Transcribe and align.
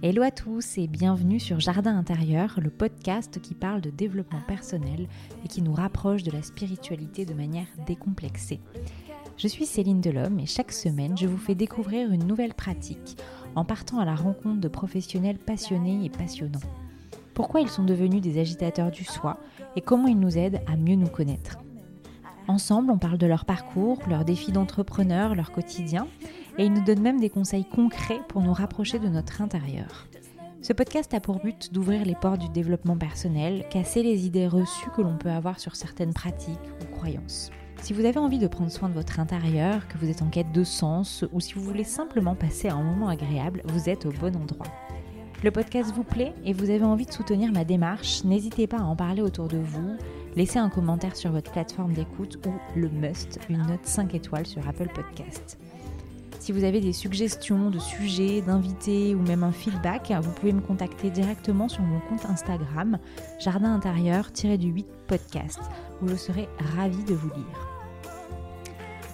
Hello 0.00 0.22
à 0.22 0.30
tous 0.30 0.78
et 0.78 0.86
bienvenue 0.86 1.40
sur 1.40 1.58
Jardin 1.58 1.98
intérieur, 1.98 2.60
le 2.62 2.70
podcast 2.70 3.40
qui 3.40 3.52
parle 3.54 3.80
de 3.80 3.90
développement 3.90 4.40
personnel 4.46 5.08
et 5.44 5.48
qui 5.48 5.60
nous 5.60 5.72
rapproche 5.72 6.22
de 6.22 6.30
la 6.30 6.42
spiritualité 6.42 7.24
de 7.24 7.34
manière 7.34 7.66
décomplexée. 7.84 8.60
Je 9.36 9.48
suis 9.48 9.66
Céline 9.66 10.00
Delhomme 10.00 10.38
et 10.38 10.46
chaque 10.46 10.70
semaine 10.70 11.18
je 11.18 11.26
vous 11.26 11.36
fais 11.36 11.56
découvrir 11.56 12.12
une 12.12 12.28
nouvelle 12.28 12.54
pratique 12.54 13.18
en 13.56 13.64
partant 13.64 13.98
à 13.98 14.04
la 14.04 14.14
rencontre 14.14 14.60
de 14.60 14.68
professionnels 14.68 15.38
passionnés 15.38 16.04
et 16.04 16.10
passionnants. 16.10 16.60
Pourquoi 17.34 17.60
ils 17.60 17.68
sont 17.68 17.84
devenus 17.84 18.20
des 18.20 18.38
agitateurs 18.38 18.92
du 18.92 19.02
soi 19.02 19.40
et 19.74 19.80
comment 19.80 20.06
ils 20.06 20.20
nous 20.20 20.38
aident 20.38 20.60
à 20.68 20.76
mieux 20.76 20.94
nous 20.94 21.08
connaître? 21.08 21.58
Ensemble, 22.46 22.92
on 22.92 22.98
parle 22.98 23.18
de 23.18 23.26
leur 23.26 23.44
parcours, 23.44 23.98
leurs 24.08 24.24
défis 24.24 24.52
d'entrepreneur, 24.52 25.34
leur 25.34 25.50
quotidien 25.50 26.06
et 26.58 26.64
il 26.64 26.72
nous 26.72 26.84
donne 26.84 27.00
même 27.00 27.20
des 27.20 27.30
conseils 27.30 27.64
concrets 27.64 28.20
pour 28.28 28.42
nous 28.42 28.52
rapprocher 28.52 28.98
de 28.98 29.08
notre 29.08 29.40
intérieur. 29.40 30.06
Ce 30.60 30.72
podcast 30.72 31.14
a 31.14 31.20
pour 31.20 31.38
but 31.38 31.72
d'ouvrir 31.72 32.04
les 32.04 32.16
portes 32.16 32.40
du 32.40 32.48
développement 32.48 32.98
personnel, 32.98 33.64
casser 33.70 34.02
les 34.02 34.26
idées 34.26 34.48
reçues 34.48 34.90
que 34.94 35.02
l'on 35.02 35.16
peut 35.16 35.30
avoir 35.30 35.60
sur 35.60 35.76
certaines 35.76 36.12
pratiques 36.12 36.58
ou 36.82 36.96
croyances. 36.96 37.50
Si 37.80 37.92
vous 37.92 38.04
avez 38.04 38.18
envie 38.18 38.40
de 38.40 38.48
prendre 38.48 38.72
soin 38.72 38.88
de 38.88 38.94
votre 38.94 39.20
intérieur, 39.20 39.86
que 39.86 39.98
vous 39.98 40.10
êtes 40.10 40.20
en 40.20 40.28
quête 40.28 40.50
de 40.50 40.64
sens 40.64 41.24
ou 41.32 41.38
si 41.38 41.54
vous 41.54 41.62
voulez 41.62 41.84
simplement 41.84 42.34
passer 42.34 42.68
un 42.68 42.82
moment 42.82 43.08
agréable, 43.08 43.62
vous 43.66 43.88
êtes 43.88 44.04
au 44.04 44.10
bon 44.10 44.34
endroit. 44.34 44.66
Le 45.44 45.52
podcast 45.52 45.92
vous 45.94 46.02
plaît 46.02 46.34
et 46.44 46.52
vous 46.52 46.70
avez 46.70 46.82
envie 46.82 47.06
de 47.06 47.12
soutenir 47.12 47.52
ma 47.52 47.64
démarche, 47.64 48.24
n'hésitez 48.24 48.66
pas 48.66 48.78
à 48.78 48.82
en 48.82 48.96
parler 48.96 49.22
autour 49.22 49.46
de 49.46 49.58
vous, 49.58 49.96
laissez 50.34 50.58
un 50.58 50.70
commentaire 50.70 51.14
sur 51.14 51.30
votre 51.30 51.52
plateforme 51.52 51.92
d'écoute 51.92 52.44
ou 52.44 52.50
le 52.76 52.88
must, 52.88 53.38
une 53.48 53.58
note 53.58 53.84
5 53.86 54.16
étoiles 54.16 54.46
sur 54.46 54.66
Apple 54.66 54.88
Podcast. 54.92 55.56
Si 56.38 56.52
vous 56.52 56.64
avez 56.64 56.80
des 56.80 56.92
suggestions 56.92 57.70
de 57.70 57.78
sujets, 57.78 58.40
d'invités 58.40 59.14
ou 59.14 59.20
même 59.20 59.42
un 59.42 59.52
feedback, 59.52 60.12
vous 60.22 60.30
pouvez 60.30 60.52
me 60.52 60.60
contacter 60.60 61.10
directement 61.10 61.68
sur 61.68 61.82
mon 61.82 62.00
compte 62.00 62.24
Instagram 62.26 62.98
jardin 63.38 63.74
intérieur-du-8 63.74 64.86
podcast 65.06 65.60
où 66.00 66.08
je 66.08 66.14
serai 66.14 66.48
ravie 66.76 67.04
de 67.04 67.14
vous 67.14 67.30
lire. 67.30 67.68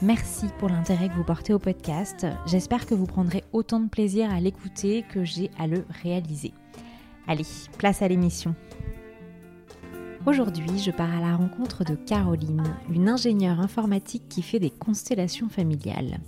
Merci 0.02 0.46
pour 0.58 0.68
l'intérêt 0.68 1.08
que 1.08 1.14
vous 1.14 1.24
portez 1.24 1.54
au 1.54 1.58
podcast. 1.58 2.26
J'espère 2.46 2.84
que 2.84 2.94
vous 2.94 3.06
prendrez 3.06 3.42
autant 3.52 3.80
de 3.80 3.88
plaisir 3.88 4.30
à 4.30 4.38
l'écouter 4.38 5.04
que 5.10 5.24
j'ai 5.24 5.50
à 5.58 5.66
le 5.66 5.84
réaliser. 6.02 6.52
Allez, 7.26 7.46
place 7.78 8.02
à 8.02 8.08
l'émission. 8.08 8.54
Aujourd'hui, 10.26 10.78
je 10.78 10.90
pars 10.90 11.14
à 11.14 11.20
la 11.20 11.36
rencontre 11.36 11.84
de 11.84 11.94
Caroline, 11.94 12.64
une 12.90 13.08
ingénieure 13.08 13.60
informatique 13.60 14.28
qui 14.28 14.42
fait 14.42 14.60
des 14.60 14.70
constellations 14.70 15.48
familiales. 15.48 16.18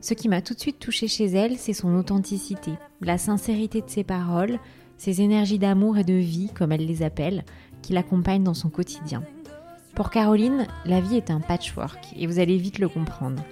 Ce 0.00 0.14
qui 0.14 0.28
m'a 0.28 0.42
tout 0.42 0.54
de 0.54 0.60
suite 0.60 0.78
touchée 0.78 1.08
chez 1.08 1.26
elle, 1.26 1.56
c'est 1.56 1.72
son 1.72 1.94
authenticité, 1.96 2.72
la 3.00 3.18
sincérité 3.18 3.80
de 3.80 3.90
ses 3.90 4.04
paroles, 4.04 4.58
ses 4.96 5.22
énergies 5.22 5.58
d'amour 5.58 5.98
et 5.98 6.04
de 6.04 6.14
vie, 6.14 6.50
comme 6.54 6.72
elle 6.72 6.86
les 6.86 7.02
appelle, 7.02 7.44
qui 7.82 7.92
l'accompagnent 7.92 8.44
dans 8.44 8.54
son 8.54 8.68
quotidien. 8.68 9.22
Pour 9.96 10.10
Caroline, 10.10 10.68
la 10.84 11.00
vie 11.00 11.16
est 11.16 11.32
un 11.32 11.40
patchwork, 11.40 11.98
et 12.16 12.28
vous 12.28 12.38
allez 12.38 12.56
vite 12.56 12.78
le 12.78 12.88
comprendre. 12.88 13.42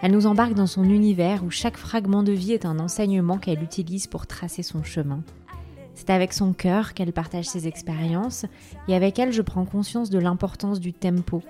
Elle 0.00 0.12
nous 0.12 0.26
embarque 0.26 0.54
dans 0.54 0.68
son 0.68 0.84
univers 0.84 1.42
où 1.42 1.50
chaque 1.50 1.76
fragment 1.76 2.22
de 2.22 2.30
vie 2.30 2.52
est 2.52 2.64
un 2.64 2.78
enseignement 2.78 3.38
qu'elle 3.38 3.62
utilise 3.62 4.06
pour 4.06 4.28
tracer 4.28 4.62
son 4.62 4.84
chemin. 4.84 5.24
C'est 5.96 6.10
avec 6.10 6.32
son 6.32 6.52
cœur 6.52 6.94
qu'elle 6.94 7.12
partage 7.12 7.46
ses 7.46 7.66
expériences, 7.66 8.46
et 8.86 8.94
avec 8.94 9.18
elle 9.18 9.32
je 9.32 9.42
prends 9.42 9.64
conscience 9.64 10.10
de 10.10 10.20
l'importance 10.20 10.78
du 10.78 10.92
tempo, 10.92 11.42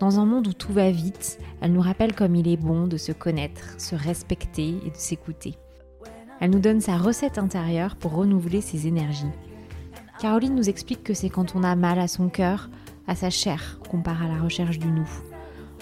dans 0.00 0.20
un 0.20 0.26
monde 0.26 0.46
où 0.48 0.52
tout 0.52 0.72
va 0.72 0.90
vite, 0.90 1.38
elle 1.60 1.72
nous 1.72 1.80
rappelle 1.80 2.14
comme 2.14 2.34
il 2.34 2.48
est 2.48 2.56
bon 2.56 2.86
de 2.86 2.96
se 2.96 3.12
connaître, 3.12 3.80
se 3.80 3.94
respecter 3.94 4.76
et 4.84 4.90
de 4.90 4.96
s'écouter. 4.96 5.54
Elle 6.40 6.50
nous 6.50 6.58
donne 6.58 6.80
sa 6.80 6.98
recette 6.98 7.38
intérieure 7.38 7.96
pour 7.96 8.14
renouveler 8.14 8.60
ses 8.60 8.86
énergies. 8.86 9.24
Caroline 10.20 10.54
nous 10.54 10.68
explique 10.68 11.02
que 11.02 11.14
c'est 11.14 11.30
quand 11.30 11.56
on 11.56 11.62
a 11.62 11.74
mal 11.76 11.98
à 11.98 12.08
son 12.08 12.28
cœur, 12.28 12.68
à 13.06 13.14
sa 13.14 13.30
chair, 13.30 13.78
qu'on 13.88 14.02
part 14.02 14.22
à 14.22 14.28
la 14.28 14.42
recherche 14.42 14.78
du 14.78 14.88
nous. 14.88 15.08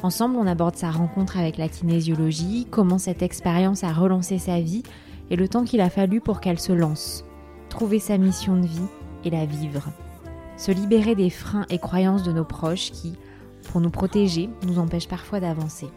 Ensemble, 0.03 0.37
on 0.37 0.47
aborde 0.47 0.77
sa 0.77 0.91
rencontre 0.91 1.39
avec 1.39 1.57
la 1.57 1.69
kinésiologie, 1.69 2.67
comment 2.71 2.99
cette 2.99 3.23
expérience 3.23 3.85
a 3.85 3.93
relancé 3.93 4.39
sa 4.39 4.61
vie 4.61 4.83
et 5.31 5.37
le 5.37 5.49
temps 5.49 5.65
qu'il 5.65 5.81
a 5.81 5.91
fallu 5.91 6.21
pour 6.21 6.41
qu'elle 6.41 6.61
se 6.61 6.73
lance. 6.73 7.25
Trouver 7.69 7.99
sa 7.99 8.19
mission 8.19 8.57
de 8.57 8.67
vie 8.67 8.89
et 9.25 9.31
la 9.31 9.47
vivre. 9.47 9.89
Se 10.57 10.71
libérer 10.71 11.15
des 11.15 11.31
freins 11.31 11.67
et 11.71 11.79
croyances 11.79 12.23
de 12.23 12.33
nos 12.33 12.45
proches 12.45 12.93
qui, 12.93 13.15
pour 13.65 13.81
nous 13.81 13.91
protéger, 13.91 14.49
nous 14.67 14.79
empêche 14.79 15.09
parfois 15.09 15.41
d'avancer. 15.41 15.89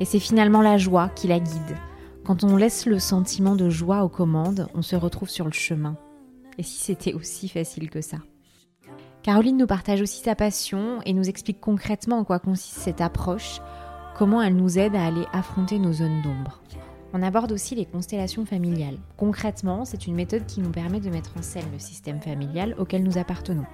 Et 0.00 0.04
c'est 0.04 0.18
finalement 0.18 0.62
la 0.62 0.78
joie 0.78 1.08
qui 1.10 1.28
la 1.28 1.38
guide. 1.38 1.76
Quand 2.24 2.44
on 2.44 2.56
laisse 2.56 2.86
le 2.86 2.98
sentiment 2.98 3.56
de 3.56 3.68
joie 3.68 4.04
aux 4.04 4.08
commandes, 4.08 4.68
on 4.74 4.82
se 4.82 4.96
retrouve 4.96 5.28
sur 5.28 5.44
le 5.44 5.52
chemin. 5.52 5.96
Et 6.58 6.62
si 6.62 6.78
c'était 6.78 7.14
aussi 7.14 7.48
facile 7.48 7.90
que 7.90 8.00
ça? 8.00 8.18
Caroline 9.22 9.56
nous 9.56 9.66
partage 9.66 10.00
aussi 10.00 10.22
sa 10.22 10.34
passion 10.34 11.00
et 11.06 11.12
nous 11.12 11.28
explique 11.28 11.60
concrètement 11.60 12.18
en 12.18 12.24
quoi 12.24 12.38
consiste 12.38 12.78
cette 12.78 13.00
approche, 13.00 13.60
comment 14.16 14.42
elle 14.42 14.56
nous 14.56 14.78
aide 14.78 14.96
à 14.96 15.06
aller 15.06 15.24
affronter 15.32 15.78
nos 15.78 15.92
zones 15.92 16.22
d'ombre. 16.22 16.60
On 17.12 17.22
aborde 17.22 17.52
aussi 17.52 17.74
les 17.74 17.84
constellations 17.84 18.46
familiales. 18.46 18.98
Concrètement, 19.16 19.84
c'est 19.84 20.06
une 20.06 20.14
méthode 20.14 20.46
qui 20.46 20.60
nous 20.60 20.70
permet 20.70 21.00
de 21.00 21.10
mettre 21.10 21.34
en 21.38 21.42
scène 21.42 21.70
le 21.72 21.78
système 21.78 22.20
familial 22.20 22.74
auquel 22.78 23.02
nous 23.02 23.18
appartenons. 23.18 23.66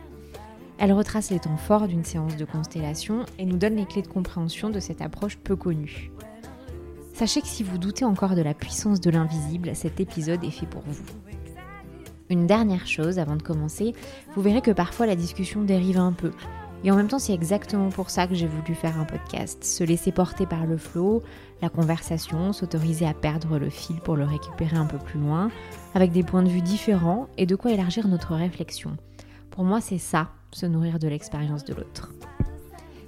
Elle 0.78 0.92
retrace 0.92 1.30
les 1.30 1.40
temps 1.40 1.56
forts 1.56 1.88
d'une 1.88 2.04
séance 2.04 2.36
de 2.36 2.44
constellation 2.44 3.26
et 3.38 3.44
nous 3.44 3.56
donne 3.56 3.74
les 3.74 3.84
clés 3.84 4.02
de 4.02 4.08
compréhension 4.08 4.70
de 4.70 4.78
cette 4.78 5.02
approche 5.02 5.36
peu 5.36 5.56
connue. 5.56 6.12
Sachez 7.14 7.40
que 7.40 7.48
si 7.48 7.64
vous 7.64 7.78
doutez 7.78 8.04
encore 8.04 8.36
de 8.36 8.42
la 8.42 8.54
puissance 8.54 9.00
de 9.00 9.10
l'invisible, 9.10 9.74
cet 9.74 9.98
épisode 9.98 10.44
est 10.44 10.52
fait 10.52 10.66
pour 10.66 10.82
vous. 10.86 11.02
Une 12.30 12.46
dernière 12.46 12.86
chose 12.86 13.18
avant 13.18 13.34
de 13.34 13.42
commencer, 13.42 13.92
vous 14.36 14.42
verrez 14.42 14.60
que 14.60 14.70
parfois 14.70 15.06
la 15.06 15.16
discussion 15.16 15.62
dérive 15.64 15.98
un 15.98 16.12
peu. 16.12 16.30
Et 16.84 16.92
en 16.92 16.96
même 16.96 17.08
temps, 17.08 17.18
c'est 17.18 17.34
exactement 17.34 17.88
pour 17.88 18.08
ça 18.10 18.28
que 18.28 18.36
j'ai 18.36 18.46
voulu 18.46 18.76
faire 18.76 19.00
un 19.00 19.04
podcast. 19.04 19.64
Se 19.64 19.82
laisser 19.82 20.12
porter 20.12 20.46
par 20.46 20.64
le 20.64 20.76
flot, 20.76 21.24
la 21.60 21.70
conversation, 21.70 22.52
s'autoriser 22.52 23.04
à 23.04 23.14
perdre 23.14 23.58
le 23.58 23.68
fil 23.68 23.96
pour 23.96 24.14
le 24.14 24.24
récupérer 24.24 24.76
un 24.76 24.86
peu 24.86 24.98
plus 24.98 25.18
loin, 25.18 25.50
avec 25.94 26.12
des 26.12 26.22
points 26.22 26.44
de 26.44 26.48
vue 26.48 26.62
différents 26.62 27.26
et 27.36 27.46
de 27.46 27.56
quoi 27.56 27.72
élargir 27.72 28.06
notre 28.06 28.36
réflexion. 28.36 28.96
Pour 29.50 29.64
moi, 29.64 29.80
c'est 29.80 29.98
ça, 29.98 30.28
se 30.52 30.66
nourrir 30.66 30.98
de 30.98 31.08
l'expérience 31.08 31.64
de 31.64 31.74
l'autre. 31.74 32.12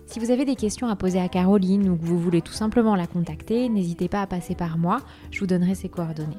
Si 0.06 0.19
vous 0.19 0.33
avez 0.33 0.45
des 0.45 0.56
questions 0.56 0.89
à 0.89 0.97
poser 0.97 1.21
à 1.21 1.28
Caroline 1.28 1.89
ou 1.89 1.97
que 1.97 2.05
vous 2.05 2.19
voulez 2.19 2.43
tout 2.43 2.53
simplement 2.53 2.97
la 2.97 3.06
contacter, 3.06 3.69
n'hésitez 3.69 4.09
pas 4.09 4.23
à 4.23 4.27
passer 4.27 4.56
par 4.56 4.77
moi, 4.77 4.99
je 5.31 5.39
vous 5.39 5.47
donnerai 5.47 5.77
ses 5.77 5.89
coordonnées. 5.89 6.37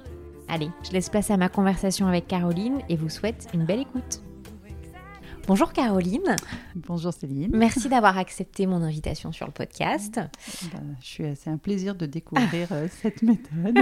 Allez, 0.50 0.70
je 0.84 0.92
laisse 0.92 1.10
place 1.10 1.32
à 1.32 1.38
ma 1.38 1.48
conversation 1.48 2.08
avec 2.08 2.28
Caroline 2.28 2.82
et 2.90 2.98
vous 2.98 3.08
souhaite 3.08 3.48
une 3.54 3.64
belle 3.64 3.80
écoute. 3.80 4.22
Bonjour 5.48 5.74
Caroline. 5.74 6.36
Bonjour 6.76 7.14
Céline. 7.14 7.52
Merci 7.54 7.90
d'avoir 7.90 8.18
accepté 8.18 8.68
mon 8.68 8.84
invitation 8.84 9.32
sur 9.32 9.46
le 9.46 9.52
podcast. 9.52 10.20
Ben, 10.74 10.96
c'est 11.02 11.50
un 11.50 11.58
plaisir 11.58 11.96
de 11.96 12.06
découvrir 12.08 12.68
euh, 12.72 12.88
cette 13.02 13.22
méthode. 13.22 13.80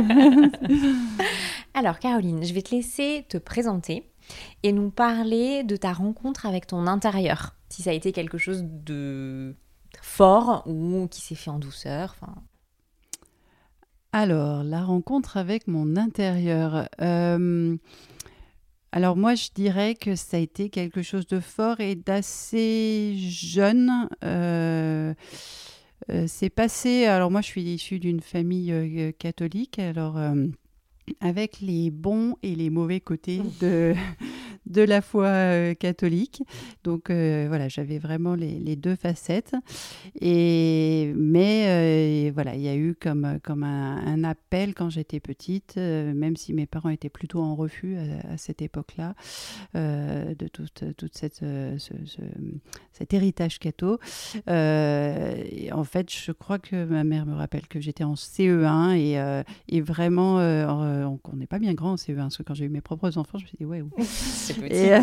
Alors 1.74 2.00
Caroline, 2.00 2.46
je 2.46 2.53
vais 2.53 2.62
te 2.62 2.74
laisser 2.74 3.25
te 3.28 3.38
présenter 3.38 4.09
et 4.63 4.72
nous 4.72 4.90
parler 4.90 5.63
de 5.63 5.75
ta 5.75 5.94
rencontre 5.94 6.45
avec 6.45 6.67
ton 6.67 6.88
intérieur. 6.88 7.56
Si 7.69 7.81
ça 7.81 7.91
a 7.91 7.94
été 7.94 8.12
quelque 8.12 8.38
chose 8.38 8.63
de 8.63 9.56
fort 10.01 10.63
ou 10.66 11.07
qui 11.07 11.22
s'est 11.22 11.35
fait 11.35 11.50
en 11.50 11.59
douceur. 11.59 12.16
Alors, 14.12 14.63
la 14.63 14.84
rencontre 14.84 15.38
avec 15.38 15.68
mon 15.68 15.95
intérieur. 15.95 16.89
Euh, 17.00 17.78
alors 18.91 19.16
moi, 19.16 19.35
je 19.35 19.50
dirais 19.53 19.94
que 19.94 20.16
ça 20.16 20.38
a 20.38 20.39
été 20.39 20.69
quelque 20.69 21.03
chose 21.03 21.28
de 21.28 21.39
fort 21.39 21.79
et 21.79 21.95
d'assez 21.95 23.13
jeune. 23.18 24.09
Euh, 24.23 25.13
euh, 26.09 26.25
c'est 26.28 26.50
passé. 26.50 27.06
Alors 27.06 27.29
moi, 27.29 27.41
je 27.41 27.47
suis 27.47 27.62
issue 27.62 28.00
d'une 28.00 28.22
famille 28.22 29.13
catholique. 29.19 29.78
Alors 29.78 30.18
avec 31.19 31.61
les 31.61 31.89
bons 31.89 32.35
et 32.44 32.56
les 32.56 32.69
mauvais 32.69 33.00
côtés 33.00 33.41
de, 33.61 33.94
de 34.69 34.83
la 34.83 35.01
foi 35.01 35.25
euh, 35.25 35.74
catholique. 35.74 36.44
Donc 36.83 37.10
euh, 37.10 37.45
voilà, 37.48 37.68
j'avais 37.68 37.98
vraiment 37.98 38.36
les, 38.36 38.75
deux 38.75 38.95
facettes. 38.95 39.54
Et, 40.21 41.12
mais 41.16 42.27
euh, 42.30 42.31
voilà, 42.33 42.56
il 42.56 42.62
y 42.62 42.69
a 42.69 42.75
eu 42.75 42.95
comme, 42.95 43.39
comme 43.44 43.63
un, 43.63 44.24
appel 44.24 44.74
quand 44.74 44.89
j'étais 44.89 45.19
petite, 45.19 45.77
même 45.77 46.36
si 46.36 46.54
mes 46.54 46.66
parents 46.66 46.89
étaient 46.89 47.10
plutôt 47.10 47.42
en 47.42 47.56
refus 47.56 47.95
à, 47.98 48.38
cette 48.38 48.62
époque-là, 48.62 49.16
de 49.74 50.48
toute, 50.48 50.83
toute 50.98 51.18
cette, 51.18 51.39
ce, 51.39 51.94
cet 52.92 53.13
héritage 53.13 53.60
catho. 53.60 54.00
en 54.48 55.83
fait, 55.83 56.12
je 56.12 56.31
crois 56.31 56.60
que 56.60 56.83
ma 56.86 57.04
mère 57.04 57.25
me 57.25 57.33
rappelle 57.33 57.68
que 57.68 57.80
j'étais 57.80 58.04
en 58.04 58.16
CE1 58.16 58.98
et, 58.98 59.44
et 59.69 59.81
vraiment, 59.81 60.36
on 60.38 61.36
n'est 61.36 61.48
pas 61.48 61.60
bien 61.60 61.74
grand 61.74 61.94
en 61.94 61.95
CE1, 61.95 62.16
parce 62.16 62.38
que 62.38 62.44
quand 62.44 62.54
j'ai 62.54 62.66
eu 62.66 62.69
mes 62.69 62.81
propres 62.81 63.18
enfants, 63.18 63.38
je 63.38 63.45
me 63.45 63.48
suis 63.48 63.57
dit, 63.57 63.66
ouais, 63.66 63.83
euh, 64.63 65.00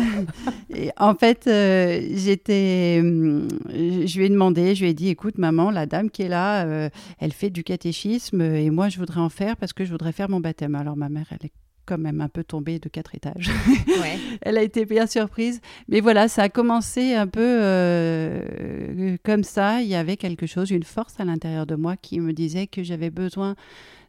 et, 0.75 0.89
en 0.97 1.15
fait, 1.15 1.47
euh, 1.47 2.01
j'étais, 2.13 2.99
hum, 3.01 3.47
je 3.69 4.17
lui 4.17 4.25
ai 4.25 4.29
demandé, 4.29 4.75
je 4.75 4.83
lui 4.83 4.91
ai 4.91 4.93
dit, 4.93 5.09
écoute, 5.09 5.37
maman, 5.37 5.71
la 5.71 5.85
dame 5.85 6.09
qui 6.09 6.23
est 6.23 6.29
là, 6.29 6.65
euh, 6.65 6.89
elle 7.19 7.33
fait 7.33 7.49
du 7.49 7.63
catéchisme 7.63 8.41
et 8.41 8.69
moi, 8.69 8.89
je 8.89 8.97
voudrais 8.97 9.21
en 9.21 9.29
faire 9.29 9.57
parce 9.57 9.73
que 9.73 9.85
je 9.85 9.91
voudrais 9.91 10.11
faire 10.11 10.29
mon 10.29 10.39
baptême. 10.39 10.75
Alors 10.75 10.97
ma 10.97 11.09
mère, 11.09 11.27
elle 11.31 11.47
est 11.47 11.51
quand 11.87 11.97
même 11.97 12.21
un 12.21 12.27
peu 12.29 12.43
tombé 12.43 12.77
de 12.77 12.89
quatre 12.89 13.15
étages. 13.15 13.49
Elle 14.41 14.57
a 14.57 14.61
été 14.61 14.85
bien 14.85 15.07
surprise. 15.07 15.61
Mais 15.87 16.01
voilà, 16.01 16.27
ça 16.27 16.43
a 16.43 16.49
commencé 16.49 17.15
un 17.15 17.27
peu 17.27 17.39
euh, 17.41 19.17
comme 19.23 19.43
ça. 19.43 19.81
Il 19.81 19.87
y 19.87 19.95
avait 19.95 20.17
quelque 20.17 20.45
chose, 20.45 20.69
une 20.69 20.83
force 20.83 21.19
à 21.19 21.25
l'intérieur 21.25 21.65
de 21.65 21.75
moi 21.75 21.95
qui 21.95 22.19
me 22.19 22.33
disait 22.33 22.67
que 22.67 22.83
j'avais 22.83 23.09
besoin 23.09 23.55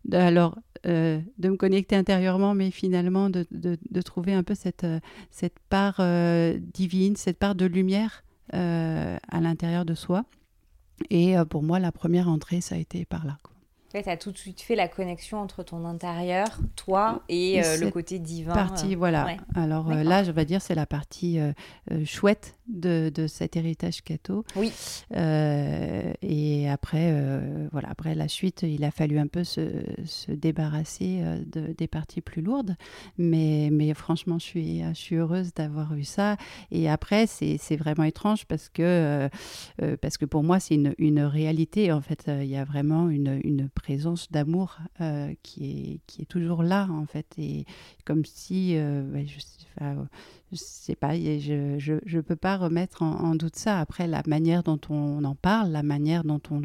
de, 0.04 0.16
alors, 0.16 0.58
euh, 0.86 1.20
de 1.38 1.48
me 1.48 1.56
connecter 1.56 1.96
intérieurement, 1.96 2.54
mais 2.54 2.70
finalement 2.70 3.30
de, 3.30 3.46
de, 3.50 4.02
trouver 4.02 4.32
un 4.32 4.42
peu 4.42 4.54
cette, 4.54 4.84
euh, 4.84 5.00
cette 5.30 5.58
part 5.69 6.00
divine, 6.72 7.16
cette 7.16 7.38
part 7.38 7.54
de 7.54 7.66
lumière 7.66 8.25
à 8.52 9.40
l'intérieur 9.40 9.84
de 9.84 9.94
soi. 9.94 10.25
Et 11.10 11.36
pour 11.50 11.62
moi, 11.62 11.78
la 11.78 11.92
première 11.92 12.28
entrée, 12.28 12.60
ça 12.60 12.75
a 12.75 12.78
été 12.78 13.04
par 13.04 13.26
là. 13.26 13.38
tu 13.92 14.08
as 14.08 14.16
tout 14.16 14.32
de 14.32 14.38
suite 14.38 14.60
fait 14.60 14.75
la 14.75 14.88
connexion 14.88 15.38
entre 15.38 15.62
ton 15.62 15.84
intérieur, 15.84 16.58
toi, 16.75 17.22
et, 17.28 17.60
le 17.60 17.90
côté 17.90 18.19
divin. 18.19 18.54
Partie, 18.54 18.94
voilà. 18.94 19.36
Alors 19.54 19.90
là, 19.90 20.24
je 20.24 20.32
vais 20.32 20.44
dire, 20.44 20.62
c'est 20.62 20.74
la 20.74 20.86
partie 20.86 21.38
chouette 22.04 22.57
de, 22.69 23.11
de, 23.15 23.26
cet 23.26 23.56
héritage 23.56 24.03
catho. 24.03 24.44
Oui. 24.56 24.73
Euh, 25.17 26.12
et 26.23 26.69
après, 26.69 27.11
euh, 27.12 27.69
voilà, 27.73 27.88
après 27.91 28.15
la 28.15 28.29
suite, 28.29 28.62
il 28.62 28.85
a 28.85 28.91
fallu 28.91 29.19
un 29.19 29.26
peu 29.26 29.44
se, 29.44 29.82
se 30.05 30.32
débarrasser 30.32 31.20
euh, 31.23 31.43
de, 31.47 31.75
des 31.76 31.87
parties 31.88 32.20
plus 32.20 32.43
lourdes. 32.43 32.76
Mais, 33.17 33.70
mais 33.73 33.93
franchement, 33.94 34.38
je 34.38 34.44
suis, 34.44 34.81
je 34.81 34.99
suis 34.99 35.17
heureuse 35.17 35.53
d'avoir 35.55 35.94
eu 35.94 36.05
ça. 36.05 36.37
Et 36.70 36.88
après, 36.88 37.26
c'est 37.26 37.76
vraiment 37.76 38.05
étrange 38.05 38.47
parce 38.47 38.69
que, 38.69 39.29
parce 40.00 40.19
que 40.19 40.25
pour 40.25 40.43
moi, 40.43 40.61
c'est 40.61 40.75
une, 40.75 40.94
une, 40.99 41.20
réalité. 41.20 41.93
En 41.93 42.00
fait, 42.00 42.26
il 42.29 42.47
y 42.49 42.56
a 42.56 42.65
vraiment 42.65 43.09
une, 43.09 43.41
une 43.44 43.69
présence 43.69 44.31
d'amour 44.31 44.79
qui, 45.43 45.65
est, 45.65 46.00
qui 46.06 46.23
est 46.23 46.26
toujours 46.26 46.62
là, 46.62 46.88
en 46.91 47.06
fait. 47.06 47.26
Et 47.38 47.65
comme 48.05 48.25
si, 48.25 48.76
bah, 48.76 49.20
je 49.25 49.38
je 50.52 50.56
sais 50.56 50.96
pas, 50.96 51.14
je 51.14 52.16
ne 52.16 52.20
peux 52.20 52.36
pas 52.36 52.56
remettre 52.56 53.02
en, 53.02 53.34
doute 53.34 53.56
ça. 53.56 53.78
Après, 53.78 54.06
la 54.06 54.22
manière 54.26 54.62
dont 54.62 54.80
on 54.88 55.22
en 55.24 55.34
parle, 55.34 55.70
la 55.70 55.82
manière 55.82 56.24
dont 56.24 56.40
on, 56.50 56.62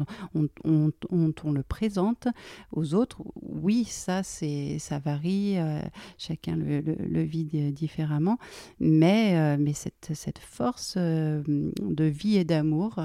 on, 0.64 0.90
on, 1.10 1.52
le 1.52 1.62
présente 1.62 2.28
aux 2.72 2.94
autres, 2.94 3.22
oui, 3.42 3.84
ça, 3.84 4.22
c'est, 4.22 4.78
ça 4.78 4.98
varie, 4.98 5.58
euh, 5.58 5.80
chacun 6.16 6.56
le, 6.56 6.80
le, 6.80 7.22
vit 7.22 7.44
différemment, 7.72 8.38
mais, 8.80 9.36
euh, 9.36 9.56
mais 9.60 9.74
cette, 9.74 10.12
cette 10.14 10.38
force 10.38 10.94
euh, 10.96 11.42
de 11.46 12.04
vie 12.04 12.36
et 12.36 12.44
d'amour, 12.44 12.98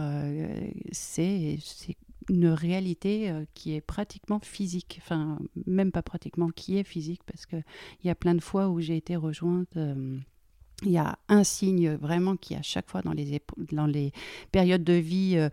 c'est, 0.91 1.57
c'est 1.61 1.97
une 2.29 2.47
réalité 2.47 3.33
qui 3.53 3.73
est 3.73 3.81
pratiquement 3.81 4.39
physique, 4.39 4.99
enfin 5.01 5.39
même 5.65 5.91
pas 5.91 6.03
pratiquement, 6.03 6.49
qui 6.49 6.77
est 6.77 6.83
physique, 6.83 7.21
parce 7.25 7.45
qu'il 7.45 7.63
y 8.03 8.09
a 8.09 8.15
plein 8.15 8.35
de 8.35 8.41
fois 8.41 8.69
où 8.69 8.79
j'ai 8.79 8.95
été 8.97 9.15
rejointe 9.15 9.77
il 10.83 10.91
y 10.91 10.97
a 10.97 11.17
un 11.27 11.43
signe 11.43 11.95
vraiment 11.95 12.35
qui, 12.35 12.55
à 12.55 12.61
chaque 12.61 12.89
fois 12.89 13.01
dans 13.01 13.13
les, 13.13 13.41
dans 13.71 13.85
les 13.85 14.11
périodes 14.51 14.83
de 14.83 14.93
vie 14.93 15.33
euh, 15.35 15.49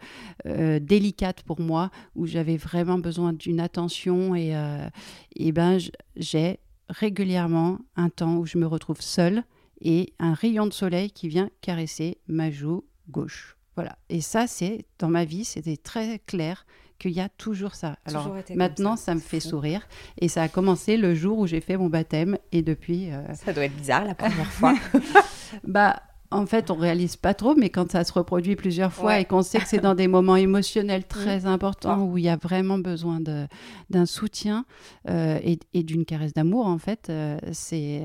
euh, 0.46 0.78
délicates 0.78 1.42
pour 1.42 1.60
moi, 1.60 1.90
où 2.14 2.26
j'avais 2.26 2.56
vraiment 2.56 2.98
besoin 2.98 3.32
d'une 3.32 3.60
attention, 3.60 4.34
et, 4.34 4.56
euh, 4.56 4.88
et 5.34 5.52
ben, 5.52 5.78
j'ai 6.16 6.58
régulièrement 6.88 7.78
un 7.96 8.08
temps 8.08 8.36
où 8.36 8.46
je 8.46 8.58
me 8.58 8.66
retrouve 8.66 9.00
seule 9.00 9.42
et 9.80 10.12
un 10.18 10.34
rayon 10.34 10.66
de 10.66 10.72
soleil 10.72 11.10
qui 11.10 11.28
vient 11.28 11.50
caresser 11.60 12.18
ma 12.28 12.50
joue 12.50 12.84
gauche. 13.08 13.56
Voilà. 13.74 13.98
Et 14.08 14.20
ça, 14.20 14.46
c'est 14.46 14.86
dans 14.98 15.10
ma 15.10 15.24
vie, 15.24 15.44
c'était 15.44 15.76
très 15.76 16.18
clair 16.20 16.64
qu'il 16.98 17.12
y 17.12 17.20
a 17.20 17.28
toujours 17.28 17.74
ça. 17.74 17.96
Alors 18.04 18.34
maintenant, 18.54 18.96
ça. 18.96 19.14
me 19.14 19.20
fait 19.20 19.40
sourire. 19.40 19.86
Et 20.18 20.28
ça 20.28 20.42
a 20.42 20.48
commencé 20.48 20.96
le 20.96 21.14
jour 21.14 21.38
où 21.38 21.46
j'ai 21.46 21.60
fait 21.60 21.76
mon 21.76 21.88
baptême. 21.88 22.38
Et 22.52 22.62
depuis. 22.62 23.10
Euh, 23.10 23.22
ça 23.34 23.52
doit 23.52 23.64
être 23.64 23.76
bizarre 23.76 24.04
la 24.04 24.14
première 24.14 24.50
fois. 24.52 24.74
bah. 25.64 26.02
En 26.32 26.44
fait, 26.44 26.72
on 26.72 26.74
réalise 26.74 27.14
pas 27.14 27.34
trop, 27.34 27.54
mais 27.54 27.70
quand 27.70 27.92
ça 27.92 28.02
se 28.02 28.12
reproduit 28.12 28.56
plusieurs 28.56 28.92
fois 28.92 29.20
et 29.20 29.24
qu'on 29.24 29.42
sait 29.42 29.60
que 29.60 29.68
c'est 29.68 29.78
dans 29.78 29.94
des 29.94 30.08
moments 30.08 30.34
émotionnels 30.34 31.02
mm. 31.04 31.08
très 31.08 31.46
importants 31.46 32.02
où 32.02 32.18
il 32.18 32.24
y 32.24 32.28
a 32.28 32.34
vraiment 32.34 32.78
besoin 32.78 33.20
d'un 33.20 34.06
soutien 34.06 34.64
euh, 35.08 35.38
et, 35.72 35.82
d'une 35.84 36.04
caresse 36.04 36.34
d'amour, 36.34 36.66
en 36.66 36.78
fait, 36.78 37.10
euh, 37.10 37.38
c'est 37.52 38.02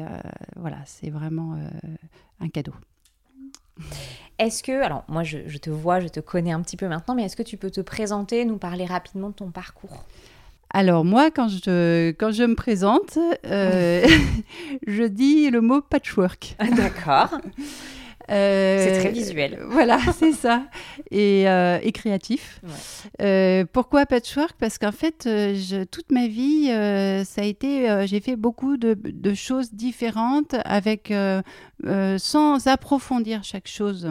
voilà, 0.55 0.77
c'est 0.85 1.09
vraiment 1.09 1.57
un 2.39 2.47
cadeau. 2.49 2.73
Est-ce 4.39 4.63
que, 4.63 4.81
alors 4.81 5.03
moi 5.07 5.23
je, 5.23 5.57
te 5.57 5.69
vois, 5.69 5.99
je 5.99 6.07
te 6.07 6.19
connais 6.19 6.51
un 6.51 6.61
petit 6.61 6.77
peu 6.77 6.87
maintenant, 6.87 7.15
mais 7.15 7.23
est-ce 7.23 7.35
que 7.35 7.43
tu 7.43 7.57
peux 7.57 7.69
te 7.69 7.81
présenter, 7.81 8.43
nous 8.45 8.57
parler 8.57 8.85
rapidement 8.85 9.29
de 9.29 9.35
ton 9.35 9.51
parcours? 9.51 10.05
Alors 10.73 11.03
moi, 11.03 11.31
quand 11.31 11.49
je, 11.49 12.11
quand 12.11 12.31
je 12.31 12.43
me 12.43 12.55
présente, 12.55 13.17
euh, 13.45 14.07
je 14.87 15.03
dis 15.03 15.49
le 15.49 15.61
mot 15.61 15.81
patchwork. 15.81 16.55
D'accord. 16.75 17.37
Euh, 18.31 18.85
c'est 18.85 18.99
très 18.99 19.11
visuel. 19.11 19.59
Voilà, 19.67 19.99
c'est 20.17 20.31
ça. 20.31 20.63
Et, 21.09 21.49
euh, 21.49 21.79
et 21.81 21.91
créatif. 21.91 22.61
Euh, 23.21 23.65
pourquoi 23.71 24.05
patchwork? 24.05 24.53
Parce 24.57 24.77
qu'en 24.77 24.91
fait, 24.91 25.23
je, 25.25 25.83
toute 25.83 26.11
ma 26.11 26.27
vie, 26.27 26.67
ça 27.25 27.41
a 27.41 27.45
été, 27.45 28.05
j'ai 28.07 28.19
fait 28.21 28.35
beaucoup 28.35 28.77
de, 28.77 28.93
de, 28.93 29.33
choses 29.33 29.73
différentes 29.73 30.55
avec, 30.65 31.13
sans 32.17 32.67
approfondir 32.67 33.43
chaque 33.43 33.67
chose. 33.67 34.09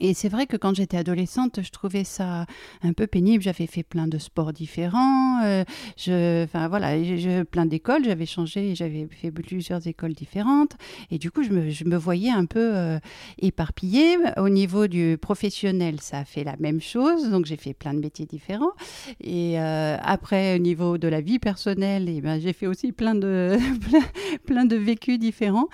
Et 0.00 0.12
c'est 0.12 0.28
vrai 0.28 0.46
que 0.46 0.56
quand 0.56 0.74
j'étais 0.74 0.96
adolescente, 0.96 1.60
je 1.62 1.70
trouvais 1.70 2.04
ça 2.04 2.46
un 2.82 2.92
peu 2.92 3.06
pénible. 3.06 3.42
J'avais 3.42 3.66
fait 3.66 3.84
plein 3.84 4.08
de 4.08 4.18
sports 4.18 4.52
différents. 4.52 5.42
Euh, 5.44 5.64
je, 5.96 6.44
enfin 6.44 6.68
voilà, 6.68 7.02
je, 7.02 7.42
plein 7.44 7.66
d'écoles. 7.66 8.04
J'avais 8.04 8.26
changé, 8.26 8.74
j'avais 8.74 9.06
fait 9.10 9.30
plusieurs 9.30 9.86
écoles 9.86 10.14
différentes. 10.14 10.72
Et 11.10 11.18
du 11.18 11.30
coup, 11.30 11.42
je 11.42 11.50
me, 11.84 11.96
voyais 11.96 12.30
un 12.30 12.44
peu 12.44 12.74
euh, 12.74 12.98
éparpillée. 13.38 14.16
Au 14.36 14.48
niveau 14.48 14.88
du 14.88 15.16
professionnel, 15.20 16.00
ça 16.00 16.18
a 16.18 16.24
fait 16.24 16.44
la 16.44 16.56
même 16.58 16.80
chose. 16.80 17.30
Donc 17.30 17.46
j'ai 17.46 17.56
fait 17.56 17.74
plein 17.74 17.94
de 17.94 18.00
métiers 18.00 18.26
différents. 18.26 18.72
Et 19.20 19.60
euh, 19.60 19.96
après, 20.02 20.56
au 20.56 20.58
niveau 20.58 20.98
de 20.98 21.06
la 21.06 21.20
vie 21.20 21.38
personnelle, 21.38 22.08
et 22.08 22.16
eh 22.16 22.20
ben, 22.20 22.40
j'ai 22.40 22.52
fait 22.52 22.66
aussi 22.66 22.90
plein 22.90 23.14
de, 23.14 23.56
plein, 24.46 24.64
de 24.64 24.76
vécus 24.76 25.18
différents. 25.18 25.68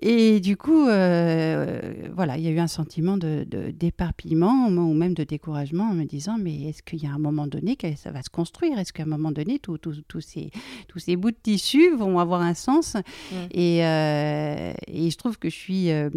Et 0.00 0.38
du 0.38 0.56
coup, 0.56 0.84
voilà, 0.84 2.36
il 2.36 2.42
y 2.42 2.48
a 2.48 2.50
eu 2.50 2.60
un 2.60 2.68
sentiment 2.68 3.16
de 3.16 3.44
d'éparpillement 3.72 4.68
ou 4.68 4.94
même 4.94 5.14
de 5.14 5.24
découragement 5.24 5.84
en 5.84 5.94
me 5.94 6.04
disant 6.04 6.36
mais 6.38 6.68
est-ce 6.68 6.82
qu'il 6.82 7.02
y 7.02 7.06
a 7.06 7.12
un 7.12 7.18
moment 7.18 7.46
donné 7.46 7.76
que 7.76 7.94
ça 7.96 8.10
va 8.10 8.22
se 8.22 8.30
construire? 8.30 8.78
Est-ce 8.78 8.92
qu'à 8.92 9.04
un 9.04 9.06
moment 9.06 9.32
donné 9.32 9.58
tous 9.58 9.78
ces, 10.20 10.50
tous 10.88 10.98
ces 10.98 11.16
bouts 11.16 11.30
de 11.30 11.36
tissu 11.42 11.94
vont 11.96 12.18
avoir 12.18 12.42
un 12.42 12.54
sens? 12.54 12.94
Mm. 12.94 13.34
et, 13.52 13.84
euh, 13.84 14.72
et, 14.86 15.10
je 15.10 15.16
trouve 15.16 15.38
que 15.38 15.48
je 15.48 15.54
suis 15.54 15.90
euh, 15.90 16.10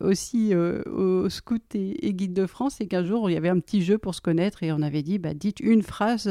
aussi 0.00 0.54
euh, 0.54 0.82
au 0.84 1.28
scout 1.28 1.62
et, 1.74 2.12
guide 2.14 2.32
de 2.32 2.46
France 2.46 2.80
et 2.80 2.86
qu'un 2.86 3.04
jour 3.04 3.30
il 3.30 3.34
y 3.34 3.36
avait 3.36 3.48
un 3.48 3.60
petit 3.60 3.82
jeu 3.82 3.98
pour 3.98 4.14
se 4.14 4.20
connaître 4.20 4.62
et 4.62 4.72
on 4.72 4.82
avait 4.82 5.02
dit 5.02 5.18
bah, 5.18 5.34
dites 5.34 5.60
une 5.60 5.82
phrase 5.82 6.28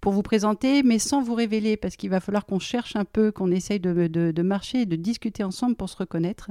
pour 0.00 0.12
vous 0.12 0.22
présenter 0.22 0.82
mais 0.82 0.98
sans 0.98 1.22
vous 1.22 1.34
révéler 1.34 1.76
parce 1.76 1.96
qu'il 1.96 2.10
va 2.10 2.20
falloir 2.20 2.46
qu'on 2.46 2.58
cherche 2.58 2.96
un 2.96 3.04
peu, 3.04 3.30
qu'on 3.32 3.50
essaye 3.50 3.80
de, 3.80 4.06
de, 4.08 4.30
de, 4.30 4.42
marcher 4.42 4.82
et 4.82 4.86
de 4.86 4.96
discuter 4.96 5.44
ensemble 5.44 5.76
pour 5.76 5.88
se 5.88 5.96
reconnaître. 5.96 6.50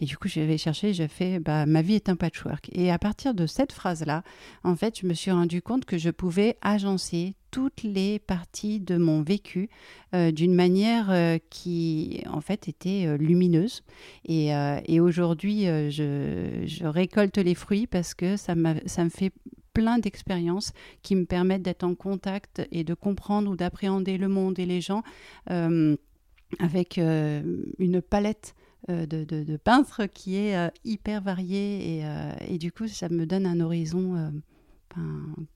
Et 0.00 0.04
du 0.04 0.16
coup 0.16 0.28
j'avais 0.28 0.58
cherché, 0.58 0.92
j'ai 0.92 1.08
fait 1.08 1.38
bah, 1.38 1.66
ma 1.66 1.82
vie 1.82 1.94
est 1.94 2.08
un 2.08 2.16
patchwork. 2.16 2.70
Et 2.72 2.90
à 2.90 2.98
partir 3.04 3.34
de 3.34 3.44
cette 3.44 3.72
phrase-là, 3.72 4.22
en 4.62 4.76
fait, 4.76 5.00
je 5.00 5.06
me 5.06 5.12
suis 5.12 5.30
rendu 5.30 5.60
compte 5.60 5.84
que 5.84 5.98
je 5.98 6.08
pouvais 6.08 6.56
agencer 6.62 7.34
toutes 7.50 7.82
les 7.82 8.18
parties 8.18 8.80
de 8.80 8.96
mon 8.96 9.20
vécu 9.20 9.68
euh, 10.14 10.32
d'une 10.32 10.54
manière 10.54 11.10
euh, 11.10 11.36
qui, 11.50 12.22
en 12.26 12.40
fait, 12.40 12.66
était 12.66 13.04
euh, 13.06 13.18
lumineuse. 13.18 13.82
Et, 14.24 14.54
aujourd'hui, 15.00 15.66
je, 15.66 16.86
récolte 16.86 17.36
les 17.36 17.54
fruits 17.54 17.86
parce 17.86 18.14
que 18.14 18.38
ça 18.38 18.54
me 18.54 19.10
fait 19.10 19.32
plein 19.74 19.98
d'expériences 19.98 20.72
qui 21.02 21.14
me 21.14 21.26
permettent 21.26 21.60
d'être 21.60 21.84
en 21.84 21.94
contact 21.94 22.66
et 22.72 22.84
de 22.84 22.94
comprendre 22.94 23.50
ou 23.50 23.56
d'appréhender 23.56 24.16
le 24.16 24.28
monde 24.28 24.58
et 24.58 24.64
les 24.64 24.80
gens 24.80 25.02
avec 26.58 26.96
une 26.96 28.00
palette 28.00 28.54
euh, 28.90 29.06
de, 29.06 29.24
de, 29.24 29.56
peintre 29.56 30.04
qui 30.04 30.36
est 30.36 30.58
euh, 30.58 30.68
hyper 30.84 31.22
varié 31.22 31.96
et, 31.96 32.04
euh, 32.04 32.32
et, 32.46 32.58
du 32.58 32.70
coup 32.70 32.86
ça 32.86 33.08
me 33.08 33.24
donne 33.24 33.46
un 33.46 33.60
horizon 33.60 34.30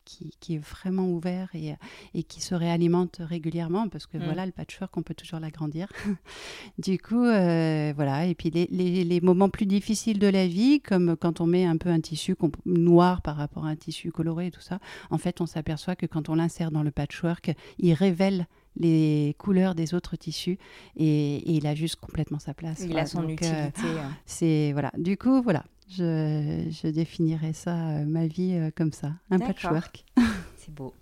qui, 0.07 0.33
qui, 0.41 0.55
est 0.55 0.59
vraiment 0.59 1.07
ouvert 1.11 1.51
et, 1.55 1.75
et, 2.15 2.23
qui 2.23 2.41
se 2.41 2.55
réalimente 2.55 3.19
régulièrement 3.21 3.89
parce 3.91 4.07
que 4.07 4.17
mm. 4.17 4.25
voilà 4.25 4.47
le 4.47 4.53
patchwork 4.53 4.97
on 4.97 5.03
peut 5.03 5.13
toujours 5.13 5.41
l'agrandir 5.41 5.93
du 6.79 6.99
coup 6.99 7.21
voilà 7.21 8.25
et 8.27 8.35
puis 8.35 8.49
les, 8.51 8.67
les, 8.71 9.05
les, 9.05 9.21
moments 9.21 9.51
plus 9.51 9.67
difficiles 9.67 10.19
de 10.19 10.27
la 10.27 10.47
vie 10.47 10.81
comme 10.81 11.15
quand 11.15 11.43
on 11.43 11.47
met 11.47 11.67
un 11.67 11.77
peu 11.77 11.91
un 11.91 12.01
tissu 12.01 12.35
noir 12.65 13.21
par 13.21 13.37
rapport 13.37 13.67
à 13.67 13.69
un 13.69 13.77
tissu 13.77 14.11
coloré 14.11 14.47
et 14.47 14.51
tout 14.51 14.63
ça 14.63 14.79
en 15.11 15.19
fait 15.19 15.43
on 15.43 15.47
s'aperçoit 15.47 15.97
que 15.97 16.07
quand 16.07 16.31
on 16.31 16.35
l'insère 16.35 16.71
dans 16.71 16.83
le 16.83 16.91
patchwork 16.91 17.55
il 17.79 17.93
révèle 17.93 18.47
les 18.79 19.35
couleurs 19.39 19.75
des 19.75 19.95
autres 19.95 20.17
tissus 20.17 20.59
et, 20.97 21.51
il 21.51 21.67
a 21.67 21.75
juste 21.75 21.97
complètement 21.97 22.39
sa 22.39 22.55
place. 22.55 22.85
Il 22.89 22.99
a 22.99 23.07
son 23.07 23.25
euh, 23.25 23.29
utilité. 23.29 23.83
Hein. 23.83 24.13
c'est 24.27 24.73
voilà. 24.73 24.93
Du 24.97 25.17
coup, 25.17 25.43
voilà, 25.43 25.65
je, 25.89 26.67
je 26.71 26.89
définirais 26.89 27.53
ça, 27.53 27.75
euh, 27.75 28.05
ma 28.05 28.27
vie 28.27 28.55
euh, 28.55 28.71
comme 28.75 28.93
ça, 28.93 29.13
un 29.31 29.39
patchwork. 29.39 30.05
c'est 30.57 30.73
beau. 30.73 30.95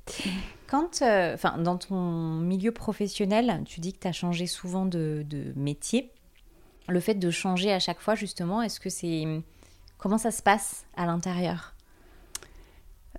Quand, 0.67 1.03
enfin, 1.03 1.59
dans 1.59 1.77
ton 1.77 2.41
milieu 2.41 2.73
professionnel, 2.73 3.63
tu 3.67 3.81
dis 3.81 3.93
que 3.93 4.01
tu 4.01 4.09
as 4.09 4.13
changé 4.13 4.47
souvent 4.47 4.87
de, 4.87 5.25
de 5.29 5.53
métier. 5.55 6.13
Le 6.89 7.01
fait 7.01 7.15
de 7.15 7.31
changer 7.31 7.73
à 7.73 7.79
chaque 7.79 8.01
fois, 8.01 8.15
justement, 8.15 8.63
est-ce 8.63 8.81
que 8.81 8.91
c'est... 8.91 9.25
Comment 9.99 10.19
ça 10.19 10.31
se 10.31 10.43
passe 10.43 10.87
à 10.97 11.07
l'intérieur? 11.07 11.76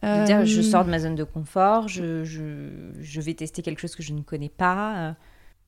Dire, 0.04 0.46
je 0.46 0.62
sors 0.62 0.86
de 0.86 0.90
ma 0.90 1.00
zone 1.00 1.16
de 1.16 1.24
confort, 1.24 1.88
je, 1.88 2.24
je, 2.24 2.92
je, 3.00 3.22
vais 3.22 3.34
tester 3.34 3.62
quelque 3.62 3.80
chose 3.80 3.96
que 3.96 4.04
je 4.04 4.14
ne 4.14 4.22
connais 4.22 4.50
pas. 4.50 5.16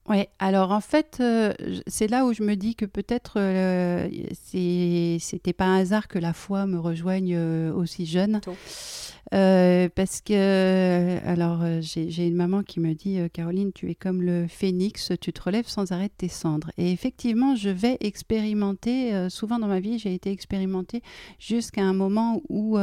Oui, 0.09 0.25
alors 0.39 0.71
en 0.71 0.81
fait, 0.81 1.17
euh, 1.19 1.53
c'est 1.85 2.07
là 2.07 2.25
où 2.25 2.33
je 2.33 2.41
me 2.41 2.55
dis 2.55 2.73
que 2.73 2.85
peut-être 2.85 3.33
euh, 3.37 4.09
c'était 5.19 5.53
pas 5.53 5.65
un 5.65 5.81
hasard 5.81 6.07
que 6.07 6.17
la 6.17 6.33
foi 6.33 6.65
me 6.65 6.79
rejoigne 6.79 7.35
euh, 7.35 7.71
aussi 7.73 8.07
jeune. 8.07 8.41
Parce 9.31 10.21
que, 10.21 11.19
alors, 11.25 11.63
j'ai 11.81 12.27
une 12.27 12.35
maman 12.35 12.63
qui 12.63 12.79
me 12.79 12.93
dit 12.93 13.19
Caroline, 13.31 13.71
tu 13.73 13.89
es 13.89 13.95
comme 13.95 14.21
le 14.21 14.47
phénix, 14.47 15.11
tu 15.21 15.33
te 15.33 15.41
relèves 15.41 15.67
sans 15.67 15.91
arrêt 15.91 16.07
de 16.07 16.13
tes 16.17 16.27
cendres. 16.27 16.71
Et 16.77 16.91
effectivement, 16.91 17.55
je 17.55 17.69
vais 17.69 17.97
expérimenter, 17.99 19.29
souvent 19.29 19.59
dans 19.59 19.67
ma 19.67 19.79
vie, 19.79 19.99
j'ai 19.99 20.13
été 20.13 20.31
expérimentée 20.31 21.01
jusqu'à 21.39 21.83
un 21.83 21.93
moment 21.93 22.41
où, 22.49 22.77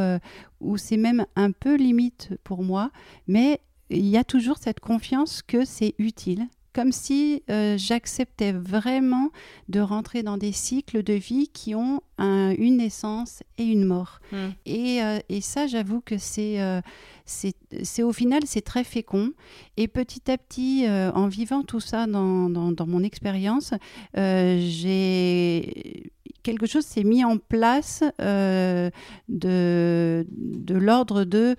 où 0.61 0.77
c'est 0.77 0.97
même 0.97 1.27
un 1.37 1.51
peu 1.53 1.77
limite 1.77 2.31
pour 2.45 2.63
moi, 2.63 2.91
mais 3.27 3.61
il 3.91 4.07
y 4.07 4.17
a 4.17 4.25
toujours 4.25 4.59
cette 4.59 4.81
confiance 4.81 5.43
que 5.43 5.65
c'est 5.65 5.95
utile 5.99 6.49
comme 6.77 6.93
si 6.93 7.43
euh, 7.49 7.79
j'acceptais 7.79 8.53
vraiment 8.53 9.31
de 9.71 9.81
rentrer 9.81 10.23
dans 10.23 10.37
des 10.37 10.53
cycles 10.53 11.03
de 11.03 11.15
vie 11.15 11.49
qui 11.49 11.75
ont 11.75 12.03
une 12.19 12.77
naissance 12.77 13.43
et 13.57 13.65
une 13.65 13.87
mort. 13.87 14.21
Hmm. 14.31 14.51
Euh, 14.69 15.19
et, 15.31 15.41
ça, 15.41 15.67
j'avoue 15.67 16.03
que 16.03 16.17
euh, 16.39 16.81
c'est 17.25 18.03
au 18.03 18.13
final, 18.13 18.43
c'est 18.45 18.61
très 18.61 18.85
fécond. 18.85 19.33
Et 19.79 19.89
petit 19.89 20.31
à 20.31 20.37
petit, 20.37 20.87
en 20.87 21.29
vivant 21.29 21.63
tout 21.63 21.81
ça 21.81 22.07
dans, 22.07 22.51
dans, 22.51 22.87
mon 22.87 23.03
expérience, 23.03 23.73
j'ai 24.15 26.13
quelque 26.43 26.67
chose 26.67 26.85
s'est 26.85 27.05
mis 27.05 27.25
en 27.25 27.39
place 27.39 28.05
de, 28.19 28.93
de 29.29 30.75
l'ordre 30.75 31.25
de 31.25 31.57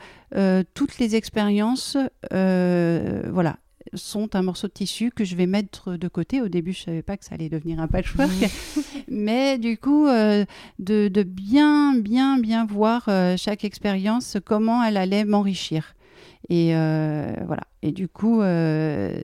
toutes 0.75 0.99
les 0.99 1.15
expériences, 1.15 1.97
voilà, 2.29 3.57
sont 3.93 4.35
un 4.35 4.41
morceau 4.41 4.67
de 4.67 4.73
tissu 4.73 5.11
que 5.11 5.23
je 5.23 5.35
vais 5.35 5.45
mettre 5.45 5.95
de 5.95 6.07
côté. 6.07 6.41
Au 6.41 6.47
début, 6.47 6.73
je 6.73 6.83
savais 6.83 7.01
pas 7.01 7.17
que 7.17 7.25
ça 7.25 7.35
allait 7.35 7.49
devenir 7.49 7.79
un 7.79 7.87
patchwork, 7.87 8.31
mais 9.07 9.57
du 9.57 9.77
coup, 9.77 10.07
euh, 10.07 10.45
de, 10.79 11.23
bien, 11.23 11.95
bien, 11.95 12.39
bien 12.39 12.65
voir 12.65 13.05
euh, 13.07 13.35
chaque 13.37 13.63
expérience, 13.63 14.37
comment 14.45 14.83
elle 14.83 14.97
allait 14.97 15.25
m'enrichir. 15.25 15.95
Et 16.49 16.75
euh, 16.75 17.33
voilà. 17.45 17.63
Et 17.83 17.91
du 17.91 18.07
coup, 18.07 18.41
euh, 18.41 19.19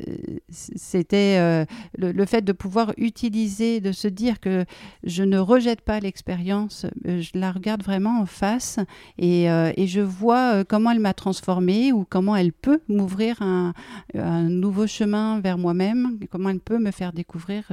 c'était 0.50 1.38
euh, 1.40 1.66
le, 1.98 2.26
fait 2.26 2.44
de 2.44 2.52
pouvoir 2.52 2.94
utiliser, 2.98 3.82
de 3.82 3.92
se 3.92 4.08
dire 4.08 4.40
que 4.40 4.66
je 5.04 5.24
ne 5.24 5.40
rejette 5.40 5.82
pas 5.82 6.00
l'expérience, 6.00 6.86
je 7.04 7.32
la 7.34 7.52
regarde 7.52 7.82
vraiment 7.82 8.22
en 8.22 8.26
face 8.28 8.80
et, 9.18 9.46
et 9.46 9.88
je 9.88 10.02
vois 10.02 10.64
comment 10.66 10.92
elle 10.92 11.00
m'a 11.00 11.14
transformée 11.14 11.92
ou 11.92 12.06
comment 12.08 12.36
elle 12.36 12.54
peut 12.54 12.80
m'ouvrir 12.88 13.42
un, 13.42 13.74
un, 14.14 14.44
nouveau 14.44 14.86
chemin 14.86 15.40
vers 15.40 15.58
moi-même, 15.58 16.20
comment 16.30 16.50
elle 16.50 16.60
peut 16.60 16.80
me 16.80 16.92
faire 16.92 17.12
découvrir 17.12 17.72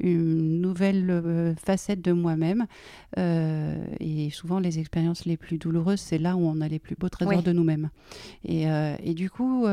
une 0.00 0.60
nouvelle 0.60 1.54
facette 1.62 2.00
de 2.00 2.12
moi-même. 2.12 2.66
et 3.16 4.30
souvent, 4.30 4.60
les 4.60 4.78
expériences 4.78 5.26
les 5.26 5.36
plus 5.36 5.58
douloureuses, 5.58 6.00
c'est 6.00 6.18
là 6.18 6.36
où 6.36 6.40
on 6.40 6.60
a 6.60 6.68
les 6.68 6.78
plus 6.78 6.96
beaux 6.96 7.10
trésors 7.10 7.42
de 7.42 7.52
nous-mêmes. 7.52 7.90
Et, 8.44 8.64
et, 9.02 9.14
du 9.14 9.30
coup, 9.30 9.66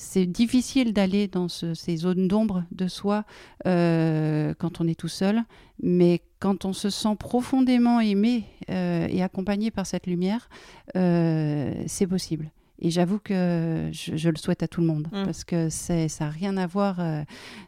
c'est 0.00 0.26
difficile 0.26 0.92
d'aller 0.92 1.26
dans 1.26 1.48
ces 1.48 1.96
zones 1.96 2.28
d'ombre 2.28 2.62
de 2.70 2.86
soi 2.86 3.24
euh, 3.66 4.54
quand 4.56 4.80
on 4.80 4.86
est 4.86 4.94
tout 4.94 5.08
seul, 5.08 5.42
mais 5.82 6.22
quand 6.38 6.64
on 6.64 6.72
se 6.72 6.88
sent 6.88 7.16
profondément 7.18 7.98
aimé 7.98 8.44
euh, 8.70 9.08
et 9.10 9.24
accompagné 9.24 9.72
par 9.72 9.86
cette 9.86 10.06
lumière, 10.06 10.48
euh, 10.94 11.74
c'est 11.88 12.06
possible. 12.06 12.48
Et 12.80 12.90
j'avoue 12.90 13.18
que 13.18 13.90
je, 13.90 14.28
le 14.28 14.36
souhaite 14.36 14.62
à 14.62 14.68
tout 14.68 14.80
le 14.80 14.86
monde 14.86 15.08
mmh. 15.10 15.24
parce 15.24 15.42
que 15.42 15.68
ça 15.68 16.06
n'a 16.20 16.30
rien 16.30 16.56
à 16.56 16.68
voir 16.68 16.98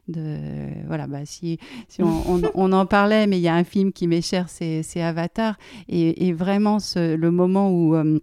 de 0.07 0.39
voilà 0.87 1.09
bah 1.09 1.25
si, 1.25 1.59
si 1.89 2.01
on, 2.05 2.43
on, 2.55 2.73
en 2.73 2.87
parlait 2.87 3.27
mais 3.27 3.39
il 3.39 3.43
y 3.43 3.49
a 3.49 3.57
un 3.57 3.65
film 3.65 3.93
qui 3.93 4.07
m'est 4.07 4.23
cher 4.23 4.49
c'est 4.49 5.03
Avatar 5.03 5.59
et, 5.89 6.29
et 6.29 6.33
vraiment 6.33 6.79
ce, 6.79 7.17
le 7.17 7.31
moment 7.33 7.73
où 7.73 8.21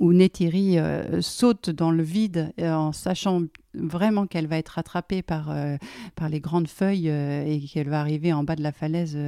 où 0.00 0.12
Neytiri 0.12 0.78
euh, 0.78 1.20
saute 1.20 1.70
dans 1.70 1.90
le 1.90 2.02
vide 2.02 2.52
euh, 2.60 2.72
en 2.72 2.92
sachant 2.92 3.42
vraiment 3.74 4.26
qu'elle 4.26 4.46
va 4.46 4.58
être 4.58 4.70
rattrapée 4.70 5.22
par, 5.22 5.50
euh, 5.50 5.76
par 6.14 6.28
les 6.28 6.40
grandes 6.40 6.68
feuilles 6.68 7.08
et 7.08 7.60
qu'elle 7.72 7.88
va 7.88 8.00
arriver 8.00 8.32
en 8.32 8.44
bas 8.44 8.56
de 8.56 8.62
la 8.62 8.72
falaise 8.72 9.18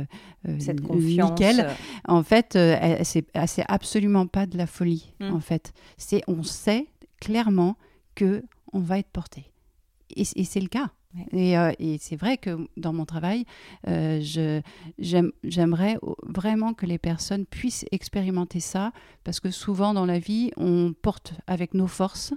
Cette 0.59 0.83
confiance. 0.83 1.31
nickel. 1.31 1.69
En 2.07 2.23
fait, 2.23 2.59
c'est 3.05 3.65
absolument 3.69 4.27
pas 4.27 4.47
de 4.47 4.59
la 4.59 4.67
folie. 4.67 5.15
Mmh. 5.21 5.33
En 5.33 5.41
fait, 5.41 5.73
c'est 5.97 6.23
on 6.27 6.43
sait 6.43 6.89
clairement 7.21 7.77
que 8.15 8.43
on 8.73 8.81
va 8.81 8.99
être 8.99 9.11
porté. 9.11 9.51
et 10.15 10.25
c'est 10.25 10.61
le 10.61 10.69
cas. 10.69 10.91
Euh, 11.35 11.73
et, 11.79 11.99
c'est 11.99 12.17
vrai 12.17 12.37
que 12.37 12.69
dans 12.77 12.93
mon 12.93 13.05
travail, 13.05 13.45
euh, 13.89 14.21
j'aimerais 14.99 15.99
vraiment 16.23 16.75
que 16.75 16.87
les 16.87 16.99
personnes 16.99 17.47
puissent 17.47 17.85
expérimenter 17.93 18.61
ça, 18.61 18.93
parce 19.23 19.41
que 19.41 19.51
souvent 19.51 19.95
dans 19.95 20.07
la 20.07 20.19
vie, 20.19 20.51
on 20.57 20.95
porte 21.01 21.35
avec 21.47 21.75
nos 21.75 21.87
forces, 21.87 22.35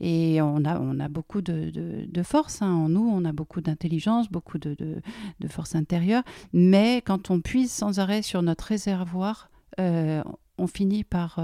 et 0.00 0.40
on 0.42 0.64
a, 0.64 1.08
beaucoup 1.08 1.42
de, 1.42 1.70
de, 1.70 2.22
hein. 2.60 2.72
en 2.72 2.88
nous, 2.88 3.08
on 3.12 3.24
a 3.24 3.32
beaucoup 3.32 3.60
d'intelligence, 3.60 4.30
beaucoup 4.30 4.58
de, 4.58 4.74
de, 4.74 5.48
force 5.48 5.74
intérieure, 5.74 6.22
mais 6.52 7.02
quand 7.04 7.30
on 7.30 7.40
puise 7.40 7.72
sans 7.72 7.98
arrêt 7.98 8.22
sur 8.22 8.42
notre 8.42 8.64
réservoir, 8.64 9.50
euh, 9.78 10.22
on 10.58 10.66
finit 10.66 11.04
par 11.04 11.40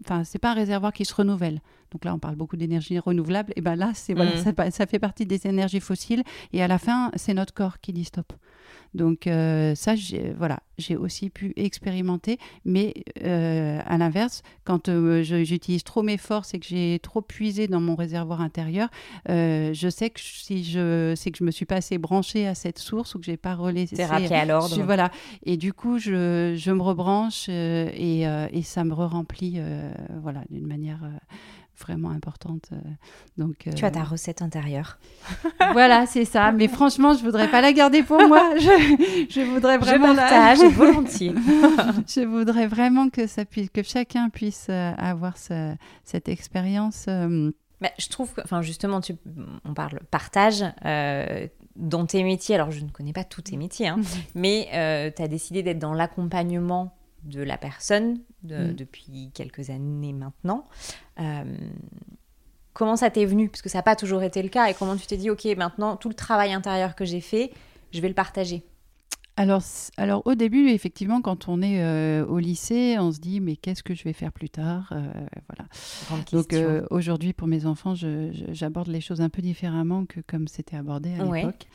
enfin 0.00 0.24
c'est 0.24 0.38
pas 0.38 0.50
un 0.52 0.54
réservoir 0.54 0.92
qui 0.92 1.04
se 1.04 1.14
renouvelle. 1.14 1.60
Donc 1.90 2.04
là 2.04 2.14
on 2.14 2.18
parle 2.18 2.36
beaucoup 2.36 2.56
d'énergie 2.56 2.98
renouvelable 2.98 3.52
et 3.56 3.60
ben 3.60 3.76
là 3.76 3.92
c'est 3.94 4.14
voilà, 4.14 4.32
mm. 4.32 4.70
ça, 4.70 4.86
fait 4.86 4.98
partie 4.98 5.26
des 5.26 5.46
énergies 5.46 5.80
fossiles 5.80 6.22
et 6.52 6.62
à 6.62 6.68
la 6.68 6.78
fin 6.78 7.10
c'est 7.16 7.34
notre 7.34 7.54
corps 7.54 7.80
qui 7.80 7.92
dit 7.92 8.04
stop. 8.04 8.32
Donc 8.94 9.26
euh, 9.26 9.74
ça 9.74 9.96
j'ai 9.96 10.32
voilà, 10.38 10.60
j'ai 10.78 10.96
aussi 10.96 11.28
pu 11.28 11.52
expérimenter 11.56 12.38
mais 12.64 12.94
euh, 13.24 13.80
à 13.84 13.98
l'inverse 13.98 14.42
quand 14.64 14.88
euh, 14.88 15.22
j'utilise 15.22 15.82
trop 15.84 16.02
mes 16.02 16.16
forces 16.16 16.54
et 16.54 16.60
que 16.60 16.66
j'ai 16.66 17.00
trop 17.02 17.20
puisé 17.20 17.66
dans 17.66 17.80
mon 17.80 17.96
réservoir 17.96 18.40
intérieur, 18.40 18.88
je 19.28 19.88
sais 19.90 20.10
que 20.10 20.20
si 20.20 20.64
je 20.64 21.14
sais 21.16 21.30
que 21.30 21.38
je 21.38 21.44
me 21.44 21.50
suis 21.50 21.66
pas 21.66 21.76
assez 21.76 21.98
branchée 21.98 22.46
à 22.46 22.54
cette 22.54 22.78
source 22.78 23.14
ou 23.14 23.18
que 23.18 23.24
j'ai 23.24 23.36
pas 23.36 23.54
relaissé 23.54 24.02
à 24.02 24.44
l'ordre. 24.44 24.82
Voilà 24.82 25.10
et 25.44 25.56
du 25.56 25.72
coup 25.72 25.98
je, 25.98 26.54
je 26.56 26.70
me 26.70 26.82
rebranche 26.82 27.48
et, 27.48 28.22
et 28.22 28.62
ça 28.62 28.84
me 28.84 28.94
re-remplit 28.94 29.54
euh, 29.56 29.92
voilà, 30.22 30.42
d'une 30.50 30.66
manière 30.66 31.00
vraiment 31.78 32.10
importante. 32.10 32.70
Euh, 32.72 32.76
donc, 33.36 33.68
tu 33.74 33.84
as 33.84 33.90
ta 33.90 34.02
recette 34.02 34.42
intérieure. 34.42 34.98
voilà, 35.72 36.06
c'est 36.06 36.24
ça. 36.24 36.52
Mais 36.52 36.68
franchement, 36.68 37.14
je 37.14 37.22
voudrais 37.22 37.50
pas 37.50 37.60
la 37.60 37.72
garder 37.72 38.02
pour 38.02 38.20
moi. 38.26 38.54
Je, 38.58 39.26
je 39.28 39.40
voudrais 39.40 39.78
vraiment. 39.78 40.12
Je 40.12 40.16
partage 40.16 40.58
volontiers. 40.72 41.34
je 42.06 42.24
voudrais 42.24 42.66
vraiment 42.66 43.10
que 43.10 43.26
ça 43.26 43.44
puisse, 43.44 43.70
que 43.70 43.82
chacun 43.82 44.28
puisse 44.30 44.68
avoir 44.68 45.34
cette 45.36 46.28
expérience. 46.28 47.06
Mais 47.80 47.92
je 47.98 48.08
trouve 48.08 48.32
que, 48.32 48.40
enfin, 48.42 48.62
justement, 48.62 49.00
tu, 49.00 49.14
on 49.64 49.74
parle 49.74 50.00
partage. 50.10 50.64
dans 51.76 52.06
tes 52.06 52.22
métiers, 52.22 52.54
alors 52.54 52.70
je 52.70 52.84
ne 52.84 52.90
connais 52.90 53.12
pas 53.12 53.24
tous 53.24 53.42
tes 53.42 53.56
métiers, 53.56 53.88
hein, 53.88 54.00
mais 54.34 54.68
tu 55.14 55.22
as 55.22 55.28
décidé 55.28 55.62
d'être 55.62 55.80
dans 55.80 55.94
l'accompagnement 55.94 56.94
de 57.24 57.42
la 57.42 57.56
personne 57.56 58.20
mm. 58.42 58.72
depuis 58.72 59.30
quelques 59.34 59.70
années 59.70 60.12
maintenant. 60.12 60.64
Euh, 61.20 61.44
comment 62.72 62.96
ça 62.96 63.10
t'est 63.10 63.24
venu? 63.24 63.48
Parce 63.48 63.62
que 63.62 63.68
ça 63.68 63.78
n'a 63.78 63.82
pas 63.82 63.96
toujours 63.96 64.22
été 64.22 64.42
le 64.42 64.48
cas. 64.48 64.68
Et 64.68 64.74
comment 64.74 64.96
tu 64.96 65.06
t'es 65.06 65.16
dit, 65.16 65.30
OK, 65.30 65.44
maintenant, 65.56 65.96
tout 65.96 66.08
le 66.08 66.14
travail 66.14 66.52
intérieur 66.52 66.94
que 66.94 67.04
j'ai 67.04 67.20
fait, 67.20 67.52
je 67.92 68.00
vais 68.00 68.08
le 68.08 68.14
partager 68.14 68.64
alors, 69.36 69.62
alors 69.96 70.22
au 70.26 70.36
début, 70.36 70.68
effectivement, 70.68 71.20
quand 71.20 71.48
on 71.48 71.60
est 71.60 71.82
euh, 71.82 72.24
au 72.24 72.38
lycée, 72.38 72.96
on 73.00 73.10
se 73.10 73.18
dit 73.18 73.40
mais 73.40 73.56
qu'est-ce 73.56 73.82
que 73.82 73.92
je 73.92 74.04
vais 74.04 74.12
faire 74.12 74.30
plus 74.30 74.48
tard 74.48 74.92
euh, 74.92 75.12
Voilà. 75.48 76.22
Donc 76.30 76.52
euh, 76.52 76.86
aujourd'hui, 76.90 77.32
pour 77.32 77.48
mes 77.48 77.66
enfants, 77.66 77.94
j'aborde 77.94 78.88
les 78.88 79.00
choses 79.00 79.20
un 79.20 79.30
peu 79.30 79.42
différemment 79.42 80.06
que 80.06 80.20
comme 80.20 80.46
c'était 80.46 80.76
abordé 80.76 81.14
à 81.14 81.24
l'époque. 81.24 81.66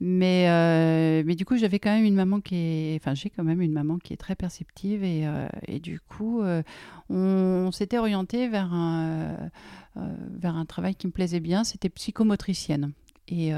Mais, 0.00 1.22
mais 1.24 1.34
du 1.34 1.46
coup, 1.46 1.56
j'avais 1.56 1.78
quand 1.78 1.94
même 1.94 2.04
une 2.04 2.14
maman 2.14 2.40
qui 2.40 2.56
est, 2.56 2.96
enfin 3.00 3.14
j'ai 3.14 3.30
quand 3.30 3.44
même 3.44 3.62
une 3.62 3.72
maman 3.72 3.96
qui 3.98 4.12
est 4.12 4.18
très 4.18 4.34
perceptive 4.34 5.02
et, 5.02 5.26
et 5.66 5.80
du 5.80 6.00
coup, 6.00 6.42
on, 6.42 6.64
on 7.08 7.72
s'était 7.72 7.98
orienté 7.98 8.48
vers 8.48 8.72
un 8.74 9.50
vers 9.96 10.56
un 10.56 10.66
travail 10.66 10.94
qui 10.94 11.06
me 11.06 11.12
plaisait 11.12 11.40
bien. 11.40 11.64
C'était 11.64 11.88
psychomotricienne. 11.88 12.92
Et 13.28 13.52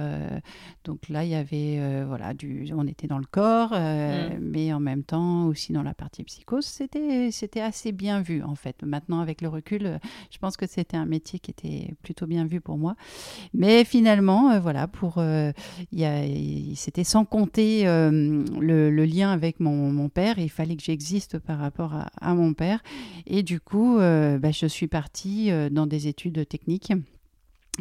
donc 0.85 1.09
là, 1.09 1.25
il 1.25 1.31
y 1.31 1.35
avait, 1.35 2.05
voilà, 2.05 2.35
du, 2.35 2.71
on 2.77 2.87
était 2.87 3.07
dans 3.07 3.19
le 3.19 3.25
corps, 3.25 3.73
mm. 3.73 4.39
mais 4.41 4.73
en 4.73 4.81
même 4.81 5.05
temps 5.05 5.47
aussi 5.47 5.73
dans 5.73 5.83
la 5.83 5.95
partie 5.95 6.25
psychose. 6.25 6.65
C'était, 6.65 7.31
c'était 7.31 7.61
assez 7.61 7.93
bien 7.93 8.21
vu 8.21 8.43
en 8.43 8.55
fait. 8.55 8.83
Maintenant, 8.83 9.21
avec 9.21 9.41
le 9.41 9.49
recul, 9.49 10.01
je 10.31 10.39
pense 10.39 10.57
que 10.57 10.67
c'était 10.67 10.97
un 10.97 11.07
métier 11.07 11.39
qui 11.39 11.51
était 11.51 11.95
plutôt 12.03 12.27
bien 12.27 12.47
vu 12.47 12.61
pour 12.61 12.79
moi. 12.79 12.97
Mais 13.55 13.85
finalement, 13.85 14.59
voilà, 14.61 14.89
pour, 14.89 15.23
c'était 16.75 17.05
sans 17.05 17.25
compter 17.25 17.85
le, 17.85 19.05
lien 19.05 19.31
avec 19.31 19.61
mon, 19.61 19.93
mon, 19.93 20.09
père. 20.09 20.39
Il 20.39 20.51
fallait 20.51 20.77
que 20.77 20.83
j'existe 20.83 21.39
par 21.39 21.59
rapport 21.59 21.95
à, 21.95 22.11
à, 22.21 22.35
mon 22.35 22.55
père. 22.55 22.83
Et 23.27 23.43
du 23.43 23.61
coup, 23.61 23.99
bah, 23.99 24.51
je 24.51 24.67
suis 24.67 24.89
partie 24.89 25.51
dans 25.71 25.87
des 25.87 26.09
études 26.09 26.47
techniques. 26.49 26.93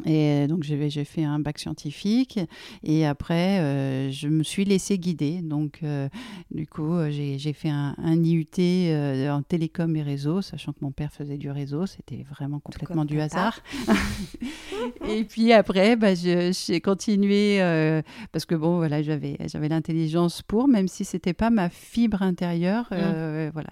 Et 0.05 0.47
donc 0.47 0.63
j'ai 0.63 1.03
fait 1.03 1.23
un 1.23 1.39
bac 1.39 1.59
scientifique 1.59 2.39
et 2.83 3.05
après 3.05 3.59
euh, 3.59 4.11
je 4.11 4.27
me 4.27 4.43
suis 4.43 4.65
laissée 4.65 4.97
guider. 4.97 5.41
Donc 5.41 5.79
euh, 5.83 6.09
du 6.51 6.67
coup 6.67 6.93
euh, 6.93 7.09
j'ai 7.11 7.53
fait 7.53 7.69
un, 7.69 7.95
IUT 7.99 8.45
en 9.29 9.41
télécom 9.41 9.95
et 9.95 10.01
réseau, 10.01 10.41
sachant 10.41 10.73
que 10.73 10.79
mon 10.81 10.91
père 10.91 11.11
faisait 11.11 11.37
du 11.37 11.49
réseau, 11.51 11.85
c'était 11.85 12.25
vraiment 12.29 12.59
complètement 12.59 13.05
du 13.05 13.19
hasard. 13.19 13.59
et 15.07 15.23
puis 15.23 15.53
après 15.53 15.95
bah, 15.95 16.13
j'ai 16.15 16.81
continué 16.81 17.59
parce 18.31 18.45
que 18.45 18.55
bon 18.55 18.77
voilà 18.77 19.01
j'avais 19.01 19.37
j'avais 19.47 19.69
l'intelligence 19.69 20.41
pour, 20.41 20.67
même 20.67 20.87
si 20.87 21.05
c'était 21.05 21.33
pas 21.33 21.49
ma 21.49 21.69
fibre 21.69 22.21
intérieure. 22.21 22.87
Mmh. 22.91 23.49
voilà. 23.53 23.69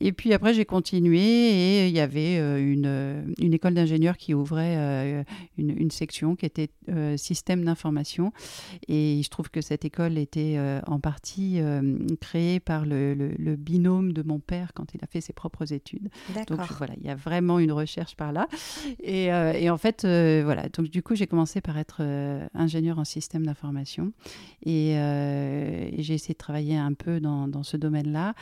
Et 0.00 0.12
puis 0.12 0.32
après 0.32 0.54
j'ai 0.54 0.64
continué 0.64 1.20
et 1.20 1.88
il 1.88 1.94
y 1.94 2.00
avait 2.00 2.36
une, 2.36 3.34
une 3.38 3.54
école 3.54 3.74
d'ingénieur 3.74 4.16
qui 4.16 4.34
ouvrait 4.34 5.21
une, 5.58 5.90
section 5.90 6.36
qui 6.36 6.46
était 6.46 6.70
euh, 6.88 7.16
système 7.16 7.64
d'information. 7.64 8.32
Et 8.88 9.20
je 9.22 9.28
trouve 9.28 9.50
que 9.50 9.60
cette 9.60 9.84
école 9.84 10.18
était 10.18 10.54
euh, 10.56 10.80
en 10.86 11.00
partie 11.00 11.60
euh, 11.60 11.98
créée 12.20 12.60
par 12.60 12.86
le, 12.86 13.12
binôme 13.56 14.12
de 14.12 14.22
mon 14.22 14.38
père 14.38 14.72
quand 14.74 14.94
il 14.94 15.00
a 15.02 15.06
fait 15.06 15.20
ses 15.20 15.32
propres 15.32 15.72
études. 15.72 16.08
Donc 16.48 16.60
voilà, 16.78 16.94
il 16.98 17.06
y 17.06 17.10
a 17.10 17.14
vraiment 17.14 17.58
une 17.58 17.72
recherche 17.72 18.16
par 18.16 18.32
là. 18.32 18.48
Et, 19.02 19.30
en 19.70 19.78
fait, 19.78 20.02
voilà, 20.02 20.68
donc 20.68 20.88
du 20.88 21.02
coup, 21.02 21.14
j'ai 21.14 21.26
commencé 21.26 21.60
par 21.60 21.78
être 21.78 22.02
ingénieur 22.54 22.98
en 22.98 23.04
système 23.04 23.44
d'information. 23.44 24.12
Et, 24.64 24.92
j'ai 25.98 26.14
essayé 26.14 26.34
de 26.34 26.38
travailler 26.38 26.76
un 26.76 26.92
peu 26.94 27.20
dans, 27.20 27.48
dans 27.48 27.62
ce 27.62 27.76
domaine-là. 27.76 28.34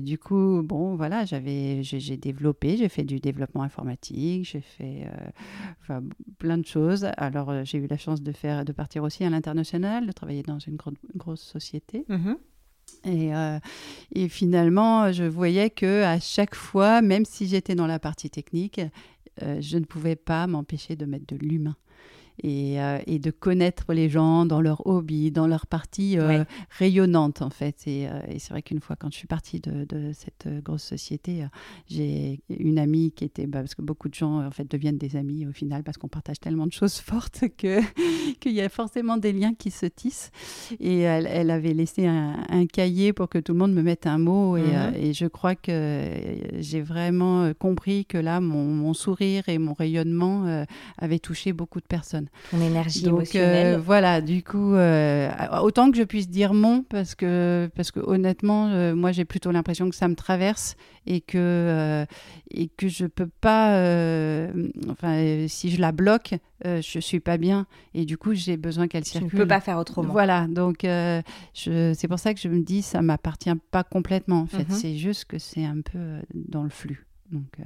du 0.00 0.18
coup, 0.18 0.62
bon, 0.62 0.96
voilà, 0.96 1.24
j'avais, 1.24 1.82
j'ai 1.82 2.16
développé, 2.16 2.76
j'ai 2.76 2.88
fait 2.88 3.04
du 3.04 3.20
développement 3.20 3.62
informatique, 3.62 4.44
j'ai 4.44 4.60
fait 4.60 5.06
enfin, 5.80 6.02
plein 6.38 6.58
de 6.58 6.66
choses. 6.66 7.06
Alors, 7.16 7.50
euh, 7.50 7.62
j'ai 7.64 7.78
eu 7.78 7.86
la 7.86 7.98
chance 7.98 8.22
de, 8.22 8.32
faire, 8.32 8.64
de 8.64 8.72
partir 8.72 9.02
aussi 9.02 9.24
à 9.24 9.30
l'international, 9.30 10.06
de 10.06 10.12
travailler 10.12 10.42
dans 10.42 10.58
une 10.58 10.78
grosse 11.14 11.42
société. 11.42 12.04
Mm-hmm. 12.08 12.36
Et, 13.04 13.34
euh, 13.34 13.58
et, 14.14 14.28
finalement, 14.28 15.12
je 15.12 15.24
voyais 15.24 15.70
que 15.70 16.02
à 16.02 16.20
chaque 16.20 16.54
fois, 16.54 17.00
même 17.00 17.24
si 17.24 17.46
j'étais 17.46 17.74
dans 17.74 17.86
la 17.86 17.98
partie 17.98 18.30
technique, 18.30 18.80
euh, 19.42 19.60
je 19.60 19.78
ne 19.78 19.84
pouvais 19.84 20.16
pas 20.16 20.46
m'empêcher 20.46 20.96
de 20.96 21.06
mettre 21.06 21.26
de 21.26 21.36
l'humain. 21.36 21.76
Euh, 22.44 22.98
et, 23.06 23.18
de 23.18 23.30
connaître 23.30 23.92
les 23.92 24.08
gens 24.08 24.46
dans 24.46 24.60
leur 24.60 24.86
hobby, 24.86 25.30
dans 25.30 25.46
leur 25.46 25.66
partie 25.66 26.18
euh, 26.18 26.44
rayonnante 26.70 27.40
en 27.40 27.50
fait. 27.50 27.84
Euh, 27.86 28.20
et, 28.28 28.38
c'est 28.38 28.50
vrai 28.50 28.62
qu'une 28.62 28.80
fois 28.80 28.96
quand 28.96 29.12
je 29.12 29.16
suis 29.16 29.28
partie 29.28 29.60
de, 29.60 29.86
cette 30.12 30.48
grosse 30.62 30.82
société, 30.82 31.44
j'ai 31.88 32.40
une 32.48 32.78
amie 32.78 33.12
qui 33.12 33.24
était, 33.24 33.46
bah, 33.46 33.60
parce 33.60 33.74
que 33.74 33.82
beaucoup 33.82 34.08
de 34.08 34.14
gens 34.14 34.44
en 34.44 34.50
fait 34.50 34.68
deviennent 34.68 34.98
des 34.98 35.16
amis 35.16 35.46
au 35.46 35.52
final 35.52 35.84
parce 35.84 35.98
qu'on 35.98 36.08
partage 36.08 36.40
tellement 36.40 36.66
de 36.66 36.72
choses 36.72 36.96
fortes 37.00 37.44
que 37.56 37.80
qu'il 38.40 38.52
y 38.52 38.60
a 38.60 38.68
forcément 38.68 39.16
des 39.18 39.32
liens 39.32 39.54
qui 39.54 39.70
se 39.70 39.86
tissent. 39.86 40.30
Et 40.80 41.00
elle, 41.00 41.50
avait 41.50 41.74
laissé 41.74 42.06
un, 42.06 42.66
cahier 42.72 43.12
pour 43.12 43.28
que 43.28 43.38
tout 43.38 43.52
le 43.52 43.58
monde 43.58 43.72
me 43.72 43.82
mette 43.82 44.06
un 44.06 44.18
mot. 44.18 44.56
Et, 44.56 44.62
mhm. 44.62 45.14
je 45.14 45.26
crois 45.26 45.54
que 45.54 46.10
j'ai 46.58 46.80
vraiment 46.80 47.52
compris 47.54 48.04
que 48.04 48.18
là, 48.18 48.40
mon, 48.40 48.64
mon, 48.64 48.94
sourire 48.94 49.48
et 49.48 49.58
mon 49.58 49.74
rayonnement 49.74 50.64
avaient 50.98 51.18
touché 51.18 51.52
beaucoup 51.52 51.80
de 51.80 51.86
personnes. 51.86 52.21
Ton 52.50 52.60
énergie 52.60 53.02
Donc, 53.02 53.14
émotionnelle. 53.14 53.74
Euh, 53.76 53.78
voilà, 53.78 54.20
du 54.20 54.42
coup, 54.42 54.74
euh, 54.74 55.30
autant 55.62 55.90
que 55.90 55.96
je 55.96 56.02
puisse 56.02 56.28
dire 56.28 56.54
mon, 56.54 56.82
parce 56.82 57.14
que, 57.14 57.70
parce 57.74 57.90
que 57.90 58.00
honnêtement, 58.00 58.68
euh, 58.68 58.94
moi, 58.94 59.12
j'ai 59.12 59.24
plutôt 59.24 59.50
l'impression 59.50 59.88
que 59.90 59.96
ça 59.96 60.08
me 60.08 60.14
traverse 60.14 60.76
et 61.06 61.20
que, 61.20 62.06
et 62.50 62.68
que 62.68 62.88
je 62.88 63.06
peux 63.06 63.28
pas. 63.40 63.70
enfin, 64.90 65.46
si 65.48 65.70
je 65.70 65.80
la 65.80 65.92
bloque, 65.92 66.34
je 66.64 66.98
suis 67.00 67.20
pas 67.20 67.38
bien 67.38 67.66
et 67.94 68.04
du 68.04 68.16
coup, 68.16 68.34
j'ai 68.34 68.56
besoin 68.56 68.88
qu'elle 68.88 69.04
circule. 69.04 69.30
Tu 69.30 69.36
ne 69.36 69.40
peux 69.42 69.48
pas 69.48 69.60
faire 69.60 69.78
autrement. 69.78 70.12
Voilà, 70.12 70.46
donc 70.48 70.80
c'est 70.82 72.08
pour 72.08 72.18
ça 72.18 72.34
que 72.34 72.40
je 72.40 72.48
me 72.48 72.60
dis, 72.60 72.82
ça 72.82 73.02
m'appartient 73.02 73.54
pas 73.70 73.84
complètement. 73.84 74.40
En 74.40 74.46
fait, 74.46 74.68
mhm. 74.68 74.76
c'est 74.76 74.96
juste 74.96 75.24
que 75.24 75.38
c'est 75.38 75.64
un 75.64 75.80
peu 75.80 76.20
dans 76.34 76.62
le 76.62 76.70
flux. 76.70 77.06
Donc 77.30 77.58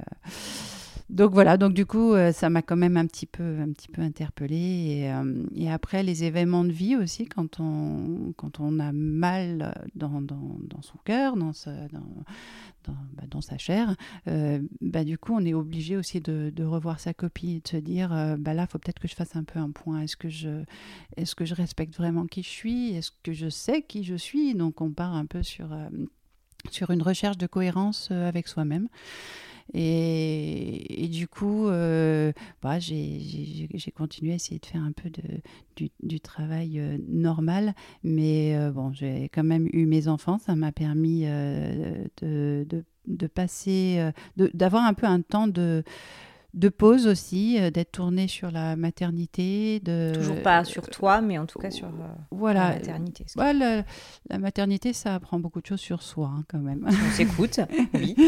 donc 1.09 1.31
voilà, 1.31 1.55
donc 1.55 1.73
du 1.73 1.85
coup, 1.85 2.13
euh, 2.13 2.33
ça 2.33 2.49
m'a 2.49 2.61
quand 2.61 2.75
même 2.75 2.97
un 2.97 3.05
petit 3.05 3.25
peu, 3.25 3.59
un 3.61 3.71
petit 3.71 3.87
peu 3.87 4.01
interpellée. 4.01 4.55
Et, 4.55 5.11
euh, 5.11 5.45
et, 5.55 5.71
après, 5.71 6.03
les 6.03 6.25
événements 6.25 6.65
de 6.65 6.71
vie 6.71 6.97
aussi, 6.97 7.25
quand 7.25 7.61
on, 7.61 8.33
quand 8.35 8.59
on 8.59 8.79
a 8.79 8.91
mal 8.91 9.73
dans, 9.95 10.21
dans, 10.21 10.57
dans 10.59 10.81
son 10.81 10.97
cœur, 11.05 11.37
dans, 11.37 11.53
sa, 11.53 11.71
dans, 11.87 12.23
dans, 12.83 12.95
bah, 13.13 13.41
sa 13.41 13.57
chair, 13.57 13.95
euh, 14.27 14.59
bah, 14.81 15.05
du 15.05 15.17
coup, 15.17 15.33
on 15.33 15.45
est 15.45 15.53
obligé 15.53 15.95
aussi 15.95 16.19
de, 16.19 16.51
revoir 16.65 16.99
sa 16.99 17.13
copie 17.13 17.61
de 17.61 17.67
se 17.69 17.77
dire, 17.77 18.09
bah 18.37 18.53
là, 18.53 18.67
faut 18.67 18.77
peut-être 18.77 18.99
que 18.99 19.07
je 19.07 19.15
fasse 19.15 19.37
un 19.37 19.45
peu 19.45 19.59
un 19.59 19.71
point. 19.71 20.01
Est-ce 20.01 20.17
que, 20.17 20.27
je, 20.27 20.63
est-ce 21.15 21.35
que 21.35 21.45
je 21.45 21.55
respecte 21.55 21.95
vraiment 21.95 22.25
qui 22.25 22.43
je 22.43 22.49
suis? 22.49 22.91
Est-ce 22.91 23.11
que 23.23 23.31
je 23.31 23.47
sais 23.47 23.81
qui 23.81 24.03
je 24.03 24.15
suis? 24.15 24.55
Donc 24.55 24.81
on 24.81 24.91
part 24.91 25.15
un 25.15 25.25
peu 25.25 25.41
sur, 25.41 25.69
sur 26.69 26.91
une 26.91 27.01
recherche 27.01 27.37
de 27.37 27.47
cohérence 27.47 28.11
avec 28.11 28.49
soi-même. 28.49 28.89
Et, 29.73 31.07
du 31.11 31.27
coup, 31.27 31.67
euh, 31.67 32.31
bah, 32.61 32.79
j'ai 32.79 33.67
continué 33.95 34.33
à 34.33 34.35
essayer 34.35 34.59
de 34.59 34.65
faire 34.65 34.81
un 34.83 34.91
peu 34.91 35.09
de, 35.09 35.89
du, 36.01 36.19
travail 36.19 36.79
euh, 36.79 36.97
normal. 37.07 37.73
Mais 38.03 38.55
euh, 38.55 38.71
bon, 38.71 38.91
j'ai 38.93 39.29
quand 39.29 39.43
même 39.43 39.67
eu 39.73 39.85
mes 39.85 40.07
enfants. 40.07 40.37
Ça 40.37 40.55
m'a 40.55 40.71
permis 40.71 41.25
de, 41.25 42.09
de, 42.21 42.83
de, 43.07 43.27
passer, 43.27 44.11
d'avoir 44.35 44.85
un 44.85 44.93
peu 44.93 45.05
un 45.05 45.21
temps 45.21 45.47
de 45.47 45.83
de 46.57 46.69
pause 46.69 47.07
aussi, 47.07 47.59
euh, 47.59 47.69
d'être 47.69 47.91
tournée 47.91 48.27
sur 48.27 48.49
la 48.49 48.75
maternité. 48.75 49.79
De... 49.79 50.11
Toujours 50.15 50.41
pas 50.41 50.63
sur 50.65 50.89
toi, 50.89 51.21
mais 51.21 51.37
en 51.37 51.45
tout 51.45 51.59
cas 51.59 51.69
sur 51.69 51.87
euh, 51.87 52.07
voilà. 52.31 52.69
la 52.69 52.75
maternité. 52.75 53.25
la, 53.35 54.39
maternité, 54.39 54.93
ça 54.93 55.15
apprend 55.15 55.39
beaucoup 55.39 55.61
de 55.61 55.67
choses 55.67 55.79
sur 55.79 56.01
soi 56.01 56.31
hein, 56.35 56.43
quand 56.49 56.59
même. 56.59 56.85
On 56.87 57.11
s'écoute, 57.11 57.59
oui. 57.93 58.15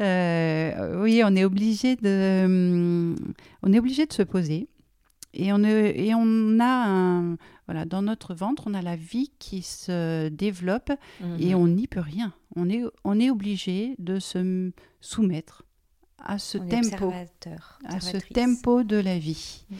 Euh, 0.00 1.02
oui, 1.02 1.22
on 1.24 1.34
est 1.34 1.44
obligé 1.44 1.96
de, 1.96 2.42
hum, 2.44 3.16
on 3.62 3.72
est 3.72 3.78
obligé 3.78 4.06
de 4.06 4.12
se 4.12 4.22
poser. 4.22 4.68
Et 5.34 5.52
on, 5.52 5.64
est, 5.64 5.98
et 5.98 6.14
on 6.14 6.60
a 6.60 6.86
un, 6.88 7.36
voilà, 7.66 7.84
dans 7.84 8.02
notre 8.02 8.34
ventre, 8.34 8.64
on 8.66 8.74
a 8.74 8.82
la 8.82 8.96
vie 8.96 9.32
qui 9.38 9.62
se 9.62 10.28
développe 10.28 10.92
et 11.40 11.54
mhm. 11.54 11.60
on 11.60 11.66
n'y 11.68 11.88
peut 11.88 12.00
rien. 12.00 12.32
On 12.54 12.70
est, 12.70 12.84
on 13.04 13.18
est 13.18 13.30
obligé 13.30 13.96
de 13.98 14.18
se 14.18 14.70
soumettre 15.00 15.64
à 16.24 16.38
ce 16.38 16.58
tempo, 16.58 17.12
à 17.84 18.00
ce 18.00 18.16
tempo 18.32 18.82
de 18.82 18.96
la 18.96 19.18
vie. 19.18 19.64
Mm. 19.70 19.74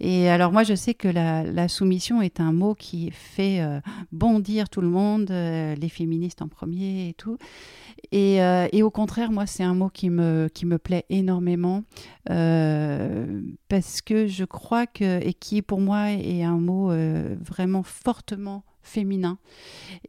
Et 0.00 0.28
alors 0.28 0.52
moi, 0.52 0.62
je 0.62 0.74
sais 0.74 0.94
que 0.94 1.08
la, 1.08 1.68
soumission 1.68 2.22
est 2.22 2.40
un 2.40 2.52
mot 2.52 2.74
qui 2.74 3.10
fait 3.10 3.60
euh, 3.60 3.80
bondir 4.12 4.68
tout 4.68 4.80
le 4.80 4.88
monde, 4.88 5.30
euh, 5.30 5.74
les 5.74 5.88
féministes 5.88 6.40
en 6.40 6.48
premier 6.48 7.08
et 7.08 7.14
tout. 7.14 7.36
Et, 8.12 8.42
euh, 8.42 8.68
et 8.72 8.82
au 8.82 8.90
contraire, 8.90 9.32
moi, 9.32 9.46
c'est 9.46 9.64
un 9.64 9.74
mot 9.74 9.88
qui 9.88 10.08
me, 10.08 10.48
qui 10.52 10.66
me 10.66 10.78
plaît 10.78 11.04
énormément 11.10 11.82
parce 12.26 14.02
que 14.02 14.26
je 14.26 14.44
crois 14.44 14.86
que, 14.86 15.20
et 15.24 15.34
qui 15.34 15.62
pour 15.62 15.80
moi 15.80 16.10
est 16.10 16.42
un 16.42 16.58
mot 16.58 16.90
vraiment 17.40 17.82
fortement 17.82 18.64
féminin 18.88 19.38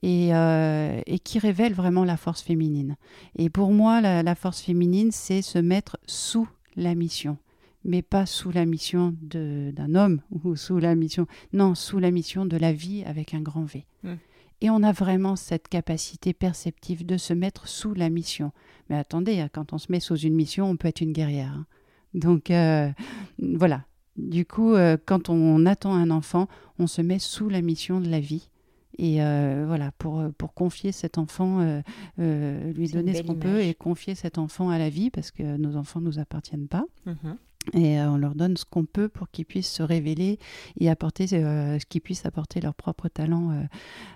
euh, 0.04 1.02
et, 1.06 1.20
qui 1.20 1.40
révèle 1.40 1.74
vraiment 1.74 2.06
la 2.06 2.18
force 2.18 2.42
féminine. 2.42 2.96
Et 3.38 3.50
pour 3.50 3.72
moi, 3.72 4.02
la, 4.02 4.36
force 4.36 4.62
féminine, 4.62 5.12
c'est 5.12 5.42
se 5.42 5.60
mettre 5.60 5.98
sous 6.06 6.48
la 6.76 6.96
mission 6.96 7.38
mais 7.86 8.02
pas 8.02 8.26
sous 8.26 8.52
la 8.52 8.66
mission 8.66 9.16
d'un 9.22 9.96
homme 9.96 10.20
ou 10.44 10.58
sous 10.58 10.80
la 10.80 10.96
mission, 10.96 11.28
non, 11.54 11.76
sous 11.76 11.98
la 11.98 12.12
mission 12.12 12.46
de 12.46 12.58
la 12.58 12.74
vie 12.74 13.06
avec 13.06 13.34
un 13.34 13.40
grand 13.40 13.64
V. 13.64 13.86
Hmm. 14.04 14.16
Et 14.62 14.70
on 14.70 14.84
a 14.84 14.92
vraiment 14.92 15.38
cette 15.38 15.70
capacité 15.70 16.34
perceptive 16.34 17.06
de 17.06 17.16
se 17.16 17.34
mettre 17.34 17.70
sous 17.70 17.94
la 17.94 18.10
mission. 18.10 18.52
Mais 18.90 18.98
attendez, 18.98 19.40
hein, 19.40 19.50
quand 19.52 19.72
on 19.72 19.78
se 19.78 19.90
met 19.90 20.02
sous 20.02 20.18
une 20.18 20.36
mission, 20.36 20.70
on 20.70 20.76
peut 20.76 20.90
être 20.90 21.00
une 21.00 21.14
guerrière. 21.14 21.54
Hein. 21.56 21.66
Donc 22.14 22.52
euh, 22.52 22.90
voilà. 23.38 23.86
Du 24.18 24.46
coup, 24.46 24.74
euh, 24.74 24.98
quand 25.06 25.30
on 25.30 25.66
attend 25.66 25.94
un 25.94 26.10
enfant, 26.10 26.48
on 26.78 26.88
se 26.88 27.02
met 27.02 27.20
sous 27.20 27.48
la 27.48 27.62
mission 27.62 28.02
de 28.02 28.10
la 28.10 28.20
vie 28.20 28.50
et 28.98 29.22
euh, 29.22 29.66
voilà, 29.68 29.92
pour, 29.94 30.20
euh, 30.20 30.30
pour 30.38 30.54
confier 30.54 30.92
cet 30.92 31.18
enfant, 31.18 31.82
euh, 32.20 32.74
lui 32.74 32.90
donner 32.90 33.14
ce 33.14 33.24
qu'on 33.24 33.36
peut 33.36 33.62
et 33.62 33.74
confier 33.74 34.16
cet 34.16 34.38
enfant 34.38 34.70
à 34.70 34.78
la 34.78 34.90
vie, 34.90 35.10
parce 35.10 35.32
que 35.32 35.58
nos 35.58 35.76
enfants 35.76 36.02
ne 36.02 36.06
nous 36.06 36.20
appartiennent 36.20 36.68
pas. 36.68 36.86
Mhm. 37.06 37.38
Et 37.74 38.00
on 38.02 38.18
leur 38.18 38.36
donne 38.36 38.58
ce 38.58 38.66
qu'on 38.66 38.86
peut 38.86 39.10
pour 39.10 39.30
qu'ils 39.30 39.46
puissent 39.46 39.72
se 39.72 39.84
révéler 39.84 40.40
et 40.80 40.90
apporter 40.90 41.28
ce 41.28 41.86
qu'ils 41.86 42.02
puissent 42.02 42.26
apporter 42.26 42.62
leur 42.62 42.74
propre 42.74 43.10
talent 43.10 43.64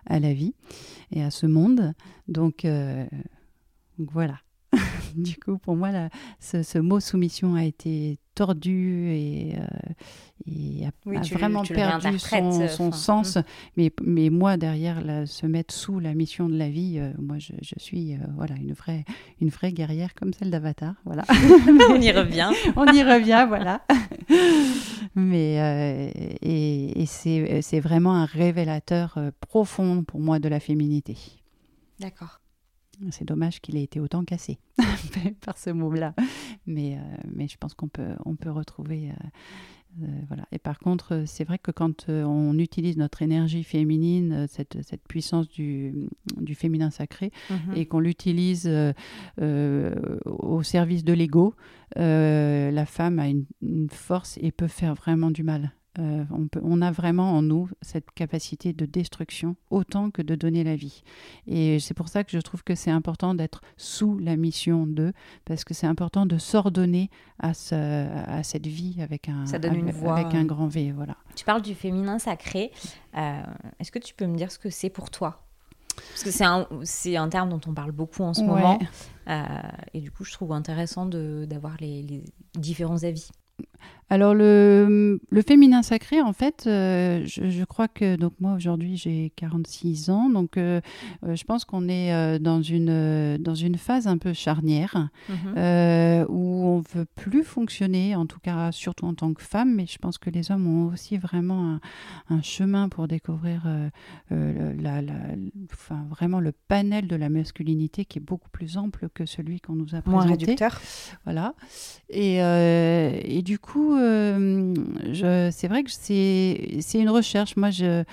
à 0.08 0.20
la 0.20 0.34
vie 0.34 0.56
et 1.12 1.22
à 1.22 1.30
ce 1.30 1.46
monde. 1.46 1.94
Donc, 2.28 2.66
donc 2.66 4.12
voilà. 4.12 4.40
du 5.18 5.38
coup, 5.38 5.58
pour 5.58 5.76
moi, 5.76 5.90
ce, 6.40 6.80
mot 6.80 7.00
soumission 7.00 7.56
a 7.56 7.64
été 7.64 8.18
tordu 8.36 9.12
et, 9.12 9.56
euh, 9.58 10.88
a, 10.88 11.22
vraiment 11.36 11.64
perdu 11.64 12.20
son, 12.20 12.92
sens. 12.92 13.38
Hmm. 13.38 13.44
Mais, 13.78 13.92
mais 14.02 14.30
moi, 14.30 14.58
derrière, 14.58 15.02
se 15.26 15.46
mettre 15.46 15.74
sous 15.74 16.00
la 16.00 16.14
mission 16.14 16.50
de 16.50 16.58
la 16.58 16.70
vie, 16.70 16.98
euh, 16.98 17.12
moi, 17.20 17.38
je, 17.40 17.54
suis 17.78 18.14
euh, 18.14 18.18
voilà, 18.36 18.56
une, 18.56 18.74
vraie, 18.74 19.06
une 19.42 19.50
vraie 19.50 19.72
guerrière 19.72 20.14
comme 20.16 20.34
celle 20.34 20.52
d'Avatar. 20.52 20.96
Voilà. 21.06 21.24
On 21.90 22.02
y 22.02 22.12
revient. 22.12 22.52
On 22.76 22.86
y 22.86 23.04
revient, 23.04 23.46
voilà. 23.48 23.86
mais, 25.16 26.12
et, 26.42 27.02
et 27.02 27.06
c'est 27.06 27.80
vraiment 27.80 28.16
un 28.16 28.26
révélateur 28.26 29.18
profond 29.40 30.04
pour 30.04 30.20
moi 30.20 30.40
de 30.40 30.50
la 30.50 30.60
féminité. 30.60 31.18
D'accord. 32.00 32.40
C'est 33.12 33.26
dommage 33.26 33.62
qu'il 33.62 33.78
ait 33.78 33.84
été 33.84 34.00
autant 34.00 34.24
cassé 34.24 34.60
par 35.46 35.58
ce 35.58 35.70
mot-là. 35.70 36.14
Mais, 36.66 36.96
euh, 36.96 37.18
mais 37.34 37.48
je 37.48 37.58
pense 37.58 37.74
qu'on 37.74 37.88
peut, 37.88 38.16
on 38.26 38.36
peut 38.36 38.52
retrouver. 38.52 39.10
Euh, 39.10 40.04
euh, 40.04 40.08
voilà. 40.28 40.46
Et 40.52 40.58
par 40.58 40.80
contre, 40.80 41.24
c'est 41.28 41.44
vrai 41.44 41.60
que 41.60 41.70
quand 41.70 42.10
on 42.10 42.58
utilise 42.58 42.98
notre 42.98 43.22
énergie 43.22 43.64
féminine, 43.64 44.48
cette, 44.50 44.82
cette 44.82 45.08
puissance 45.08 45.48
du, 45.48 46.10
du, 46.38 46.56
féminin 46.56 46.90
sacré, 46.90 47.32
mhm. 47.52 47.76
et 47.76 47.86
qu'on 47.86 48.00
l'utilise 48.00 48.68
au 49.38 50.64
service 50.64 51.04
de 51.04 51.14
l'ego, 51.14 51.54
la 51.96 52.86
femme 52.88 53.20
a 53.20 53.28
une, 53.28 53.46
force 53.92 54.40
et 54.42 54.52
peut 54.52 54.68
faire 54.68 54.96
vraiment 54.96 55.30
du 55.30 55.44
mal. 55.44 55.74
Euh, 56.00 56.24
on, 56.32 56.48
peut, 56.48 56.60
on, 56.64 56.82
a 56.82 56.92
vraiment 56.92 57.34
en 57.34 57.44
nous 57.44 57.70
cette 57.84 58.10
capacité 58.12 58.74
de 58.74 58.88
destruction 58.88 59.56
autant 59.70 60.10
que 60.10 60.24
de 60.24 60.34
donner 60.34 60.64
la 60.64 60.76
vie. 60.76 61.04
Et 61.46 61.80
c'est 61.80 61.94
pour 61.94 62.08
ça 62.08 62.24
que 62.24 62.32
je 62.32 62.40
trouve 62.40 62.64
que 62.64 62.74
c'est 62.74 62.90
important 62.90 63.36
d'être 63.36 63.62
sous 63.78 64.18
la 64.18 64.36
mission 64.36 64.88
d'eux, 64.88 65.14
parce 65.46 65.64
que 65.64 65.76
c'est 65.76 65.86
important 65.86 66.26
de 66.26 66.40
s'ordonner 66.40 67.12
à, 67.40 67.50
à 67.50 68.44
cette 68.44 68.66
vie 68.66 69.02
avec 69.02 69.30
un, 69.30 69.46
avec, 69.54 70.34
un 70.34 70.46
grand 70.46 70.68
V. 70.68 70.92
Voilà. 70.92 71.16
Tu 71.36 71.46
parles 71.46 71.62
du 71.62 71.76
féminin 71.76 72.18
sacré. 72.18 72.72
Euh, 73.16 73.44
est-ce 73.80 73.92
que 73.92 74.00
tu 74.00 74.16
peux 74.16 74.26
me 74.26 74.36
dire 74.36 74.52
ce 74.52 74.58
que 74.58 74.72
c'est 74.72 74.90
pour 74.90 75.12
toi? 75.12 75.44
Parce 75.96 76.24
que 76.24 76.32
c'est 76.32 76.44
un, 76.44 76.68
un, 77.24 77.30
terme 77.30 77.50
dont 77.50 77.62
on 77.68 77.74
parle 77.74 77.92
beaucoup 77.92 78.24
en 78.24 78.34
ce 78.34 78.42
moment. 78.42 78.80
Euh, 79.28 79.46
et 79.94 80.02
du 80.02 80.12
coup, 80.12 80.24
je 80.24 80.32
trouve 80.32 80.52
intéressant 80.52 81.06
d'avoir 81.06 81.78
les, 81.80 82.02
les 82.02 82.24
différents 82.56 83.04
avis. 83.04 83.30
Alors 84.14 84.36
le, 84.36 85.20
le, 85.32 85.42
féminin 85.42 85.82
sacré, 85.82 86.22
en 86.22 86.34
fait, 86.34 86.66
euh, 86.68 87.24
je, 87.26 87.64
crois 87.64 87.88
que 87.88 88.16
donc 88.16 88.34
moi 88.40 88.54
aujourd'hui 88.54 88.96
j'ai 88.96 89.32
46 89.38 90.12
ans, 90.12 90.30
donc 90.30 90.58
euh, 90.58 90.82
euh, 91.26 91.36
je 91.36 91.44
pense 91.46 91.66
qu'on 91.66 91.90
est 91.90 92.38
dans 92.40 92.62
une 92.62 93.40
dans 93.40 93.56
une 93.56 93.76
phase 93.76 94.06
un 94.06 94.20
peu 94.20 94.34
charnière 94.34 95.10
mhm. 95.30 96.28
où 96.30 96.64
on 96.64 96.84
veut 96.94 97.06
plus 97.16 97.44
fonctionner, 97.44 98.16
en 98.16 98.28
tout 98.28 98.40
cas 98.40 98.72
surtout 98.72 99.08
en 99.08 99.16
tant 99.16 99.34
que 99.34 99.42
femme, 99.42 99.74
mais 99.74 99.88
je 99.88 99.98
pense 99.98 100.20
que 100.20 100.30
les 100.30 100.52
hommes 100.52 100.68
ont 100.68 100.94
aussi 100.94 101.18
vraiment 101.18 101.80
un, 102.30 102.42
chemin 102.44 102.90
pour 102.90 103.08
découvrir 103.08 103.64
la, 104.30 105.02
enfin, 105.72 106.06
vraiment 106.12 106.40
le 106.40 106.52
panel 106.52 107.08
de 107.08 107.16
la 107.16 107.30
masculinité 107.30 108.06
qui 108.06 108.20
est 108.20 108.22
beaucoup 108.22 108.50
plus 108.50 108.78
ample 108.78 109.08
que 109.12 109.26
celui 109.26 109.60
qu'on 109.60 109.74
nous 109.74 109.96
a 109.96 110.02
présenté. 110.02 110.10
Moins 110.12 110.26
réducteur. 110.26 110.80
Voilà. 111.24 111.56
Et, 112.10 112.36
et 112.38 113.42
du 113.42 113.58
coup 113.58 113.73
euh, 113.76 115.52
c'est 115.52 115.68
vrai 115.68 115.84
que 115.84 115.92
c'est 115.92 117.00
une 117.00 117.10
recherche. 117.10 117.56
Moi, 117.56 117.70
je, 117.70 118.04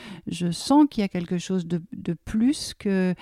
sens 0.50 0.86
qu'il 0.90 1.02
y 1.02 1.04
a 1.04 1.08
quelque 1.08 1.38
chose 1.38 1.66
de, 1.66 1.80
plus 2.24 2.74
que, 2.78 3.14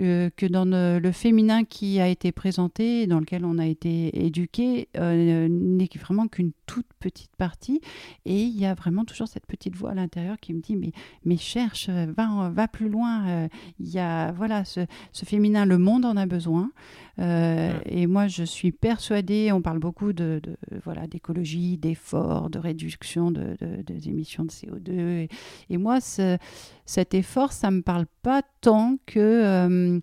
euh, 0.00 0.30
dans 0.50 0.64
le, 0.64 1.12
féminin 1.12 1.64
qui 1.64 2.00
a 2.00 2.08
été 2.08 2.32
présenté, 2.32 3.06
dans 3.06 3.20
lequel 3.20 3.44
on 3.44 3.58
a 3.58 3.66
été 3.66 4.24
éduqué, 4.24 4.88
euh, 4.96 5.48
n'est 5.48 5.88
vraiment 6.00 6.28
qu'une 6.28 6.52
toute 6.66 6.86
petite 6.98 7.34
partie. 7.36 7.80
Et 8.24 8.42
il 8.42 8.58
y 8.58 8.66
a 8.66 8.74
vraiment 8.74 9.04
toujours 9.04 9.28
cette 9.28 9.46
petite 9.46 9.76
voix 9.76 9.90
à 9.92 9.94
l'intérieur 9.94 10.38
qui 10.40 10.54
me 10.54 10.60
dit 10.60 10.76
mais, 11.24 11.36
cherche, 11.36 11.88
va, 11.88 12.68
plus 12.68 12.88
loin. 12.88 13.48
Il 13.78 13.88
y 13.88 13.98
a 13.98 14.32
voilà 14.32 14.64
ce 14.64 14.86
féminin, 15.12 15.64
le 15.64 15.78
monde 15.78 16.04
en 16.04 16.16
a 16.16 16.26
besoin. 16.26 16.70
Et 17.18 18.06
moi, 18.06 18.28
je 18.28 18.44
suis 18.44 18.72
persuadée, 18.72 19.50
on 19.52 19.62
parle 19.62 19.78
beaucoup 19.78 20.12
de, 20.12 20.40
de 20.42 20.56
voilà 20.84 21.06
d'écologie, 21.06 21.78
d'effort, 21.78 22.50
de 22.50 22.58
réduction 22.58 23.30
de, 23.30 23.56
des 23.84 24.08
émissions 24.08 24.44
de 24.44 24.50
CO2. 24.50 25.28
Et, 25.70 25.76
moi, 25.78 25.98
cet 26.00 27.14
effort, 27.14 27.52
ça 27.52 27.70
ne 27.70 27.76
me 27.76 27.82
parle 27.82 28.06
pas 28.22 28.42
tant 28.60 28.98
que... 29.06 30.00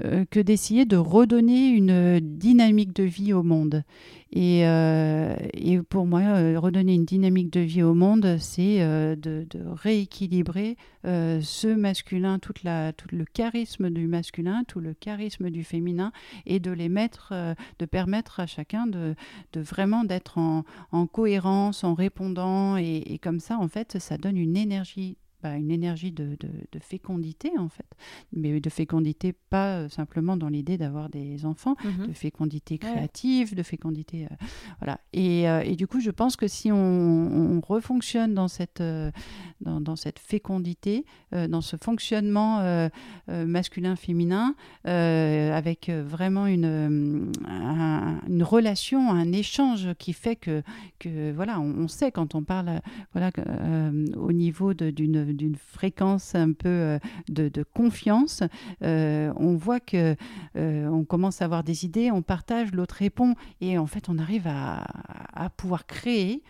Euh, 0.00 0.24
que 0.30 0.40
d'essayer 0.40 0.86
de 0.86 0.96
redonner 0.96 1.68
une 1.68 2.18
dynamique 2.18 2.94
de 2.94 3.02
vie 3.02 3.34
au 3.34 3.42
monde. 3.42 3.84
Et, 4.32 4.66
euh, 4.66 5.36
et 5.52 5.82
pour 5.82 6.06
moi, 6.06 6.20
euh, 6.20 6.58
redonner 6.58 6.94
une 6.94 7.04
dynamique 7.04 7.52
de 7.52 7.60
vie 7.60 7.82
au 7.82 7.92
monde, 7.92 8.38
c'est 8.38 8.78
de, 8.78 9.46
rééquilibrer 9.70 10.76
ce 11.04 11.74
masculin, 11.74 12.38
toute 12.38 12.62
la, 12.62 12.92
tout 12.94 13.08
le 13.12 13.24
charisme 13.24 13.90
du 13.90 14.06
masculin, 14.06 14.64
tout 14.66 14.80
le 14.80 14.94
charisme 14.94 15.50
du 15.50 15.62
féminin, 15.62 16.12
et 16.46 16.58
de 16.58 16.70
les 16.70 16.88
mettre, 16.88 17.34
de 17.78 17.84
permettre 17.84 18.40
à 18.40 18.46
chacun 18.46 18.86
de, 18.86 19.14
de 19.52 19.60
vraiment 19.60 20.04
d'être 20.04 20.38
en, 20.38 20.64
en, 20.92 21.06
cohérence, 21.06 21.84
en 21.84 21.94
répondant, 21.94 22.76
et 22.76 23.18
comme 23.22 23.40
ça, 23.40 23.58
en 23.58 23.68
fait, 23.68 23.98
ça 23.98 24.16
donne 24.16 24.38
une 24.38 24.56
énergie 24.56 25.16
bah, 25.42 25.56
une 25.56 25.72
énergie 25.72 26.12
de, 26.12 26.36
de, 26.40 26.78
fécondité 26.78 27.50
en 27.58 27.68
fait, 27.68 27.86
mais 28.32 28.60
de 28.60 28.70
fécondité 28.70 29.32
pas 29.32 29.78
euh, 29.78 29.88
simplement 29.88 30.36
dans 30.36 30.48
l'idée 30.48 30.78
d'avoir 30.78 31.08
des 31.08 31.44
enfants, 31.44 31.74
mhm. 31.84 32.08
de 32.08 32.12
fécondité 32.12 32.78
créative, 32.78 33.54
de 33.54 33.62
fécondité, 33.62 34.26
euh, 34.30 34.34
voilà. 34.80 35.00
Et, 35.12 35.48
euh, 35.48 35.62
et, 35.62 35.74
du 35.74 35.86
coup, 35.86 36.00
je 36.00 36.10
pense 36.10 36.36
que 36.36 36.46
si 36.46 36.70
on, 36.70 36.76
on 36.76 37.60
refonctionne 37.60 38.34
dans 38.34 38.48
cette, 38.48 38.82
dans, 39.60 39.80
dans, 39.80 39.96
cette 39.96 40.18
fécondité, 40.18 41.04
dans 41.32 41.60
ce 41.60 41.76
fonctionnement 41.76 42.88
masculin-féminin, 43.28 44.54
avec 44.84 45.90
vraiment 45.90 46.46
une, 46.46 47.32
une 48.28 48.42
relation, 48.42 49.10
un 49.10 49.32
échange 49.32 49.94
qui 49.98 50.12
fait 50.12 50.36
que, 50.36 50.62
que 50.98 51.32
voilà, 51.32 51.60
on, 51.60 51.82
on 51.82 51.88
sait 51.88 52.12
quand 52.12 52.34
on 52.34 52.42
parle, 52.42 52.80
voilà, 53.12 53.30
au 54.16 54.32
niveau 54.32 54.74
d'une 54.74 55.31
d'une 55.32 55.56
fréquence 55.56 56.34
un 56.34 56.52
peu 56.52 56.68
euh, 56.68 56.98
de, 57.28 57.62
confiance, 57.62 58.42
euh, 58.82 59.32
on 59.36 59.54
voit 59.56 59.80
que 59.80 60.16
euh, 60.56 60.86
on 60.88 61.04
commence 61.04 61.42
à 61.42 61.46
avoir 61.46 61.64
des 61.64 61.84
idées, 61.84 62.10
on 62.10 62.22
partage, 62.22 62.72
l'autre 62.72 62.96
répond, 62.96 63.34
et 63.60 63.78
en 63.78 63.86
fait 63.86 64.08
on 64.08 64.18
arrive 64.18 64.46
à, 64.46 64.84
à 65.34 65.50
pouvoir 65.50 65.86
créer 65.86 66.42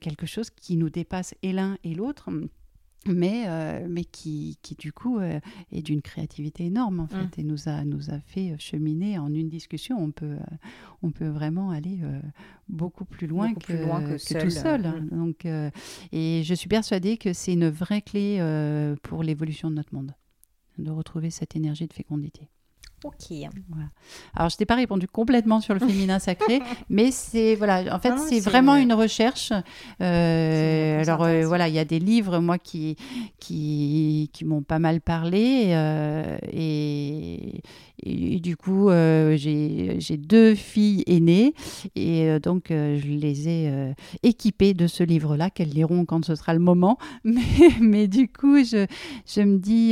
quelque 0.00 0.26
chose 0.26 0.50
qui 0.50 0.76
nous 0.76 0.90
dépasse 0.90 1.32
et 1.44 1.52
l'un 1.52 1.78
et 1.84 1.94
l'autre 1.94 2.28
mais, 3.06 3.44
euh, 3.46 3.86
mais 3.88 4.04
qui, 4.04 4.58
qui, 4.62 4.74
du 4.74 4.92
coup 4.92 5.18
euh, 5.18 5.40
est 5.72 5.82
d'une 5.82 6.02
créativité 6.02 6.66
énorme 6.66 7.00
en 7.00 7.06
fait 7.06 7.38
mmh. 7.38 7.40
et 7.40 7.42
nous 7.44 7.68
a, 7.68 7.84
nous 7.84 8.10
a 8.10 8.20
fait 8.20 8.54
cheminer 8.58 9.18
en 9.18 9.32
une 9.32 9.48
discussion. 9.48 9.96
On 9.98 10.10
peut, 10.10 10.26
euh, 10.26 10.56
on 11.02 11.10
peut 11.10 11.28
vraiment 11.28 11.70
aller 11.70 12.00
beaucoup 12.68 13.04
plus 13.04 13.26
loin, 13.26 13.54
que, 13.54 13.60
que, 13.60 14.42
tout 14.42 14.50
seul. 14.50 14.82
Mmh. 14.82 15.16
Donc, 15.16 15.46
et 16.12 16.42
je 16.44 16.54
suis 16.54 16.68
persuadée 16.68 17.16
que 17.16 17.32
c'est 17.32 17.54
une 17.54 17.68
vraie 17.68 18.02
clé 18.02 18.38
pour 19.02 19.22
l'évolution 19.22 19.70
de 19.70 19.76
notre 19.76 19.94
monde, 19.94 20.14
de 20.78 20.90
retrouver 20.90 21.30
cette 21.30 21.56
énergie 21.56 21.86
de 21.86 21.92
fécondité. 21.92 22.48
Ok. 23.02 23.32
Alors, 24.36 24.50
je 24.50 24.56
t'ai 24.56 24.66
pas 24.66 24.74
répondu 24.74 25.08
complètement 25.08 25.60
sur 25.60 25.72
le 25.72 25.80
féminin 25.80 26.18
sacré, 26.18 26.60
mais 26.90 27.10
c'est 27.10 27.54
voilà, 27.54 27.94
en 27.94 27.98
fait, 27.98 28.16
c'est 28.18 28.40
vraiment 28.40 28.76
une 28.76 28.92
recherche. 28.92 29.52
Euh, 30.02 31.00
alors 31.00 31.22
euh, 31.22 31.46
voilà, 31.46 31.68
il 31.68 31.74
y 31.74 31.78
a 31.78 31.84
des 31.84 31.98
livres 31.98 32.38
moi 32.40 32.58
qui 32.58 32.96
qui, 33.38 34.30
qui 34.32 34.44
m'ont 34.44 34.62
pas 34.62 34.78
mal 34.78 35.00
parlé 35.00 35.68
euh, 35.70 36.36
et, 36.52 37.62
et, 38.02 38.40
du 38.40 38.56
coup, 38.56 38.88
euh, 38.88 39.36
j'ai 39.36 40.16
deux 40.16 40.54
filles 40.54 41.02
aînées 41.06 41.54
et 41.94 42.28
euh, 42.28 42.38
donc 42.38 42.70
euh, 42.70 42.98
je 42.98 43.08
les 43.08 43.48
ai 43.48 43.94
équipées 44.22 44.74
de 44.74 44.86
ce 44.86 45.02
livre-là 45.02 45.50
qu'elles 45.50 45.70
liront 45.70 46.04
quand 46.04 46.24
ce 46.24 46.34
sera 46.34 46.54
le 46.54 46.60
moment. 46.60 46.98
Mais, 47.24 47.40
mais 47.80 48.08
du 48.08 48.28
coup, 48.28 48.64
je, 48.64 48.86
je 49.26 49.40
me 49.42 49.58
dis, 49.58 49.90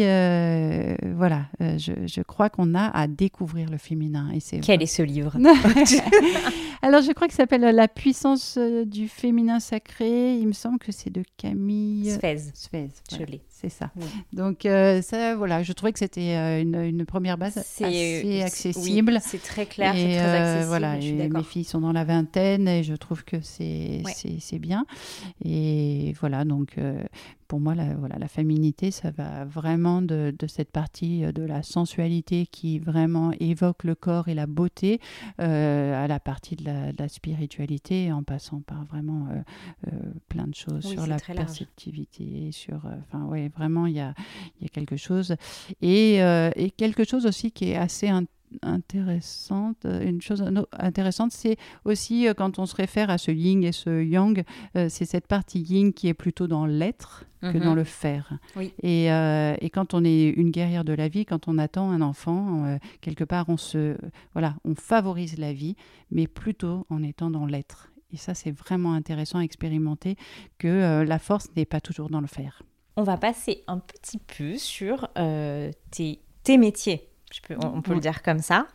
voilà, 1.14 1.46
je, 1.60 1.92
je, 2.06 2.22
crois 2.22 2.48
qu'on 2.50 2.74
a 2.74 2.86
à 2.86 3.06
découvrir 3.06 3.70
le 3.70 3.78
féminin. 3.78 4.30
Et 4.32 4.60
Quel 4.60 4.82
est 4.82 4.86
ce 4.86 5.02
livre? 5.02 5.36
Alors, 6.82 7.02
je 7.02 7.12
crois 7.12 7.28
que 7.28 7.34
ça 7.34 7.44
s'appelle 7.44 7.74
La 7.74 7.88
puissance 7.88 8.58
du 8.86 9.08
féminin 9.08 9.60
sacré. 9.60 10.36
Il 10.36 10.48
me 10.48 10.52
semble 10.52 10.78
que 10.78 10.92
c'est 10.92 11.10
de 11.10 11.22
Camille 11.36 12.10
Sfez. 12.10 12.38
Sfez 12.54 12.88
Je 13.12 13.24
l'ai 13.24 13.42
c'est 13.60 13.68
ça. 13.68 13.90
Donc 14.32 14.66
euh, 14.66 15.02
ça, 15.02 15.34
voilà, 15.34 15.62
je 15.62 15.72
trouvais 15.72 15.92
que 15.92 15.98
c'était 15.98 16.36
euh, 16.36 16.62
une, 16.62 17.04
première 17.04 17.38
base 17.38 17.58
assez 17.98 18.42
accessible. 18.42 19.18
c'est 19.22 19.42
très 19.42 19.66
clair, 19.66 19.94
c'est 19.94 20.16
très 20.16 20.36
accessible. 20.36 20.68
voilà, 20.68 20.96
mes 20.96 21.44
filles 21.44 21.64
sont 21.64 21.80
dans 21.80 21.92
la 21.92 22.04
vingtaine 22.04 22.68
et 22.68 22.82
je 22.82 22.94
trouve 22.94 23.24
que 23.24 23.36
c'est 23.42 24.02
c'est 24.40 24.58
bien. 24.58 24.86
Et 25.44 26.14
voilà, 26.20 26.44
donc 26.44 26.76
pour 27.48 27.60
moi, 27.60 27.74
la, 27.74 27.94
voilà, 27.94 28.18
la 28.18 28.28
féminité, 28.28 28.90
ça 28.90 29.10
va 29.10 29.46
vraiment 29.46 30.02
de, 30.02 30.34
cette 30.46 30.70
partie 30.70 31.24
euh, 31.24 31.32
de 31.32 31.42
la 31.42 31.62
sensualité 31.62 32.46
qui 32.46 32.78
vraiment 32.78 33.32
évoque 33.40 33.84
le 33.84 33.94
corps 33.94 34.28
et 34.28 34.34
la 34.34 34.46
beauté 34.46 35.00
euh, 35.40 36.04
à 36.04 36.06
la 36.06 36.20
partie 36.20 36.56
de 36.56 36.64
la, 36.64 37.08
spiritualité, 37.08 38.12
en 38.12 38.22
passant 38.22 38.60
par 38.60 38.84
vraiment 38.84 39.28
euh, 39.30 39.90
plein 40.28 40.46
de 40.46 40.54
choses 40.54 40.84
sur 40.84 41.06
la 41.06 41.16
perceptivité, 41.16 42.52
sur, 42.52 42.82
enfin, 43.00 43.24
ouais, 43.24 43.48
vraiment, 43.48 43.86
il 43.86 43.94
y 43.94 44.00
a, 44.00 44.14
y 44.60 44.66
a, 44.66 44.68
quelque 44.68 44.96
chose. 44.96 45.34
Et, 45.80 46.16
et, 46.18 46.70
quelque 46.76 47.04
chose 47.04 47.24
aussi 47.24 47.50
qui 47.50 47.70
est 47.70 47.76
assez 47.76 48.08
intéressant 48.08 48.37
intéressante. 48.62 49.84
Euh, 49.84 50.02
une 50.02 50.20
chose 50.20 50.44
intéressante, 50.72 51.32
c'est 51.32 51.56
aussi 51.84 52.28
euh, 52.28 52.34
quand 52.34 52.58
on 52.58 52.66
se 52.66 52.74
réfère 52.74 53.10
à 53.10 53.18
ce 53.18 53.30
yin 53.30 53.62
et 53.64 53.72
ce 53.72 54.02
yang, 54.02 54.44
euh, 54.76 54.88
c'est 54.88 55.04
cette 55.04 55.26
partie 55.26 55.60
yin 55.60 55.92
qui 55.92 56.08
est 56.08 56.14
plutôt 56.14 56.46
dans 56.46 56.66
l'être 56.66 57.24
que 57.40 57.58
dans 57.58 57.70
mhm. 57.70 57.76
le 57.76 57.84
faire. 57.84 58.32
Et, 58.82 59.04
et, 59.04 59.70
quand 59.70 59.94
on 59.94 60.04
est 60.04 60.24
une 60.28 60.50
guerrière 60.50 60.82
de 60.82 60.92
la 60.92 61.06
vie, 61.06 61.24
quand 61.24 61.46
on 61.46 61.56
attend 61.56 61.88
un 61.92 62.00
enfant, 62.00 62.76
quelque 63.00 63.22
part, 63.22 63.48
on 63.48 63.56
se, 63.56 63.96
voilà, 64.32 64.56
on 64.64 64.74
favorise 64.74 65.38
la 65.38 65.52
vie, 65.52 65.76
mais 66.10 66.26
plutôt 66.26 66.84
en 66.90 67.00
étant 67.04 67.30
dans 67.30 67.46
l'être. 67.46 67.92
Et 68.12 68.16
ça, 68.16 68.34
c'est 68.34 68.50
vraiment 68.50 68.92
intéressant 68.92 69.38
à 69.38 69.42
expérimenter 69.42 70.16
que 70.58 71.04
la 71.06 71.18
force 71.20 71.46
n'est 71.54 71.64
pas 71.64 71.80
toujours 71.80 72.10
dans 72.10 72.20
le 72.20 72.26
faire. 72.26 72.64
On 72.96 73.04
va 73.04 73.16
passer 73.16 73.62
un 73.68 73.78
petit 73.78 74.18
peu 74.18 74.56
sur 74.58 75.08
tes, 75.14 76.20
tes 76.42 76.58
métiers 76.58 77.08
on, 77.62 77.82
peut 77.82 77.94
le 77.94 78.00
dire 78.00 78.22
comme 78.22 78.40
ça. 78.40 78.66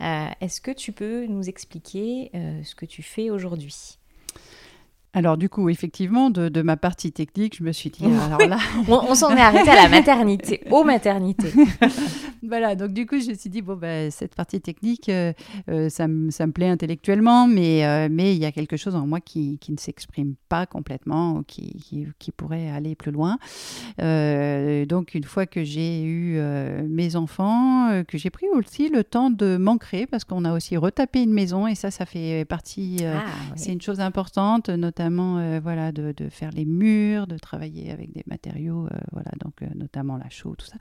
Euh, 0.00 0.28
est-ce 0.40 0.60
que 0.60 0.70
tu 0.70 0.92
peux 0.92 1.26
nous 1.26 1.48
expliquer 1.48 2.30
euh, 2.34 2.62
ce 2.64 2.74
que 2.74 2.86
tu 2.86 3.02
fais 3.02 3.30
aujourd'hui? 3.30 3.97
Alors 5.18 5.36
du 5.36 5.48
coup, 5.48 5.68
effectivement, 5.68 6.30
de, 6.30 6.62
ma 6.62 6.76
partie 6.76 7.10
technique, 7.10 7.56
je 7.58 7.64
me 7.64 7.72
suis 7.72 7.90
dit, 7.90 8.04
alors 8.04 8.38
là... 8.38 8.58
on, 8.88 9.16
s'en 9.16 9.36
est 9.36 9.40
arrêté 9.40 9.68
à 9.68 9.74
la 9.74 9.88
maternité, 9.88 10.62
aux 10.70 10.84
maternités. 10.84 11.52
voilà, 12.44 12.76
donc 12.76 12.92
du 12.92 13.04
coup, 13.04 13.18
je 13.18 13.30
me 13.30 13.34
suis 13.34 13.50
dit, 13.50 13.60
bon, 13.60 13.74
ben, 13.74 14.12
cette 14.12 14.36
partie 14.36 14.60
technique, 14.60 15.08
euh, 15.08 15.32
euh, 15.70 15.88
ça, 15.88 16.06
me, 16.06 16.30
ça, 16.30 16.46
me 16.46 16.52
plaît 16.52 16.68
intellectuellement, 16.68 17.48
mais, 17.48 17.84
euh, 17.84 18.06
mais 18.08 18.36
il 18.36 18.40
y 18.40 18.44
a 18.44 18.52
quelque 18.52 18.76
chose 18.76 18.94
en 18.94 19.08
moi 19.08 19.18
qui, 19.18 19.58
qui 19.58 19.72
ne 19.72 19.76
s'exprime 19.76 20.36
pas 20.48 20.66
complètement, 20.66 21.38
ou 21.38 21.42
qui, 21.42 21.74
qui, 22.20 22.30
pourrait 22.30 22.70
aller 22.70 22.94
plus 22.94 23.10
loin. 23.10 23.38
donc 23.98 25.14
une 25.14 25.24
fois 25.24 25.46
que 25.46 25.64
j'ai 25.64 26.04
eu 26.04 26.40
mes 26.88 27.16
enfants, 27.16 28.04
que 28.06 28.18
j'ai 28.18 28.30
pris 28.30 28.46
aussi 28.54 28.88
le 28.88 29.02
temps 29.02 29.30
de 29.30 29.56
m'ancrer, 29.56 30.06
parce 30.06 30.22
qu'on 30.22 30.44
a 30.44 30.54
aussi 30.54 30.76
retapé 30.76 31.24
une 31.24 31.32
maison, 31.32 31.66
et 31.66 31.74
ça, 31.74 31.90
ça 31.90 32.06
fait 32.06 32.44
partie, 32.44 32.98
ah, 33.04 33.24
c'est 33.56 33.72
une 33.72 33.80
chose 33.80 33.98
importante, 33.98 34.68
notamment 34.68 35.07
euh, 35.18 35.60
voilà, 35.62 35.92
de, 35.92 36.14
faire 36.30 36.50
les 36.50 36.64
murs, 36.64 37.26
de 37.26 37.38
travailler 37.38 37.90
avec 37.90 38.12
des 38.12 38.22
matériaux, 38.26 38.86
euh, 38.86 38.98
voilà, 39.12 39.30
donc 39.40 39.62
euh, 39.62 39.66
notamment 39.74 40.16
la 40.16 40.28
chaux, 40.28 40.54
tout 40.56 40.66
ça. 40.66 40.76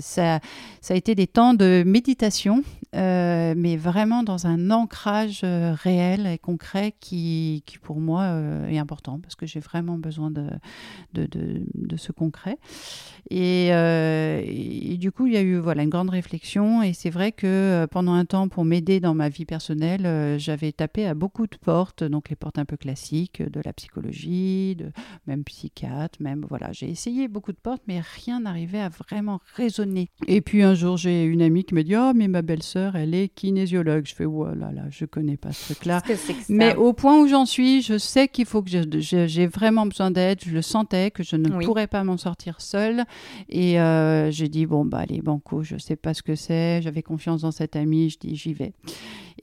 ça. 0.00 0.40
Ça 0.80 0.94
a 0.94 0.96
été 0.96 1.14
des 1.14 1.26
temps 1.26 1.54
de 1.54 1.82
méditation, 1.86 2.62
mais 2.92 3.76
vraiment 3.76 4.22
dans 4.22 4.46
un 4.46 4.70
ancrage 4.70 5.42
réel 5.42 6.26
et 6.26 6.38
concret 6.38 6.94
qui, 7.00 7.62
qui 7.66 7.78
pour 7.78 8.00
moi 8.00 8.40
est 8.68 8.78
important 8.78 9.18
parce 9.20 9.34
que 9.34 9.46
j'ai 9.46 9.60
vraiment 9.60 9.98
besoin 9.98 10.30
de, 10.30 10.46
de, 11.14 11.26
de, 11.26 11.62
de 11.74 11.96
ce 11.96 12.12
concret. 12.12 12.58
Et, 13.30 13.68
et, 13.68 14.96
du 14.98 15.12
coup, 15.12 15.26
il 15.26 15.34
y 15.34 15.36
a 15.36 15.42
eu 15.42 15.56
voilà, 15.58 15.82
une 15.82 15.90
grande 15.90 16.10
réflexion 16.10 16.82
et 16.82 16.92
c'est 16.92 17.10
vrai 17.10 17.32
que 17.32 17.86
pendant 17.90 18.14
un 18.14 18.24
temps, 18.24 18.48
pour 18.48 18.64
m'aider 18.64 19.00
dans 19.00 19.14
ma 19.14 19.28
vie 19.28 19.44
personnelle, 19.44 20.38
j'avais 20.38 20.72
tapé 20.72 21.06
à 21.06 21.14
beaucoup 21.14 21.46
de 21.46 21.56
portes, 21.56 22.04
donc 22.04 22.30
les 22.30 22.36
portes 22.36 22.58
un 22.58 22.64
peu 22.64 22.76
classiques 22.76 23.27
de 23.42 23.60
la 23.64 23.72
psychologie, 23.72 24.76
de 24.76 24.90
même 25.26 25.44
psychiatre, 25.44 26.20
même 26.20 26.44
voilà, 26.48 26.72
j'ai 26.72 26.88
essayé 26.88 27.28
beaucoup 27.28 27.52
de 27.52 27.58
portes, 27.58 27.82
mais 27.86 28.00
rien 28.24 28.40
n'arrivait 28.40 28.80
à 28.80 28.88
vraiment 28.88 29.40
résonner. 29.54 30.10
Et 30.26 30.40
puis 30.40 30.62
un 30.62 30.74
jour, 30.74 30.96
j'ai 30.96 31.24
une 31.24 31.42
amie 31.42 31.64
qui 31.64 31.74
me 31.74 31.82
dit 31.82 31.96
"Oh, 31.96 32.12
mais 32.14 32.28
ma 32.28 32.42
belle-sœur, 32.42 32.96
elle 32.96 33.14
est 33.14 33.28
kinésiologue." 33.28 34.06
Je 34.06 34.14
fais 34.14 34.24
"Oh 34.24 34.46
là 34.46 34.72
là, 34.72 34.84
je 34.90 35.04
connais 35.04 35.36
pas 35.36 35.52
ce 35.52 35.72
truc-là." 35.72 36.02
Mais 36.48 36.74
au 36.76 36.92
point 36.92 37.20
où 37.20 37.28
j'en 37.28 37.46
suis, 37.46 37.82
je 37.82 37.98
sais 37.98 38.28
qu'il 38.28 38.46
faut 38.46 38.62
que 38.62 38.70
j'ai 39.00 39.46
vraiment 39.46 39.86
besoin 39.86 40.10
d'aide. 40.10 40.40
Je 40.44 40.50
le 40.52 40.62
sentais 40.62 41.10
que 41.10 41.22
je 41.22 41.36
ne 41.36 41.48
pourrais 41.64 41.86
pas 41.86 42.04
m'en 42.04 42.16
sortir 42.16 42.60
seule. 42.60 43.04
Et 43.48 43.80
euh, 43.80 44.30
j'ai 44.30 44.48
dit 44.48 44.66
bon 44.66 44.84
bah 44.84 44.98
allez 44.98 45.20
banco, 45.20 45.62
je 45.62 45.76
sais 45.76 45.96
pas 45.96 46.14
ce 46.14 46.22
que 46.22 46.34
c'est. 46.34 46.82
J'avais 46.82 47.02
confiance 47.02 47.42
dans 47.42 47.50
cette 47.52 47.76
amie. 47.76 48.10
Je 48.10 48.18
dis 48.18 48.36
j'y 48.36 48.52
vais. 48.52 48.72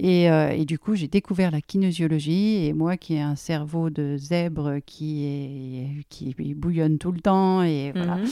Euh, 0.03 0.49
et, 0.49 0.65
du 0.65 0.77
coup, 0.77 0.95
j'ai 0.95 1.07
découvert 1.07 1.51
la 1.51 1.61
kinésiologie. 1.61 2.65
Et 2.65 2.73
moi, 2.73 2.97
qui 2.97 3.15
ai 3.15 3.21
un 3.21 3.35
cerveau 3.35 3.89
de 3.89 4.17
zèbre 4.17 4.79
qui, 4.85 5.25
est, 5.25 6.03
qui 6.09 6.35
bouillonne 6.55 6.97
tout 6.97 7.11
le 7.11 7.19
temps, 7.19 7.63
et 7.63 7.91
voilà, 7.93 8.17
mhm. 8.17 8.27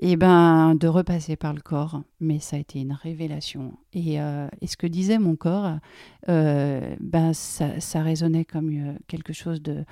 et 0.00 0.16
ben, 0.16 0.74
de 0.74 0.86
repasser 0.86 1.36
par 1.36 1.52
le 1.52 1.60
corps. 1.60 2.02
Mais 2.20 2.38
ça 2.38 2.56
a 2.56 2.58
été 2.58 2.80
une 2.80 2.92
révélation. 2.92 3.72
Et, 3.92 4.20
euh, 4.20 4.48
ce 4.64 4.76
que 4.76 4.86
disait 4.86 5.18
mon 5.18 5.36
corps, 5.36 5.78
euh, 6.28 6.94
ben, 7.00 7.32
ça, 7.32 7.80
ça, 7.80 8.02
résonnait 8.02 8.44
comme 8.44 8.96
quelque 9.06 9.32
chose 9.32 9.60
de 9.62 9.84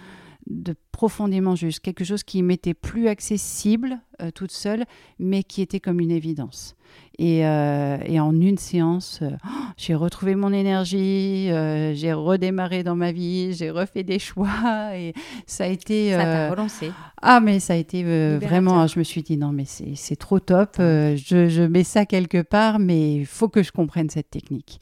de 0.47 0.75
profondément 0.93 1.55
juste, 1.55 1.81
quelque 1.81 2.05
chose 2.05 2.23
qui 2.23 2.43
m'était 2.43 2.73
plus 2.73 3.09
accessible 3.09 4.01
toute 4.35 4.53
seule, 4.53 4.85
mais 5.19 5.43
qui 5.43 5.63
était 5.63 5.81
comme 5.81 6.01
une 6.01 6.11
évidence. 6.11 6.77
Euh, 7.21 7.99
et, 8.07 8.21
en 8.21 8.33
une 8.41 8.59
séance, 8.59 9.19
euh, 9.23 9.31
j'ai 9.77 9.97
retrouvé 9.97 10.37
mon 10.37 10.53
énergie, 10.53 11.51
euh, 11.51 11.93
j'ai 11.93 12.13
redémarré 12.13 12.85
dans 12.85 12.95
ma 12.95 13.11
vie, 13.11 13.55
j'ai 13.55 13.71
refait 13.71 14.05
des 14.05 14.21
choix 14.21 14.49
et 14.95 15.15
ça 15.45 15.65
a 15.65 15.67
été. 15.67 16.13
ça 16.13 16.23
t'a 16.23 16.51
relancé. 16.51 16.93
Ah, 17.21 17.41
mais 17.41 17.59
ça 17.59 17.73
a 17.73 17.77
été 17.77 18.05
vraiment. 18.39 18.87
Je 18.87 19.01
me 19.01 19.05
suis 19.05 19.23
dit 19.23 19.37
non, 19.37 19.51
mais 19.51 19.65
c'est 19.67 20.17
trop 20.17 20.39
top. 20.39 20.77
Je, 20.79 21.49
je, 21.49 21.63
mets 21.63 21.83
ça 21.83 22.07
quelque 22.07 22.41
part, 22.41 22.79
mais 22.79 23.17
il 23.17 23.27
faut 23.27 23.49
que 23.49 23.65
je 23.65 23.73
comprenne 23.73 24.09
cette 24.11 24.31
technique. 24.31 24.79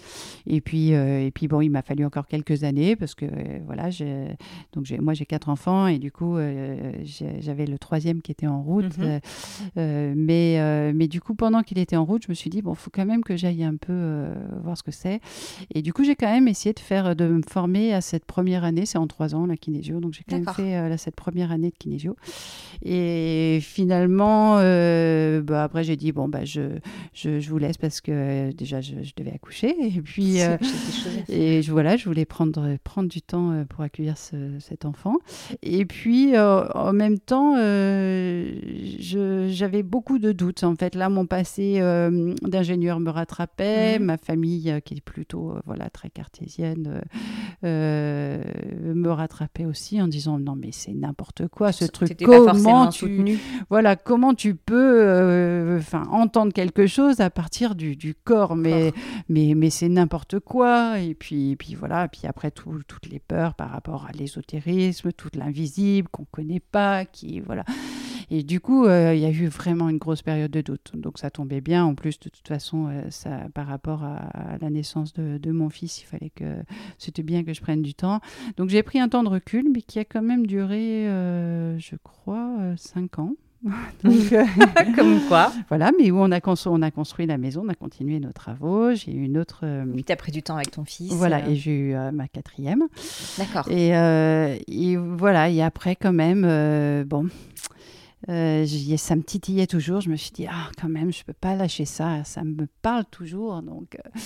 Et 0.47 0.61
puis, 0.61 0.91
et 0.91 1.31
puis 1.35 1.49
bon, 1.49 1.63
il 1.63 1.71
m'a 1.71 1.81
fallu 1.81 2.05
encore 2.05 2.27
quelques 2.27 2.65
années 2.65 2.97
parce 2.97 3.15
que 3.15 3.25
voilà, 3.65 3.89
donc 4.75 4.91
moi 5.01 5.15
j'ai 5.15 5.25
quatre 5.25 5.49
enfants 5.49 5.87
et 5.87 5.99
du 5.99 6.13
coup 6.13 6.37
j'avais 7.41 7.65
le 7.65 7.79
troisième 7.79 8.21
qui 8.21 8.33
était 8.33 8.47
en 8.47 8.61
route. 8.61 8.99
Mhm. 8.99 9.21
Mais, 9.77 10.93
mais 10.95 11.09
du 11.09 11.21
coup, 11.21 11.35
pendant 11.35 11.63
qu'il 11.63 11.79
était 11.79 11.97
en 11.97 12.05
route, 12.05 12.23
je 12.25 12.29
me 12.29 12.35
suis 12.35 12.51
dit, 12.51 12.63
bon, 12.63 12.73
il 12.73 12.77
faut 12.77 12.91
quand 12.93 13.07
même 13.07 13.23
que 13.23 13.37
j'aille 13.37 13.65
un 13.65 13.77
peu 13.77 13.93
euh, 13.93 14.35
voir 14.63 14.77
ce 14.77 14.83
que 14.83 14.91
c'est. 14.91 15.21
Et 15.75 15.83
du 15.83 15.93
coup, 15.93 16.05
j'ai 16.05 16.17
quand 16.17 16.31
même 16.31 16.49
essayé 16.49 16.73
de 16.73 16.81
faire, 16.81 17.17
de 17.17 17.27
me 17.27 17.43
former 17.49 17.93
à 17.93 18.01
cette 18.01 18.25
première 18.25 18.65
année. 18.65 18.87
C'est 18.87 18.99
en 18.99 19.07
trois 19.07 19.35
ans, 19.35 19.47
la 19.47 19.57
kinésio. 19.57 20.01
Donc, 20.01 20.15
j'ai 20.15 20.25
quand 20.29 20.37
même 20.37 20.55
fait 20.55 20.77
euh, 20.77 20.97
cette 20.97 21.17
première 21.17 21.53
année 21.53 21.71
de 21.71 21.77
kinésio. 21.77 22.17
Et 22.83 23.59
finalement, 23.63 24.57
euh, 24.59 25.43
bah, 25.43 25.65
après, 25.65 25.85
j'ai 25.85 25.97
dit, 25.97 26.13
bon, 26.13 26.29
bah, 26.29 26.45
je, 26.45 26.79
je, 27.13 27.41
je, 27.41 27.51
vous 27.51 27.59
laisse 27.59 27.79
parce 27.79 28.01
que 28.01 28.53
déjà, 28.53 28.81
je, 28.81 28.95
devais 29.17 29.33
accoucher. 29.33 29.75
Et 29.97 30.03
puis, 30.03 30.39
et 31.29 31.63
je, 31.63 31.73
voilà, 31.73 31.97
je 31.97 32.05
voulais 32.07 32.25
prendre, 32.25 32.77
prendre 32.85 33.09
du 33.09 33.23
temps 33.23 33.65
pour 33.69 33.83
accueillir 33.83 34.17
cet 34.17 34.85
enfant. 34.85 35.17
Et 35.63 35.85
puis, 35.85 36.37
en 36.39 36.93
même 36.93 37.19
temps, 37.19 37.55
j'avais 39.49 39.83
beaucoup 39.83 40.19
de 40.19 40.33
doutes. 40.33 40.65
En 40.65 40.75
fait, 40.75 40.95
là, 40.95 41.09
mon 41.09 41.27
passé 41.27 41.77
euh, 41.79 42.35
d'ingénieur 42.43 43.01
me 43.01 43.11
rattrapait, 43.11 43.99
mhm. 43.99 44.05
ma 44.05 44.19
famille 44.19 44.71
euh, 44.71 44.81
qui 44.81 44.95
est 44.95 45.01
plutôt 45.01 45.53
euh, 45.53 45.61
voilà 45.67 45.91
très 45.91 46.11
cartésienne 46.11 47.03
me 47.63 49.09
rattrapait 49.09 49.65
aussi 49.65 50.01
en 50.01 50.09
disant 50.09 50.39
non 50.39 50.57
mais 50.57 50.71
c'est 50.73 50.93
n'importe 50.93 51.49
quoi 51.49 51.73
ce 51.73 51.85
truc. 51.85 52.17
comment 52.25 52.89
tu 52.89 53.39
voilà 53.71 53.97
comment 53.97 54.35
tu 54.35 54.55
peux 54.55 55.77
enfin 55.79 56.07
entendre 56.11 56.53
quelque 56.53 56.87
chose 56.87 57.21
à 57.21 57.31
partir 57.31 57.75
du, 57.75 57.97
du 57.97 58.15
corps? 58.15 58.57
Mais 58.57 58.93
mais 59.29 59.55
mais 59.57 59.71
c'est 59.71 59.89
n'importe 59.89 60.39
quoi. 60.41 61.01
Et 61.01 61.15
puis 61.15 61.57
puis 61.57 61.75
voilà. 61.75 62.09
Puis 62.09 62.23
après 62.27 62.51
toutes 62.51 63.07
les 63.11 63.19
peurs 63.19 63.55
par 63.55 63.71
rapport 63.71 64.07
à 64.07 64.13
l'ésotérisme 64.13 65.13
tout 65.13 65.31
l'invisible 65.35 66.09
qu'on 66.09 66.25
connaît 66.25 66.61
pas 66.61 67.05
qui 67.05 67.41
voilà 67.41 67.65
et 68.31 68.43
du 68.43 68.61
coup, 68.61 68.87
euh, 68.87 69.15
il 69.15 69.21
y 69.21 69.25
a 69.25 69.31
eu 69.31 69.47
vraiment 69.47 69.89
une 69.89 69.99
grosse 69.99 70.23
période 70.23 70.51
de 70.51 70.61
doute. 70.61 70.93
Donc 70.95 71.19
ça 71.19 71.31
tombait 71.31 71.61
bien. 71.61 71.85
En 71.85 71.95
plus, 71.95 72.19
de 72.19 72.29
toute 72.29 72.47
façon, 72.47 72.89
euh, 72.89 73.03
ça, 73.11 73.43
par 73.55 73.67
rapport 73.67 74.03
à, 74.03 74.59
la 74.61 74.71
naissance 74.71 75.15
de, 75.15 75.53
mon 75.53 75.71
fils, 75.71 76.03
il 76.03 76.07
fallait 76.07 76.31
que 76.31 76.57
c'était 76.99 77.23
bien 77.23 77.45
que 77.45 77.53
je 77.53 77.61
prenne 77.61 77.83
du 77.83 77.95
temps. 77.95 78.21
Donc 78.57 78.69
j'ai 78.69 78.83
pris 78.83 78.99
un 78.99 79.09
temps 79.09 79.23
de 79.23 79.29
recul, 79.29 79.71
mais 79.73 79.81
qui 79.81 79.99
a 79.99 80.05
quand 80.05 80.23
même 80.23 80.47
duré, 80.47 81.09
euh, 81.09 81.79
je 81.79 81.95
crois, 82.03 82.57
cinq 82.77 83.19
ans. 83.19 83.35
Comme 84.97 85.21
quoi. 85.29 85.53
Voilà, 85.69 85.93
mais 85.99 86.11
où 86.11 86.19
on 86.19 86.33
a, 86.33 86.41
on 86.67 86.83
a 86.83 86.91
construit 86.91 87.27
la 87.27 87.39
maison, 87.39 87.63
on 87.65 87.69
a 87.69 87.75
continué 87.75 88.19
nos 88.19 88.33
travaux. 88.33 88.93
J'ai 88.93 89.13
eu 89.13 89.25
une 89.25 89.39
autre. 89.39 89.65
Puis 89.95 90.05
tu 90.05 90.13
as 90.13 90.17
pris 90.17 90.33
du 90.33 90.43
temps 90.43 90.57
avec 90.57 90.73
ton 90.73 90.85
fils. 90.85 91.13
Voilà, 91.13 91.49
et 91.49 91.55
j'ai 91.55 91.71
eu 91.71 91.95
ma 92.13 92.27
quatrième. 92.27 92.87
D'accord. 93.39 93.69
Et, 93.71 93.91
et, 94.69 94.97
voilà, 94.97 95.49
et 95.49 95.63
après, 95.63 95.97
quand 95.97 96.13
même, 96.13 96.43
bon, 97.05 97.29
Euh, 98.29 98.67
ça 98.97 99.17
me 99.17 99.23
titillait 99.23 99.67
toujours. 99.67 100.01
Je 100.01 100.11
me 100.11 100.17
suis 100.17 100.33
dit, 100.33 100.47
ah, 100.49 100.71
quand 100.81 100.89
même, 100.89 101.13
je 101.13 101.21
ne 101.21 101.25
peux 101.25 101.33
pas 101.33 101.55
lâcher 101.55 101.85
ça. 101.85 102.25
Ça 102.25 102.43
me 102.43 102.67
parle 102.83 103.05
toujours. 103.11 103.63
Donc, 103.63 103.97
euh, 103.97 104.19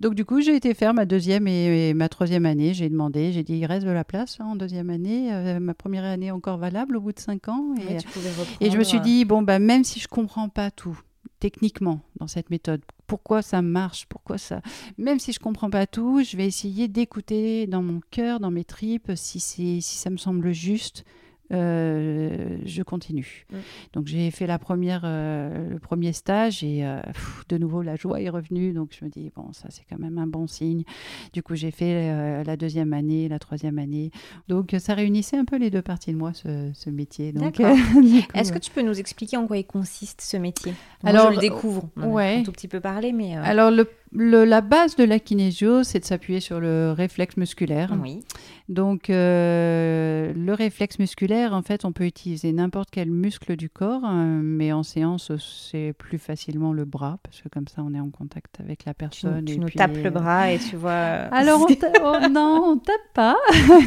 donc 0.00 0.14
du 0.14 0.24
coup, 0.24 0.40
j'ai 0.40 0.56
été 0.56 0.74
faire 0.74 0.94
ma 0.94 1.04
deuxième 1.04 1.46
et, 1.46 1.94
ma 1.94 2.08
troisième 2.08 2.46
année. 2.46 2.74
J'ai 2.74 2.88
demandé, 2.88 3.32
j'ai 3.32 3.42
dit, 3.42 3.58
il 3.58 3.66
reste 3.66 3.86
de 3.86 3.92
la 3.92 4.04
place 4.04 4.38
hein, 4.40 4.46
en 4.46 4.56
deuxième 4.56 4.90
année. 4.90 5.32
Euh, 5.32 5.60
ma 5.60 5.74
première 5.74 6.04
année 6.04 6.30
encore 6.30 6.58
valable 6.58 6.96
au 6.96 7.00
bout 7.00 7.12
de 7.12 7.20
cinq 7.20 7.48
ans. 7.48 7.74
Et, 7.88 8.66
et 8.66 8.70
je 8.70 8.78
me 8.78 8.84
suis 8.84 9.00
dit, 9.00 9.24
bon, 9.24 9.42
bah, 9.42 9.58
même 9.58 9.84
si 9.84 10.00
je 10.00 10.06
ne 10.06 10.14
comprends 10.14 10.48
pas 10.48 10.70
tout, 10.70 10.98
techniquement 11.38 12.00
dans 12.18 12.28
cette 12.28 12.50
méthode. 12.50 12.82
Pourquoi 13.06 13.42
ça 13.42 13.60
marche 13.60 14.06
Pourquoi 14.08 14.38
ça 14.38 14.62
Même 14.96 15.18
si 15.18 15.32
je 15.32 15.38
comprends 15.38 15.68
pas 15.68 15.86
tout, 15.86 16.22
je 16.22 16.36
vais 16.38 16.46
essayer 16.46 16.88
d'écouter 16.88 17.66
dans 17.66 17.82
mon 17.82 18.00
cœur, 18.10 18.40
dans 18.40 18.50
mes 18.50 18.64
tripes, 18.64 19.12
si 19.16 19.40
si 19.40 19.82
ça 19.82 20.08
me 20.08 20.16
semble 20.16 20.52
juste, 20.52 21.04
euh, 21.52 22.58
je 22.64 22.82
continue. 22.82 23.46
Mm. 23.50 23.56
Donc 23.92 24.06
j'ai 24.06 24.30
fait 24.30 24.46
la 24.46 24.58
première, 24.58 25.02
euh, 25.04 25.70
le 25.70 25.78
premier 25.78 26.12
stage 26.12 26.62
et 26.62 26.84
euh, 26.84 27.00
de 27.48 27.58
nouveau 27.58 27.82
la 27.82 27.96
joie 27.96 28.20
est 28.20 28.28
revenue. 28.28 28.72
Donc 28.72 28.96
je 28.98 29.04
me 29.04 29.10
dis 29.10 29.30
bon 29.34 29.52
ça 29.52 29.68
c'est 29.70 29.84
quand 29.88 29.98
même 29.98 30.18
un 30.18 30.26
bon 30.26 30.46
signe. 30.46 30.84
Du 31.32 31.42
coup 31.42 31.54
j'ai 31.54 31.70
fait 31.70 32.44
la 32.44 32.56
deuxième 32.56 32.92
année, 32.92 33.28
la 33.28 33.38
troisième 33.38 33.78
année. 33.78 34.10
Donc 34.48 34.74
ça 34.78 34.94
réunissait 34.94 35.36
un 35.36 35.44
peu 35.44 35.56
les 35.56 35.70
deux 35.70 35.82
parties 35.82 36.12
de 36.12 36.18
moi 36.18 36.32
ce, 36.32 36.90
métier. 36.90 37.32
Donc 37.32 37.60
est-ce 38.34 38.52
que 38.52 38.58
tu 38.58 38.70
peux 38.70 38.82
nous 38.82 38.98
expliquer 38.98 39.36
en 39.36 39.46
quoi 39.46 39.58
il 39.58 39.64
consiste 39.64 40.20
ce 40.20 40.36
métier? 40.36 40.74
Alors 41.04 41.30
je 41.30 41.36
le 41.36 41.40
découvre. 41.40 41.88
On 41.96 42.12
ouais. 42.12 42.38
un 42.38 42.42
tout 42.42 42.52
petit 42.52 42.68
peu 42.68 42.80
parlé 42.80 43.12
mais. 43.12 43.36
Alors 43.36 43.70
le 43.70 43.88
la 44.14 44.60
base 44.60 44.96
de 44.96 45.04
la 45.04 45.18
kinésio, 45.18 45.82
c'est 45.82 46.00
de 46.00 46.04
s'appuyer 46.04 46.40
sur 46.40 46.60
le 46.60 46.92
réflexe 46.92 47.36
musculaire. 47.36 47.94
Oui. 48.02 48.20
Donc, 48.68 49.10
euh, 49.10 50.32
le 50.34 50.54
réflexe 50.54 50.98
musculaire, 50.98 51.52
en 51.52 51.62
fait, 51.62 51.84
on 51.84 51.92
peut 51.92 52.04
utiliser 52.04 52.52
n'importe 52.52 52.88
quel 52.90 53.10
muscle 53.10 53.56
du 53.56 53.68
corps, 53.68 54.02
euh, 54.04 54.40
mais 54.42 54.72
en 54.72 54.82
séance, 54.82 55.32
c'est 55.36 55.92
plus 55.98 56.18
facilement 56.18 56.72
le 56.72 56.84
bras, 56.84 57.18
parce 57.22 57.42
que 57.42 57.48
comme 57.48 57.68
ça, 57.68 57.82
on 57.82 57.92
est 57.92 58.00
en 58.00 58.10
contact 58.10 58.60
avec 58.60 58.84
la 58.84 58.94
personne. 58.94 59.44
Tu, 59.44 59.58
nous 59.58 59.68
tapes 59.68 59.96
le 60.02 60.10
bras 60.10 60.52
et 60.52 60.58
tu 60.58 60.76
vois. 60.76 60.92
Alors, 60.92 61.66
oh 61.68 62.28
non, 62.30 62.62
on 62.72 62.78
tape 62.78 62.94
pas. 63.14 63.36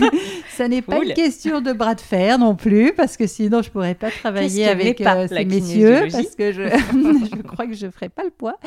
ça 0.49 0.67
n'est 0.67 0.81
pas 0.81 1.03
une 1.03 1.13
question 1.13 1.61
de 1.61 1.73
bras 1.73 1.95
de 1.95 2.01
fer 2.01 2.37
non 2.37 2.55
plus, 2.55 2.93
parce 2.93 3.17
que 3.17 3.27
sinon, 3.27 3.61
je 3.61 3.71
pourrais 3.71 3.95
pas 3.95 4.11
travailler 4.11 4.67
avec 4.67 5.01
euh, 5.01 5.27
ces 5.27 5.45
messieurs, 5.45 6.07
parce 6.11 6.35
que 6.35 6.51
je, 6.51 6.63
je 7.35 7.41
crois 7.41 7.65
que 7.65 7.73
je 7.73 7.89
ferai 7.89 8.09
pas 8.09 8.23
le 8.23 8.31
poids. 8.31 8.59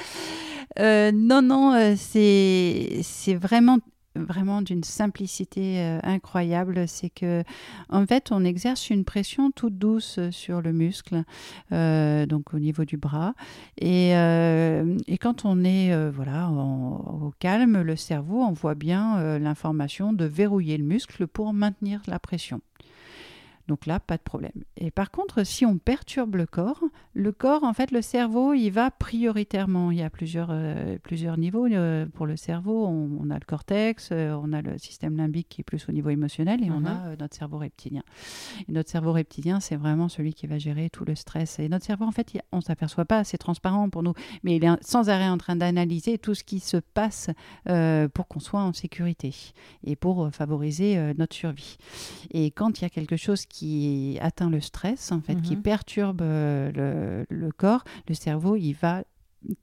Non, 0.76 1.42
non, 1.42 1.74
euh, 1.74 1.94
c'est 1.96 3.34
vraiment 3.34 3.78
vraiment 4.14 4.62
d'une 4.62 4.82
simplicité 4.82 5.78
euh, 5.78 6.00
incroyable, 6.02 6.88
c'est 6.88 7.10
que 7.10 7.44
en 7.88 8.04
fait 8.04 8.32
on 8.32 8.44
exerce 8.44 8.90
une 8.90 9.04
pression 9.04 9.52
toute 9.52 9.78
douce 9.78 10.18
sur 10.30 10.60
le 10.60 10.72
muscle, 10.72 11.22
euh, 11.70 12.26
donc 12.26 12.52
au 12.52 12.58
niveau 12.58 12.84
du 12.84 12.96
bras, 12.96 13.34
et, 13.80 14.10
et 14.10 15.18
quand 15.18 15.44
on 15.44 15.62
est 15.62 16.10
voilà 16.10 16.50
au 16.50 17.32
calme, 17.38 17.80
le 17.82 17.94
cerveau 17.94 18.42
envoie 18.42 18.74
bien 18.74 19.38
l'information 19.38 20.12
de 20.12 20.24
verrouiller 20.24 20.78
le 20.78 20.84
muscle 20.84 21.28
pour 21.28 21.52
maintenir 21.52 22.02
la 22.08 22.18
pression. 22.18 22.60
Donc 23.68 23.84
là, 23.84 24.00
pas 24.00 24.16
de 24.16 24.22
problème. 24.22 24.64
Et 24.78 24.90
par 24.90 25.10
contre, 25.10 25.44
si 25.44 25.66
on 25.66 25.76
perturbe 25.76 26.36
le 26.36 26.46
corps, 26.46 26.82
le 27.12 27.32
corps, 27.32 27.64
en 27.64 27.74
fait, 27.74 27.90
le 27.90 28.00
cerveau, 28.00 28.54
il 28.54 28.70
va 28.70 28.90
prioritairement. 28.90 29.90
Il 29.90 29.98
y 29.98 30.02
a 30.02 30.08
plusieurs, 30.08 30.48
euh, 30.50 30.96
plusieurs 31.02 31.36
niveaux 31.36 31.66
euh, 31.66 32.06
pour 32.06 32.24
le 32.24 32.36
cerveau. 32.36 32.86
On, 32.86 33.28
a 33.28 33.34
le 33.34 33.44
cortex, 33.46 34.08
euh, 34.10 34.32
on 34.42 34.54
a 34.54 34.62
le 34.62 34.78
système 34.78 35.18
limbique 35.18 35.50
qui 35.50 35.60
est 35.60 35.64
plus 35.64 35.86
au 35.86 35.92
niveau 35.92 36.08
émotionnel 36.08 36.64
et 36.64 36.70
on 36.70 36.86
a 36.86 37.10
mhm. 37.10 37.16
notre 37.20 37.36
cerveau 37.36 37.58
reptilien. 37.58 38.02
Et 38.66 38.72
notre 38.72 38.88
cerveau 38.88 39.12
reptilien, 39.12 39.60
c'est 39.60 39.76
vraiment 39.76 40.08
celui 40.08 40.32
qui 40.32 40.46
va 40.46 40.56
gérer 40.56 40.88
tout 40.88 41.04
le 41.04 41.14
stress. 41.14 41.58
Et 41.58 41.68
notre 41.68 41.84
cerveau, 41.84 42.06
en 42.06 42.12
fait, 42.12 42.38
on 42.52 42.58
ne 42.58 42.62
s'aperçoit 42.62 43.04
pas, 43.04 43.22
c'est 43.22 43.38
transparent 43.38 43.90
pour 43.90 44.02
nous, 44.02 44.14
mais 44.44 44.56
il 44.56 44.64
est 44.64 44.70
sans 44.80 45.10
arrêt 45.10 45.28
en 45.28 45.36
train 45.36 45.56
d'analyser 45.56 46.16
tout 46.16 46.34
ce 46.34 46.42
qui 46.42 46.60
se 46.60 46.78
passe 46.78 47.28
pour 48.14 48.28
qu'on 48.28 48.40
soit 48.40 48.62
en 48.62 48.72
sécurité 48.72 49.34
et 49.84 49.94
pour 49.94 50.30
favoriser 50.32 51.12
notre 51.18 51.36
survie. 51.36 51.76
Et 52.30 52.50
quand 52.50 52.78
il 52.78 52.82
y 52.82 52.84
a 52.86 52.90
quelque 52.90 53.16
chose 53.16 53.44
qui 53.44 53.57
qui 53.58 54.18
atteint 54.20 54.50
le 54.50 54.60
stress, 54.60 55.10
en 55.10 55.20
fait, 55.20 55.40
qui 55.42 55.56
mhm. 55.56 55.62
perturbe 55.62 56.22
euh, 56.22 57.24
le, 57.28 57.50
corps, 57.50 57.82
le 58.06 58.14
cerveau, 58.14 58.54
il 58.54 58.74
va 58.74 59.02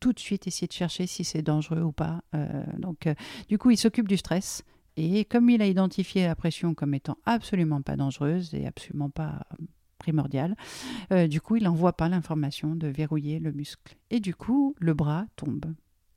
tout 0.01 0.11
de 0.11 0.19
suite 0.19 0.47
essayer 0.47 0.67
de 0.67 0.73
chercher 0.73 1.07
si 1.07 1.23
c'est 1.23 1.41
dangereux 1.41 1.81
ou 1.81 1.93
pas. 1.93 2.21
Euh, 2.33 2.63
donc, 2.77 3.07
euh, 3.07 3.13
du 3.47 3.57
coup, 3.57 3.71
il 3.71 3.77
s'occupe 3.77 4.09
du 4.09 4.17
stress. 4.17 4.63
Et 4.97 5.23
comme 5.23 5.49
il 5.49 5.61
a 5.61 5.65
identifié 5.65 6.25
la 6.25 6.35
pression 6.35 6.73
comme 6.73 6.93
étant 6.93 7.17
absolument 7.25 7.81
pas 7.81 7.95
dangereuse 7.95 8.53
et 8.53 8.65
absolument 8.65 9.09
pas 9.09 9.45
primordiale, 9.97 10.55
du 11.29 11.41
coup, 11.41 11.55
il 11.57 11.63
n'envoie 11.63 11.93
pas 11.93 12.07
l'information 12.07 12.75
de 12.75 12.87
verrouiller 12.87 13.39
le 13.39 13.51
muscle. 13.51 13.97
Et 14.09 14.19
du 14.19 14.35
coup, 14.35 14.75
le 14.79 14.93
bras 14.93 15.25
tombe 15.35 15.73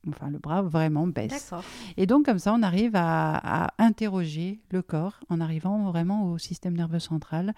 enfin 0.07 0.29
le 0.29 0.37
bras 0.37 0.61
vraiment 0.61 1.07
baisse. 1.07 1.53
Et 1.97 2.05
donc 2.05 2.25
comme 2.25 2.39
ça, 2.39 2.53
on 2.53 2.63
arrive 2.63 2.91
à, 2.95 3.69
interroger 3.77 4.59
le 4.71 4.81
corps 4.81 5.19
en 5.29 5.41
arrivant 5.41 5.91
vraiment 5.91 6.31
au 6.31 6.37
système 6.37 6.75
nerveux 6.75 6.99
central. 6.99 7.53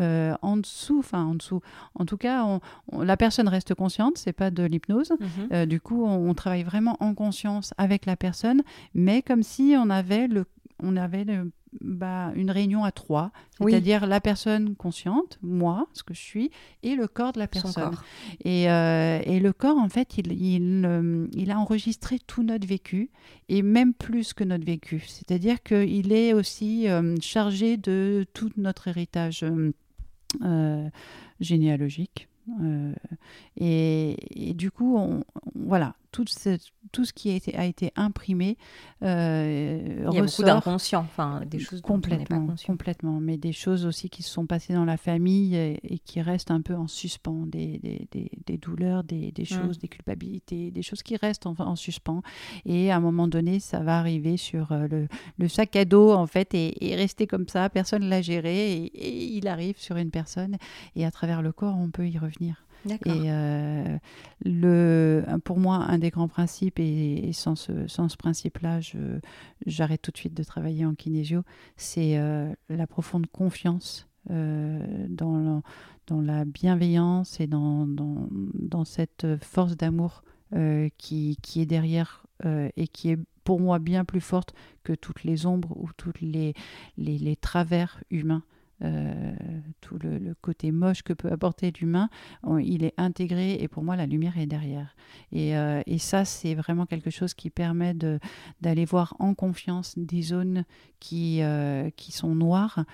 Euh, 0.00 0.34
en 0.42 0.56
dessous, 0.56 0.98
enfin 1.00 1.24
en 1.24 1.34
dessous, 1.34 1.60
en 1.94 2.04
tout 2.04 2.16
cas, 2.16 2.46
la 2.92 3.16
personne 3.16 3.48
reste 3.48 3.74
consciente, 3.74 4.18
c'est 4.18 4.32
pas 4.32 4.50
de 4.50 4.62
l'hypnose. 4.62 5.10
Mhm. 5.10 5.48
Euh, 5.52 5.66
du 5.66 5.80
coup, 5.80 6.04
on, 6.04 6.32
travaille 6.34 6.62
vraiment 6.62 6.96
en 7.00 7.14
conscience 7.14 7.74
avec 7.76 8.06
la 8.06 8.16
personne, 8.16 8.62
mais 8.94 9.22
comme 9.22 9.42
si 9.42 9.74
on 9.76 9.90
avait 9.90 10.28
le, 10.28 10.46
on 10.82 10.96
avait 10.96 11.24
le 11.24 11.52
bah, 11.80 12.32
une 12.34 12.50
réunion 12.50 12.84
à 12.84 12.92
trois, 12.92 13.30
c'est-à-dire 13.58 14.06
la 14.06 14.20
personne 14.20 14.74
consciente, 14.76 15.38
moi, 15.42 15.86
ce 15.94 16.02
que 16.02 16.12
je 16.12 16.20
suis, 16.20 16.50
et 16.82 16.94
le 16.94 17.08
corps 17.08 17.32
de 17.32 17.38
la 17.38 17.48
personne. 17.48 17.94
Et, 18.44 18.70
euh, 18.70 19.20
et, 19.24 19.40
le 19.40 19.52
corps, 19.52 19.78
en 19.78 19.88
fait, 19.88 20.18
il, 20.18 20.32
il, 20.32 20.84
euh, 20.84 21.26
il, 21.32 21.50
a 21.50 21.58
enregistré 21.58 22.18
tout 22.18 22.42
notre 22.42 22.66
vécu, 22.66 23.10
et 23.48 23.62
même 23.62 23.94
plus 23.94 24.34
que 24.34 24.44
notre 24.44 24.66
vécu. 24.66 25.02
C'est-à-dire 25.06 25.62
qu'il 25.62 26.12
est 26.12 26.34
aussi 26.34 26.88
euh, 26.88 27.16
chargé 27.20 27.76
de 27.76 28.26
tout 28.34 28.50
notre 28.56 28.88
héritage 28.88 29.44
généalogique. 31.40 32.28
Et, 33.56 34.16
et, 34.50 34.52
du 34.54 34.70
coup, 34.70 34.96
on, 34.96 35.24
voilà, 35.54 35.94
tout, 36.12 36.24
ce, 36.28 36.58
tout 36.92 37.04
ce 37.04 37.12
qui 37.12 37.30
a 37.30 37.34
été, 37.34 37.56
a 37.56 37.64
été 37.64 37.90
imprimé 37.96 38.58
euh, 39.02 40.06
Il 40.10 40.14
y 40.14 40.18
a 40.18 40.22
beaucoup 40.22 40.42
d'inconscient, 40.42 41.00
enfin 41.00 41.40
des 41.46 41.58
choses 41.58 41.80
complètement, 41.80 42.46
pas 42.46 42.54
complètement, 42.66 43.18
mais 43.18 43.38
des 43.38 43.52
choses 43.52 43.86
aussi 43.86 44.10
qui 44.10 44.22
se 44.22 44.30
sont 44.30 44.46
passées 44.46 44.74
dans 44.74 44.84
la 44.84 44.98
famille 44.98 45.56
et, 45.56 45.98
qui 46.04 46.20
restent 46.20 46.50
un 46.50 46.60
peu 46.60 46.74
en 46.74 46.86
suspens, 46.86 47.46
des, 47.46 47.78
des, 48.12 48.30
des, 48.46 48.58
douleurs, 48.58 49.02
des, 49.04 49.32
mmh. 49.36 49.44
choses, 49.44 49.78
des 49.78 49.88
culpabilités, 49.88 50.70
des 50.70 50.82
choses 50.82 51.02
qui 51.02 51.16
restent 51.16 51.46
en, 51.46 51.54
en, 51.58 51.76
suspens. 51.76 52.22
Et 52.66 52.92
à 52.92 52.96
un 52.96 53.00
moment 53.00 53.26
donné, 53.26 53.58
ça 53.58 53.80
va 53.80 53.98
arriver 53.98 54.36
sur 54.36 54.70
euh, 54.72 54.86
le, 54.86 55.08
le 55.38 55.48
sac 55.48 55.74
à 55.76 55.84
dos 55.84 56.12
en 56.12 56.26
fait 56.26 56.54
et, 56.54 56.92
et 56.92 56.94
rester 56.94 57.26
comme 57.26 57.48
ça, 57.48 57.70
personne 57.70 58.04
l'a 58.04 58.20
géré 58.20 58.72
et 58.84 59.24
il 59.36 59.48
arrive 59.48 59.78
sur 59.78 59.96
une 59.96 60.10
personne 60.10 60.56
et 60.94 61.06
à 61.06 61.10
travers 61.10 61.40
le 61.40 61.52
corps, 61.52 61.76
on 61.78 61.90
peut 61.90 62.06
y 62.06 62.18
revenir. 62.18 62.62
Et 62.88 63.00
euh, 63.08 63.98
le, 64.44 65.24
pour 65.44 65.58
moi, 65.58 65.76
un 65.76 65.98
des 65.98 66.10
grands 66.10 66.28
principes, 66.28 66.78
et, 66.78 67.30
sans, 67.32 67.54
ce, 67.54 67.86
sans 67.86 68.08
ce 68.08 68.16
principe-là, 68.16 68.80
j'arrête 69.66 70.02
tout 70.02 70.10
de 70.10 70.16
suite 70.16 70.34
de 70.34 70.42
travailler 70.42 70.84
en 70.84 70.94
kinésio, 70.94 71.42
c'est 71.76 72.18
euh, 72.18 72.52
la 72.68 72.86
profonde 72.86 73.26
confiance 73.26 74.08
euh, 74.30 75.06
dans, 75.08 75.62
dans 76.06 76.20
la 76.20 76.44
bienveillance 76.44 77.40
et 77.40 77.46
dans, 77.46 77.86
dans, 77.86 78.84
cette 78.84 79.26
force 79.42 79.76
d'amour 79.76 80.22
qui, 80.98 81.38
qui 81.40 81.60
est 81.60 81.66
derrière 81.66 82.26
et 82.44 82.88
qui 82.88 83.10
est 83.10 83.18
pour 83.44 83.60
moi 83.60 83.78
bien 83.78 84.04
plus 84.04 84.20
forte 84.20 84.54
que 84.82 84.92
toutes 84.92 85.24
les 85.24 85.46
ombres 85.46 85.76
ou 85.76 85.88
les, 86.20 86.54
les, 86.98 87.18
les 87.18 87.36
travers 87.36 88.02
humains. 88.10 88.42
Euh, 88.84 89.32
tout 89.80 89.98
le, 89.98 90.34
côté 90.40 90.72
moche 90.72 91.02
que 91.02 91.12
peut 91.12 91.30
apporter 91.30 91.72
l'humain, 91.78 92.08
il 92.60 92.84
est 92.84 92.94
intégré 92.96 93.54
et 93.60 93.68
pour 93.68 93.82
moi 93.82 93.96
la 93.96 94.06
lumière 94.06 94.38
est 94.38 94.46
derrière. 94.46 94.94
Et, 95.30 95.56
euh, 95.56 95.82
et 95.86 95.98
ça, 95.98 96.24
c'est 96.24 96.54
vraiment 96.54 96.86
quelque 96.86 97.10
chose 97.10 97.34
qui 97.34 97.50
permet 97.50 97.94
d'aller 98.60 98.84
voir 98.84 99.14
en 99.18 99.34
confiance 99.34 99.94
des 99.96 100.22
zones 100.22 100.64
qui, 101.00 101.42
euh, 101.42 101.90
qui 101.96 102.12
sont 102.12 102.34
noires. 102.34 102.84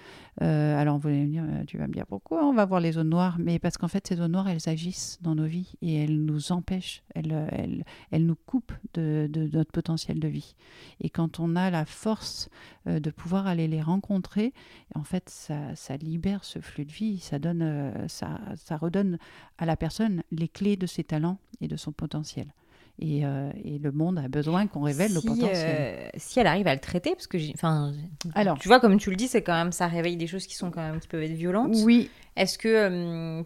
alors 0.40 0.98
vous 0.98 1.08
allez 1.08 1.24
me 1.24 1.30
dire, 1.30 1.44
tu 1.66 1.78
vas 1.78 1.86
me 1.86 1.92
dire 1.92 2.06
pourquoi 2.06 2.46
on 2.46 2.54
va 2.54 2.64
voir 2.64 2.80
les 2.80 2.92
zones 2.92 3.10
noires, 3.10 3.36
mais 3.38 3.58
parce 3.58 3.76
qu'en 3.76 3.88
fait 3.88 4.06
ces 4.06 4.16
zones 4.16 4.32
noires, 4.32 4.48
elles 4.48 4.68
agissent 4.68 5.18
dans 5.22 5.34
nos 5.34 5.46
vies 5.46 5.72
et 5.82 6.04
elles 6.04 6.24
nous 6.24 6.52
empêchent, 6.52 7.02
elles, 7.14 7.48
elles, 7.52 7.84
elles 8.10 8.26
nous 8.26 8.36
coupent 8.46 8.72
de, 8.94 9.28
de, 9.30 9.48
notre 9.52 9.72
potentiel 9.72 10.20
de 10.20 10.28
vie. 10.28 10.54
Et 11.00 11.10
quand 11.10 11.40
on 11.40 11.56
a 11.56 11.70
la 11.70 11.84
force 11.84 12.48
de 12.86 13.10
pouvoir 13.10 13.46
aller 13.46 13.68
les 13.68 13.82
rencontrer, 13.82 14.52
en 14.94 15.04
fait 15.04 15.28
ça 15.28 15.74
ça 15.78 15.96
libère 15.96 16.44
ce 16.44 16.58
flux 16.58 16.84
de 16.84 16.92
vie, 16.92 17.18
ça, 17.20 17.38
donne, 17.38 17.62
euh, 17.62 18.08
ça, 18.08 18.40
ça 18.56 18.76
redonne 18.76 19.18
à 19.58 19.64
la 19.64 19.76
personne 19.76 20.22
les 20.32 20.48
clés 20.48 20.76
de 20.76 20.86
ses 20.86 21.04
talents 21.04 21.38
et 21.60 21.68
de 21.68 21.76
son 21.76 21.92
potentiel. 21.92 22.52
Et, 23.00 23.24
euh, 23.24 23.50
et, 23.64 23.78
le 23.78 23.92
monde 23.92 24.18
a 24.18 24.26
besoin 24.26 24.66
qu'on 24.66 24.82
révèle 24.82 25.14
le 25.14 25.20
potentiel. 25.20 25.54
Euh, 25.54 26.08
si 26.16 26.40
elle 26.40 26.48
arrive 26.48 26.66
à 26.66 26.74
le 26.74 26.80
traiter, 26.80 27.12
parce 27.12 27.28
que, 27.28 27.38
enfin, 27.54 27.92
alors, 28.34 28.58
tu 28.58 28.66
vois, 28.66 28.80
comme 28.80 28.98
tu 28.98 29.10
le 29.10 29.16
dis, 29.16 29.28
c'est 29.28 29.42
quand 29.42 29.54
même, 29.54 29.70
ça 29.70 29.86
réveille 29.86 30.16
des 30.16 30.26
choses 30.26 30.48
qui 30.48 30.56
sont 30.56 30.72
quand 30.72 30.80
même, 30.80 30.98
qui 30.98 31.06
peuvent 31.06 31.22
être 31.22 31.30
violentes. 31.30 31.76
Oui. 31.84 32.10
Est-ce 32.34 32.58
que 32.58 33.44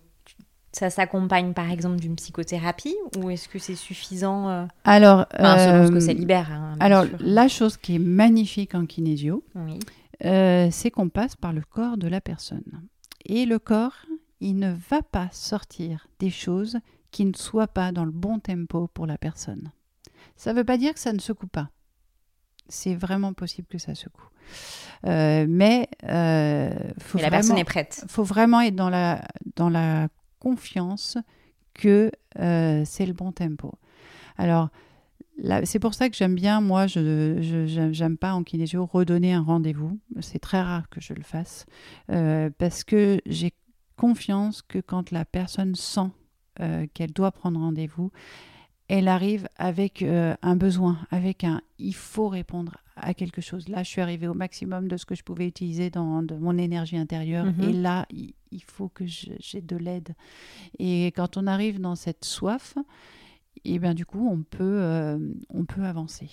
Ça 0.73 0.89
s'accompagne 0.89 1.53
par 1.53 1.71
exemple 1.71 1.97
d'une 1.97 2.17
psychothérapie 2.17 2.97
ou 3.19 3.29
est-ce 3.29 3.47
que 3.47 3.59
c'est 3.59 3.75
suffisant 3.75 4.67
Alors, 4.85 5.27
selon 5.39 5.87
ce 5.89 5.93
que 5.93 6.01
ça 6.01 6.15
libère. 6.15 6.51
Hein, 6.51 6.77
alors, 6.81 7.05
la 7.21 7.47
chose 7.47 7.77
qui 7.77 7.97
est 7.97 8.03
magnifique 8.03 8.75
en 8.75 8.87
kinésio, 8.87 9.45
c'est 10.23 10.91
qu'on 10.91 11.09
passe 11.09 11.37
par 11.37 11.53
le 11.53 11.63
corps 11.63 11.97
de 11.97 12.09
la 12.09 12.21
personne. 12.21 12.89
Et 13.25 13.45
le 13.45 13.59
corps, 13.59 14.07
il 14.41 14.57
ne 14.57 14.73
va 14.91 15.03
pas 15.03 15.29
sortir 15.33 16.09
des 16.19 16.31
choses 16.31 16.79
qui 17.11 17.25
ne 17.25 17.35
soient 17.35 17.69
pas 17.69 17.93
dans 17.93 18.05
le 18.05 18.11
bon 18.11 18.41
tempo 18.41 18.89
pour 18.89 19.07
la 19.07 19.19
personne. 19.19 19.71
Ça 20.37 20.53
ne 20.53 20.59
veut 20.59 20.65
pas 20.65 20.79
dire 20.79 20.95
que 20.95 21.01
ça 21.01 21.13
ne 21.13 21.21
secoue 21.21 21.47
pas. 21.47 21.71
C'est 22.69 22.95
vraiment 22.95 23.33
possible 23.33 23.69
que 23.69 23.79
ça 23.79 23.95
secoue. 23.95 24.29
Euh, 25.07 25.47
mais, 25.49 25.89
euh, 26.05 26.73
faut 26.99 27.19
la 27.19 27.31
personne 27.31 27.59
est 27.59 27.65
prête. 27.65 28.01
Il 28.03 28.11
faut 28.11 28.25
vraiment 28.25 28.61
être 28.61 28.77
dans 28.77 28.91
la, 28.91 29.23
dans 29.57 29.69
la 29.69 30.09
confiance 30.39 31.19
que 31.75 32.11
euh, 32.39 32.83
c'est 32.85 33.07
le 33.07 33.13
bon 33.13 33.33
tempo. 33.33 33.73
Alors, 34.39 34.71
c'est 35.65 35.79
pour 35.79 35.95
ça 35.95 36.09
que 36.09 36.17
j'aime 36.17 36.35
bien, 36.35 36.61
moi, 36.61 36.87
je 36.87 38.01
n'aime 38.01 38.17
pas 38.17 38.35
en 38.35 38.43
kinésio 38.45 38.87
redonner 38.87 39.33
un 39.33 39.43
rendez-vous. 39.43 39.99
C'est 40.21 40.39
très 40.39 40.63
rare 40.63 40.89
que 40.89 41.01
je 41.01 41.15
le 41.15 41.23
fasse 41.23 41.67
euh, 42.11 42.51
parce 42.59 42.85
que 42.85 43.21
j'ai 43.27 43.53
confiance 43.97 44.63
que 44.63 44.79
quand 44.79 45.11
la 45.11 45.25
personne 45.25 45.75
sent 45.75 46.11
euh, 46.61 46.87
qu'elle 46.95 47.13
doit 47.13 47.33
prendre 47.33 47.61
rendez-vous, 47.61 48.11
elle 48.89 49.09
arrive 49.09 49.49
avec 49.57 50.03
euh, 50.03 50.35
un 50.43 50.57
besoin, 50.57 50.99
avec 51.11 51.45
un 51.45 51.63
il 51.79 51.95
faut 51.95 52.29
répondre 52.29 52.77
à 52.97 53.15
quelque 53.15 53.41
chose. 53.41 53.69
Là, 53.69 53.83
je 53.83 53.89
suis 53.89 54.01
arrivée 54.01 54.29
au 54.29 54.35
maximum 54.35 54.87
de 54.87 54.97
ce 54.97 55.07
que 55.07 55.15
je 55.15 55.23
pouvais 55.23 55.47
utiliser 55.47 55.91
dans 55.91 56.23
mon 56.39 56.59
énergie 56.59 56.99
intérieure. 56.99 57.47
Mhm. 57.47 57.69
Et 57.69 57.73
là, 57.73 58.07
il, 58.11 58.63
faut 58.67 58.89
que 58.89 59.05
j'ai 59.07 59.63
de 59.63 59.77
l'aide. 59.77 60.15
Et 60.79 61.07
quand 61.17 61.37
on 61.37 61.47
arrive 61.47 61.81
dans 61.81 61.95
cette 61.95 62.25
soif, 62.25 62.77
et 63.65 63.79
bien 63.79 63.95
du 63.95 64.07
coup, 64.07 64.29
on 64.31 64.43
peut, 64.43 64.81
euh, 64.81 65.19
on 65.51 65.65
peut 65.65 65.85
avancer. 65.85 66.29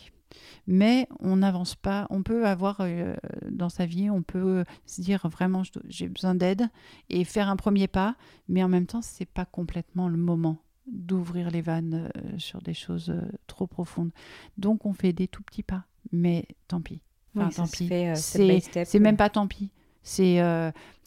Mais 0.67 1.07
on 1.19 1.37
n'avance 1.37 1.75
pas. 1.75 2.05
On 2.09 2.21
peut 2.21 2.45
avoir 2.45 2.77
euh, 2.81 3.15
dans 3.49 3.69
sa 3.69 3.85
vie, 3.85 4.09
on 4.09 4.21
peut 4.21 4.63
se 4.85 5.01
dire 5.01 5.27
vraiment 5.27 5.63
j'ai 5.87 6.07
besoin 6.07 6.35
d'aide 6.35 6.69
et 7.09 7.23
faire 7.23 7.49
un 7.49 7.55
premier 7.55 7.87
pas, 7.87 8.15
mais 8.47 8.63
en 8.63 8.67
même 8.67 8.85
temps, 8.85 9.01
c'est 9.01 9.25
pas 9.25 9.45
complètement 9.45 10.07
le 10.07 10.17
moment 10.17 10.57
d'ouvrir 10.91 11.51
les 11.51 11.61
vannes 11.61 12.09
euh, 12.15 12.37
sur 12.37 12.61
des 12.61 12.73
choses 12.73 13.13
trop 13.47 13.67
profondes. 13.67 14.11
Donc 14.57 14.85
on 14.85 14.93
fait 14.93 15.13
des 15.13 15.27
tout 15.27 15.43
petits 15.43 15.63
pas, 15.63 15.85
mais 16.11 16.45
tant 16.67 16.81
pis. 16.81 17.01
Enfin, 17.35 17.49
tant 17.49 17.67
pis. 17.67 17.89
C'est 18.15 18.99
même 18.99 19.17
pas 19.17 19.29
tant 19.29 19.47
pis. 19.47 19.71
C'est 20.03 20.39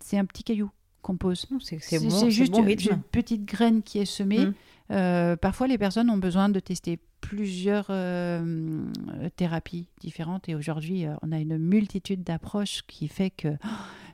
c'est 0.01 0.19
un 0.19 0.25
petit 0.25 0.43
caillou 0.43 0.71
qu'on 1.03 1.17
pose. 1.17 1.47
C'est 1.61 1.99
bon, 1.99 2.31
juste 2.31 2.53
bon 2.53 2.65
une 2.67 3.03
petite 3.03 3.45
graine 3.45 3.83
qui 3.83 3.99
est 3.99 4.05
semée. 4.05 4.47
Mmh. 4.47 4.55
Euh, 4.93 5.37
parfois, 5.37 5.67
les 5.67 5.79
personnes 5.79 6.11
ont 6.11 6.19
besoin 6.19 6.49
de 6.49 6.61
tester 6.61 6.99
plusieurs 7.21 7.87
euh, 7.91 8.85
thérapies 9.37 9.89
différentes. 10.01 10.49
Et 10.49 10.55
aujourd'hui, 10.55 11.07
euh, 11.07 11.15
on 11.23 11.33
a 11.33 11.39
une 11.39 11.57
multitude 11.57 12.23
d'approches 12.23 12.83
qui 12.87 13.09
fait 13.09 13.31
que 13.31 13.49
oh, 13.49 13.69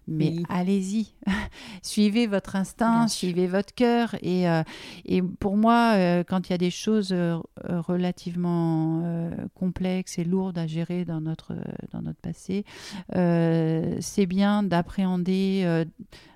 mais 0.09 0.37
allez-y, 0.49 1.13
suivez 1.83 2.27
votre 2.27 2.57
instinct, 2.57 3.09
suivez 3.09 3.47
votre 3.47 3.75
cœur. 3.75 4.17
Et, 4.23 4.49
euh, 4.49 4.63
et 5.05 5.21
pour 5.21 5.57
moi, 5.57 5.93
euh, 5.95 6.25
quand 6.25 6.49
il 6.49 6.53
y 6.53 6.55
a 6.55 6.59
des 6.59 6.71
choses 6.71 7.11
euh, 7.13 7.39
relativement 7.69 9.29
complexes 9.55 10.19
et 10.19 10.25
lourdes 10.25 10.57
à 10.57 10.67
gérer 10.67 11.05
dans 11.05 11.21
notre, 11.21 11.55
dans 11.93 12.01
notre 12.01 12.21
passé, 12.21 12.65
c'est 13.13 14.27
bien 14.27 14.63
d'appréhender 14.63 15.85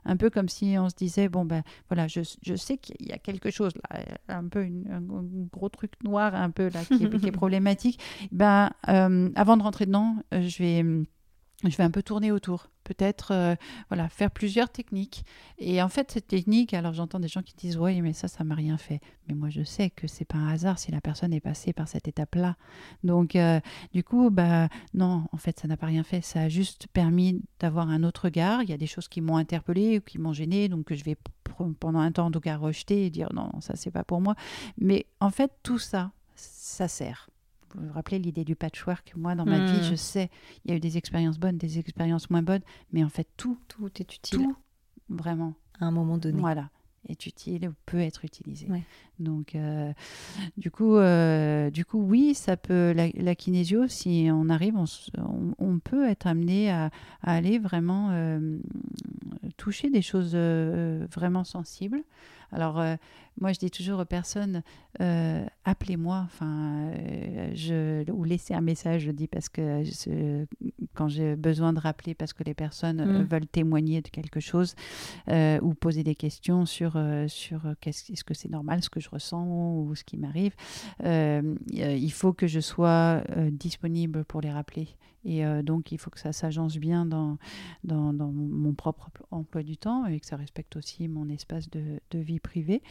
un 0.04 0.16
peu 0.16 0.30
comme 0.30 0.48
si 0.48 0.76
on 0.78 0.88
se 0.88 0.94
disait, 0.94 1.28
bon 1.28 1.44
ben 1.44 1.62
voilà, 1.88 2.08
je, 2.08 2.20
je 2.42 2.54
sais 2.54 2.76
qu'il 2.76 3.06
y 3.06 3.12
a 3.12 3.18
quelque 3.18 3.50
chose 3.50 3.72
là, 3.90 4.00
un 4.28 4.48
peu 4.48 4.60
un, 4.60 5.00
gros 5.52 5.68
truc 5.68 5.92
noir 6.02 6.34
un 6.34 6.50
peu 6.50 6.68
là 6.68 6.84
qui 6.84 7.04
est, 7.04 7.18
qui 7.18 7.26
est 7.26 7.32
problématique. 7.32 8.00
Ben, 8.32 8.70
avant 8.82 9.56
de 9.56 9.62
rentrer 9.62 9.86
dedans, 9.86 10.16
je 10.32 10.62
vais 10.62 10.84
je 11.70 11.76
vais 11.76 11.84
un 11.84 11.90
peu 11.90 12.02
tourner 12.02 12.32
autour, 12.32 12.68
peut-être 12.84 13.32
euh, 13.32 13.54
voilà, 13.88 14.08
faire 14.08 14.30
plusieurs 14.30 14.68
techniques. 14.68 15.24
Et 15.58 15.82
en 15.82 15.88
fait, 15.88 16.10
cette 16.10 16.26
technique, 16.26 16.74
alors 16.74 16.92
j'entends 16.92 17.20
des 17.20 17.28
gens 17.28 17.42
qui 17.42 17.54
disent 17.54 17.76
oui, 17.76 18.00
mais 18.02 18.12
ça, 18.12 18.28
ça 18.28 18.44
m'a 18.44 18.54
rien 18.54 18.78
fait. 18.78 19.00
Mais 19.28 19.34
moi, 19.34 19.48
je 19.48 19.62
sais 19.62 19.90
que 19.90 20.06
c'est 20.06 20.24
pas 20.24 20.38
un 20.38 20.48
hasard 20.48 20.78
si 20.78 20.90
la 20.90 21.00
personne 21.00 21.32
est 21.32 21.40
passée 21.40 21.72
par 21.72 21.88
cette 21.88 22.08
étape-là. 22.08 22.56
Donc, 23.04 23.36
euh, 23.36 23.60
du 23.92 24.02
coup, 24.02 24.30
bah 24.30 24.68
non, 24.94 25.24
en 25.32 25.36
fait, 25.36 25.60
ça 25.60 25.68
n'a 25.68 25.76
pas 25.76 25.86
rien 25.86 26.02
fait. 26.02 26.20
Ça 26.22 26.42
a 26.42 26.48
juste 26.48 26.88
permis 26.92 27.40
d'avoir 27.60 27.88
un 27.88 28.02
autre 28.02 28.24
regard. 28.24 28.62
Il 28.62 28.70
y 28.70 28.74
a 28.74 28.78
des 28.78 28.86
choses 28.86 29.08
qui 29.08 29.20
m'ont 29.20 29.36
interpellé 29.36 29.98
ou 29.98 30.00
qui 30.00 30.18
m'ont 30.18 30.32
gêné, 30.32 30.68
donc 30.68 30.86
que 30.86 30.94
je 30.94 31.04
vais 31.04 31.16
pendant 31.78 32.00
un 32.00 32.10
temps 32.10 32.26
en 32.26 32.30
tout 32.30 32.40
cas 32.40 32.56
rejeter 32.56 33.06
et 33.06 33.10
dire 33.10 33.28
non, 33.34 33.50
ça 33.60 33.76
c'est 33.76 33.90
pas 33.90 34.04
pour 34.04 34.20
moi. 34.20 34.34
Mais 34.78 35.06
en 35.20 35.30
fait, 35.30 35.52
tout 35.62 35.78
ça, 35.78 36.12
ça 36.34 36.88
sert 36.88 37.28
vous 37.74 37.86
vous 37.86 37.92
rappelez 37.92 38.18
l'idée 38.18 38.44
du 38.44 38.56
patchwork 38.56 39.12
Moi, 39.16 39.34
dans 39.34 39.44
ma 39.44 39.64
vie, 39.64 39.80
hmm. 39.80 39.90
je 39.90 39.94
sais, 39.94 40.30
il 40.64 40.70
y 40.70 40.74
a 40.74 40.76
eu 40.76 40.80
des 40.80 40.96
expériences 40.96 41.38
bonnes, 41.38 41.58
des 41.58 41.78
expériences 41.78 42.30
moins 42.30 42.42
bonnes, 42.42 42.62
mais 42.92 43.04
en 43.04 43.08
fait, 43.08 43.28
tout, 43.36 43.58
tout 43.68 43.90
est 44.00 44.14
utile. 44.14 44.38
Tout, 44.38 44.56
vraiment. 45.08 45.54
À 45.80 45.86
un 45.86 45.90
moment 45.90 46.18
donné. 46.18 46.40
Voilà 46.40 46.70
est 47.08 47.26
utile 47.26 47.68
ou 47.68 47.72
peut 47.86 48.00
être 48.00 48.24
utilisé. 48.24 48.68
Donc, 49.18 49.54
euh, 49.54 49.92
du, 50.56 50.70
coup, 50.70 50.96
euh, 50.96 51.70
du 51.70 51.84
coup, 51.84 51.98
oui, 51.98 52.34
ça 52.34 52.56
peut. 52.56 52.92
La, 52.92 53.34
kinésio, 53.34 53.88
si 53.88 54.28
on 54.32 54.48
arrive, 54.48 54.76
on, 54.76 54.84
on, 55.58 55.78
peut 55.78 56.08
être 56.08 56.26
amené 56.26 56.70
à, 56.70 56.90
aller 57.22 57.58
vraiment 57.58 58.10
euh, 58.10 58.58
toucher 59.56 59.90
des 59.90 60.02
choses 60.02 60.34
vraiment 60.34 61.44
sensibles. 61.44 62.02
Alors, 62.52 62.82
moi, 63.40 63.52
je 63.52 63.58
dis 63.58 63.70
toujours 63.70 64.00
aux 64.00 64.04
personnes, 64.04 64.62
euh, 65.00 65.44
appelez-moi, 65.64 66.22
enfin, 66.24 66.90
euh, 66.90 67.50
je, 67.54 68.10
ou 68.10 68.24
laissez 68.24 68.54
un 68.54 68.60
message, 68.60 69.02
je 69.02 69.10
dis, 69.10 69.26
parce 69.26 69.48
que 69.48 69.82
quand 70.94 71.08
j'ai 71.08 71.36
besoin 71.36 71.72
de 71.72 71.80
rappeler, 71.80 72.14
parce 72.14 72.32
que 72.32 72.44
les 72.44 72.54
personnes 72.54 73.04
mm. 73.04 73.24
veulent 73.24 73.46
témoigner 73.46 74.02
de 74.02 74.08
quelque 74.08 74.40
chose 74.40 74.74
ou 75.28 75.74
poser 75.74 76.04
des 76.04 76.14
questions 76.14 76.66
sur, 76.66 77.00
sur 77.28 77.62
qu'est-ce, 77.80 78.12
est-ce 78.12 78.24
que 78.24 78.34
c'est 78.34 78.50
normal, 78.50 78.82
ce 78.82 78.90
que 78.90 79.00
je 79.00 79.08
ressens 79.08 79.46
ou 79.46 79.94
ce 79.94 80.04
qui 80.04 80.16
m'arrive, 80.16 80.54
il 81.02 82.12
faut 82.12 82.32
que 82.32 82.46
je 82.46 82.60
sois 82.60 83.22
disponible 83.50 84.24
pour 84.24 84.40
les 84.40 84.50
rappeler. 84.50 84.88
Et 85.24 85.44
euh, 85.44 85.62
donc, 85.62 85.92
il 85.92 85.98
faut 85.98 86.10
que 86.10 86.18
ça 86.18 86.32
s'agence 86.32 86.78
bien 86.78 87.06
dans, 87.06 87.38
dans, 87.84 88.12
mon 88.12 88.74
propre 88.74 89.10
emploi 89.30 89.62
du 89.62 89.76
temps 89.76 90.06
et 90.06 90.18
que 90.18 90.26
ça 90.26 90.36
respecte 90.36 90.76
aussi 90.76 91.08
mon 91.08 91.28
espace 91.28 91.70
de, 91.70 92.00
vie 92.12 92.40
privée. 92.40 92.82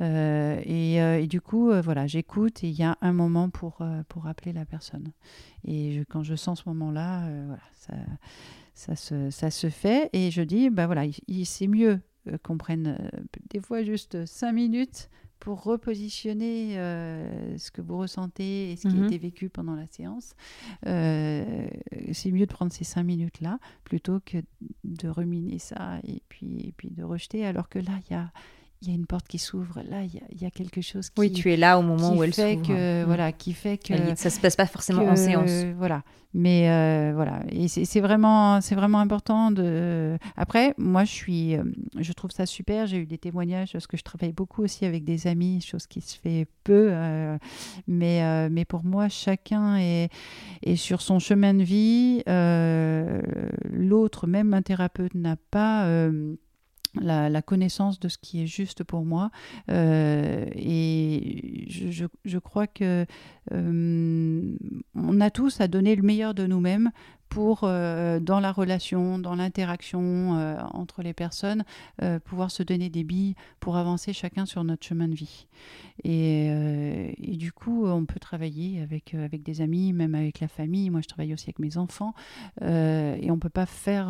Euh, 0.00 0.60
euh, 0.66 1.18
et, 1.18 1.26
du 1.26 1.40
coup, 1.40 1.72
voilà, 1.82 2.06
j'écoute 2.06 2.64
et 2.64 2.68
il 2.68 2.74
y 2.74 2.82
a 2.82 2.96
un 3.00 3.12
moment 3.12 3.50
pour, 3.50 3.82
pour 4.08 4.26
appeler 4.26 4.52
la 4.52 4.64
personne. 4.64 5.12
Et 5.64 6.02
quand 6.08 6.22
je 6.22 6.34
sens 6.34 6.62
ce 6.62 6.68
moment-là, 6.68 7.28
voilà, 7.46 7.62
ça, 7.74 7.94
ça, 8.74 8.96
se, 8.96 9.30
ça 9.30 9.50
se 9.50 9.68
fait. 9.68 10.10
Et 10.12 10.30
je 10.30 10.42
dis, 10.42 10.70
bah 10.70 10.86
voilà, 10.86 11.04
c'est 11.44 11.66
mieux 11.66 12.00
qu'on 12.42 12.58
prenne 12.58 13.10
des 13.50 13.60
fois 13.60 13.82
juste 13.82 14.26
cinq 14.26 14.52
minutes 14.52 15.10
pour 15.40 15.62
repositionner 15.62 16.78
euh, 16.78 17.58
ce 17.58 17.70
que 17.70 17.80
vous 17.80 17.98
ressentez 17.98 18.72
et 18.72 18.76
ce 18.76 18.88
qui 18.88 18.96
a 18.96 19.00
mhm. 19.00 19.06
été 19.06 19.18
vécu 19.18 19.48
pendant 19.48 19.74
la 19.74 19.86
séance, 19.86 20.34
euh, 20.86 21.68
c'est 22.12 22.30
mieux 22.30 22.46
de 22.46 22.52
prendre 22.52 22.72
ces 22.72 22.84
cinq 22.84 23.04
minutes-là 23.04 23.58
plutôt 23.84 24.20
que 24.20 24.38
de 24.84 25.08
ruminer 25.08 25.58
ça 25.58 25.98
et 26.04 26.22
puis, 26.28 26.60
et 26.60 26.72
puis 26.76 26.90
de 26.90 27.04
rejeter, 27.04 27.44
alors 27.46 27.68
que 27.68 27.78
là, 27.78 27.92
il 28.08 28.12
y 28.12 28.16
a, 28.16 28.32
il 28.82 28.88
y 28.88 28.90
a 28.90 28.94
une 28.94 29.06
porte 29.06 29.26
qui 29.26 29.38
s'ouvre. 29.38 29.80
Là, 29.88 30.02
il 30.02 30.40
y, 30.40 30.44
a, 30.44 30.50
quelque 30.50 30.80
chose 30.80 31.08
qui. 31.10 31.20
Oui, 31.20 31.32
tu 31.32 31.52
es 31.52 31.56
là 31.56 31.78
au 31.78 31.82
moment 31.82 32.14
où 32.14 32.22
elle 32.22 32.32
fait 32.32 32.54
s'ouvre. 32.54 32.68
Que, 32.68 33.02
mm. 33.02 33.06
Voilà, 33.06 33.32
qui 33.32 33.52
fait 33.52 33.78
que. 33.78 33.94
Ça 34.16 34.30
se 34.30 34.40
passe 34.40 34.56
pas 34.56 34.66
forcément 34.66 35.04
en 35.04 35.16
séance. 35.16 35.50
Voilà. 35.76 36.02
Mais 36.34 36.68
euh, 36.68 37.12
voilà. 37.14 37.40
Et 37.48 37.66
c'est 37.66 38.00
vraiment, 38.00 38.60
c'est 38.60 38.74
vraiment 38.74 39.00
important 39.00 39.50
de. 39.50 40.18
Après, 40.36 40.74
moi, 40.76 41.04
je 41.04 41.12
suis. 41.12 41.56
Euh, 41.56 41.64
je 41.98 42.12
trouve 42.12 42.30
ça 42.30 42.44
super. 42.44 42.86
J'ai 42.86 42.98
eu 42.98 43.06
des 43.06 43.16
témoignages 43.16 43.72
parce 43.72 43.86
que 43.86 43.96
je 43.96 44.02
travaille 44.02 44.32
beaucoup 44.32 44.62
aussi 44.62 44.84
avec 44.84 45.04
des 45.04 45.26
amis, 45.26 45.62
chose 45.62 45.86
qui 45.86 46.02
se 46.02 46.18
fait 46.18 46.46
peu. 46.62 46.90
Euh, 46.90 47.38
mais, 47.88 48.50
mais 48.50 48.66
pour 48.66 48.84
moi, 48.84 49.08
chacun 49.08 49.76
est, 49.78 50.10
est 50.62 50.76
sur 50.76 51.00
son 51.00 51.18
chemin 51.18 51.54
de 51.54 51.62
vie. 51.62 52.22
L'autre, 53.70 54.26
même 54.26 54.52
un 54.52 54.60
thérapeute, 54.60 55.14
n'a 55.14 55.36
pas 55.50 55.88
la, 57.00 57.42
connaissance 57.42 58.00
de 58.00 58.08
ce 58.08 58.18
qui 58.18 58.42
est 58.42 58.46
juste 58.46 58.84
pour 58.84 59.04
moi. 59.04 59.30
Euh, 59.70 60.46
et 60.54 61.66
je, 61.68 62.38
crois 62.38 62.66
que 62.66 63.06
euh, 63.52 64.56
on 64.94 65.20
a 65.20 65.30
tous 65.30 65.60
à 65.60 65.68
donner 65.68 65.94
le 65.96 66.02
meilleur 66.02 66.34
de 66.34 66.46
nous-mêmes 66.46 66.90
pour, 67.28 67.62
dans 67.62 68.40
la 68.40 68.52
relation, 68.52 69.18
dans 69.18 69.34
l'interaction 69.34 70.32
entre 70.72 71.02
les 71.02 71.12
personnes, 71.12 71.64
pouvoir 72.24 72.50
se 72.50 72.62
donner 72.62 72.88
des 72.88 73.04
billes 73.04 73.34
pour 73.60 73.76
avancer 73.76 74.12
chacun 74.12 74.46
sur 74.46 74.64
notre 74.64 74.86
chemin 74.86 75.08
de 75.08 75.14
vie. 75.14 75.46
Et, 76.04 76.46
et 77.18 77.36
du 77.36 77.52
coup, 77.52 77.86
on 77.86 78.04
peut 78.04 78.20
travailler 78.20 78.80
avec, 78.80 79.14
avec 79.14 79.42
des 79.42 79.60
amis, 79.60 79.92
même 79.92 80.14
avec 80.14 80.40
la 80.40 80.48
famille. 80.48 80.90
Moi, 80.90 81.00
je 81.02 81.08
travaille 81.08 81.32
aussi 81.32 81.46
avec 81.46 81.58
mes 81.58 81.78
enfants. 81.78 82.14
et 82.62 83.30
on 83.30 83.34
ne 83.34 83.40
peut 83.40 83.48
pas 83.48 83.66
faire, 83.66 84.08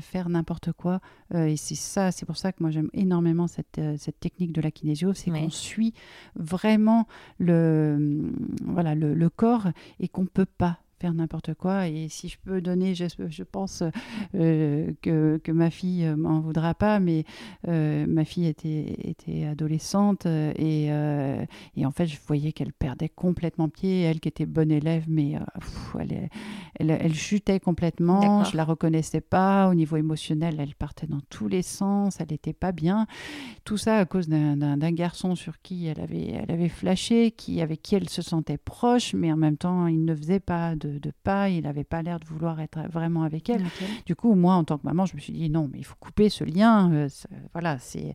faire 0.00 0.28
n'importe 0.28 0.72
quoi. 0.72 1.00
et 1.34 1.56
c'est 1.56 1.74
ça, 1.74 2.12
c'est 2.12 2.26
pour 2.26 2.36
ça 2.36 2.52
que 2.52 2.58
moi, 2.62 2.70
j'aime 2.70 2.90
énormément 2.92 3.46
cette, 3.46 3.80
cette 3.98 4.20
technique 4.20 4.52
de 4.52 4.60
la 4.60 4.70
kinésio, 4.70 5.14
c'est 5.14 5.30
qu'on 5.30 5.50
suit 5.50 5.94
vraiment 6.34 7.06
le, 7.38 8.32
voilà, 8.64 8.94
le 8.94 9.30
corps 9.30 9.68
et 10.00 10.08
qu'on 10.08 10.22
ne 10.22 10.28
peut 10.28 10.46
pas 10.46 10.78
faire 10.98 11.14
n'importe 11.14 11.54
quoi. 11.54 11.88
Et 11.88 12.08
si 12.08 12.28
je 12.28 12.38
peux 12.42 12.60
donner, 12.60 12.94
je, 12.94 13.04
je 13.28 13.42
pense 13.42 13.82
euh, 14.34 14.92
que, 15.02 15.38
que, 15.42 15.52
ma 15.52 15.70
fille 15.70 16.04
euh, 16.04 16.16
m'en 16.16 16.40
voudra 16.40 16.74
pas, 16.74 17.00
mais 17.00 17.24
euh, 17.68 18.06
ma 18.06 18.24
fille 18.24 18.46
était, 18.46 18.96
était 19.04 19.44
adolescente 19.44 20.26
et, 20.26 20.86
et, 21.76 21.86
en 21.86 21.90
fait, 21.90 22.06
je 22.06 22.18
voyais 22.26 22.52
qu'elle 22.52 22.72
perdait 22.72 23.08
complètement 23.08 23.68
pied. 23.68 24.02
Elle 24.02 24.20
qui 24.20 24.28
était 24.28 24.46
bonne 24.46 24.70
élève, 24.70 25.04
mais 25.08 25.34
elle, 25.98 26.30
elle, 26.78 26.90
elle, 26.90 27.14
chutait 27.14 27.60
complètement. 27.60 28.44
Je 28.44 28.56
la 28.56 28.64
reconnaissais 28.64 29.20
pas. 29.20 29.68
Au 29.68 29.74
niveau 29.74 29.96
émotionnel, 29.96 30.56
elle 30.58 30.74
partait 30.74 31.06
dans 31.06 31.20
tous 31.30 31.48
les 31.48 31.62
sens. 31.62 32.20
Elle 32.20 32.28
n'était 32.30 32.52
pas 32.52 32.72
bien. 32.72 33.06
Tout 33.64 33.76
ça 33.76 33.98
à 33.98 34.04
cause 34.04 34.28
d'un 34.28 34.92
garçon 34.92 35.34
sur 35.34 35.60
qui 35.60 35.86
elle 35.86 36.00
avait, 36.00 36.42
elle 36.42 36.50
avait 36.50 36.68
flashé, 36.68 37.30
qui, 37.30 37.60
avec 37.60 37.82
qui 37.82 37.94
elle 37.94 38.08
se 38.08 38.22
sentait 38.22 38.58
proche, 38.58 39.14
mais 39.14 39.32
en 39.32 39.36
même 39.36 39.56
temps, 39.56 39.86
il 39.86 40.04
ne 40.04 40.14
faisait 40.14 40.40
pas 40.40 40.76
de 40.76 40.85
de, 40.86 41.12
pas, 41.22 41.48
il 41.48 41.62
n'avait 41.62 41.84
pas 41.84 42.02
l'air 42.02 42.20
de 42.20 42.24
vouloir 42.24 42.60
être 42.60 42.80
vraiment 42.90 43.22
avec 43.22 43.48
elle. 43.50 43.64
Du 44.04 44.14
coup, 44.14 44.34
moi, 44.34 44.54
en 44.54 44.64
tant 44.64 44.78
que 44.78 44.86
maman, 44.86 45.06
je 45.06 45.14
me 45.14 45.20
suis 45.20 45.32
dit 45.32 45.50
non, 45.50 45.68
mais 45.72 45.78
il 45.78 45.84
faut 45.84 45.96
couper 45.98 46.28
ce 46.28 46.44
lien. 46.44 46.92
Euh, 46.92 47.08
voilà, 47.52 47.78
c'est 47.78 48.14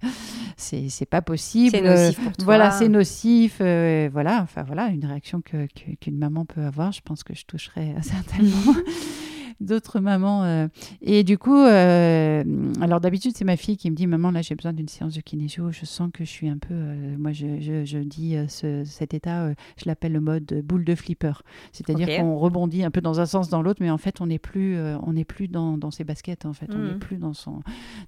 c'est 0.58 1.06
pas 1.06 1.22
possible. 1.22 1.72
C'est 1.72 1.82
nocif 1.82 2.24
pour 2.24 2.32
toi. 2.34 2.46
Voilà, 2.46 2.72
c'est 2.72 2.90
nocif. 2.90 3.58
Euh, 3.62 4.10
voilà, 4.12 4.42
enfin 4.42 4.64
voilà, 4.64 4.88
une 4.88 5.06
réaction 5.06 5.42
que 5.42 5.68
qu'une 6.00 6.18
maman 6.18 6.46
peut 6.46 6.64
avoir. 6.64 6.92
Je 6.92 7.02
pense 7.02 7.24
que 7.24 7.36
je 7.36 7.46
toucherai 7.46 7.96
certainement 8.02 8.74
d'autres 9.62 10.00
mamans. 10.00 10.44
Euh. 10.44 10.68
Et 11.02 11.24
du 11.24 11.38
coup, 11.38 11.58
euh, 11.58 12.44
alors 12.82 13.00
d'habitude, 13.00 13.34
c'est 13.36 13.46
ma 13.46 13.56
fille 13.56 13.78
qui 13.78 13.90
me 13.90 13.96
dit 13.96 14.08
Maman, 14.08 14.32
là, 14.32 14.42
j'ai 14.42 14.56
besoin 14.56 14.74
d'une 14.74 14.88
séance 14.88 15.14
de 15.14 15.22
kinésio. 15.22 15.72
Je 15.72 15.86
sens 15.86 16.10
que 16.12 16.26
je 16.26 16.30
suis 16.30 16.50
un 16.50 16.58
peu. 16.58 16.74
Euh, 16.74 17.16
moi, 17.18 17.32
je, 17.32 17.60
je, 17.60 17.98
dis 18.00 18.36
cet 18.48 19.14
état, 19.14 19.54
je 19.78 19.84
l'appelle 19.86 20.14
le 20.14 20.20
mode 20.20 20.62
boule 20.66 20.84
de 20.84 20.96
flipper. 20.96 21.44
C'est-à-dire 21.72 22.08
qu'on 22.20 22.36
rebondit 22.38 22.84
un 22.84 22.92
peu 22.92 23.02
dans 23.02 23.20
un 23.20 23.26
sens, 23.26 23.50
dans 23.50 23.62
l'autre, 23.62 23.82
mais 23.82 23.90
en 23.90 23.98
fait, 23.98 24.22
on 24.22 24.28
n'est 24.28 24.40
plus, 24.40 24.78
on 25.04 25.14
n'est 25.14 25.26
plus 25.26 25.48
dans, 25.48 25.78
dans, 25.78 25.92
ses 25.92 26.04
baskets, 26.04 26.46
en 26.46 26.54
fait. 26.54 26.70
On 26.74 26.80
n'est 26.80 26.96
mmh. 26.96 27.00
plus 27.00 27.18
dans 27.18 27.34
son, 27.34 27.62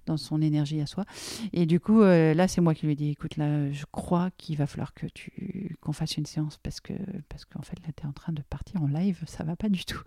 dans 0.06 0.18
son 0.18 0.42
énergie 0.42 0.82
à 0.82 0.86
soi. 0.86 1.06
Et 1.54 1.66
du 1.66 1.80
coup, 1.80 2.02
là, 2.02 2.48
c'est 2.48 2.62
moi 2.62 2.74
qui 2.74 2.88
lui 2.88 2.96
dit 2.96 3.12
Écoute, 3.12 3.38
là, 3.38 3.72
je 3.72 3.86
crois 3.92 4.30
qu'il 4.38 4.58
va 4.58 4.66
falloir 4.66 4.94
que 4.94 5.06
tu 5.14 5.78
qu'on 5.82 5.94
fasse 5.94 6.18
une 6.18 6.26
séance 6.26 6.58
parce 6.62 6.80
que 6.80 6.94
parce 7.30 7.46
qu'en 7.46 7.62
fait, 7.62 7.78
là, 7.86 7.94
tu 7.96 8.04
es 8.04 8.08
en 8.08 8.14
train 8.14 8.34
de 8.34 8.42
partir 8.42 8.82
en 8.82 8.88
live, 8.88 9.22
ça 9.28 9.44
va 9.44 9.56
pas 9.56 9.70
du 9.70 9.86
tout. 9.86 10.02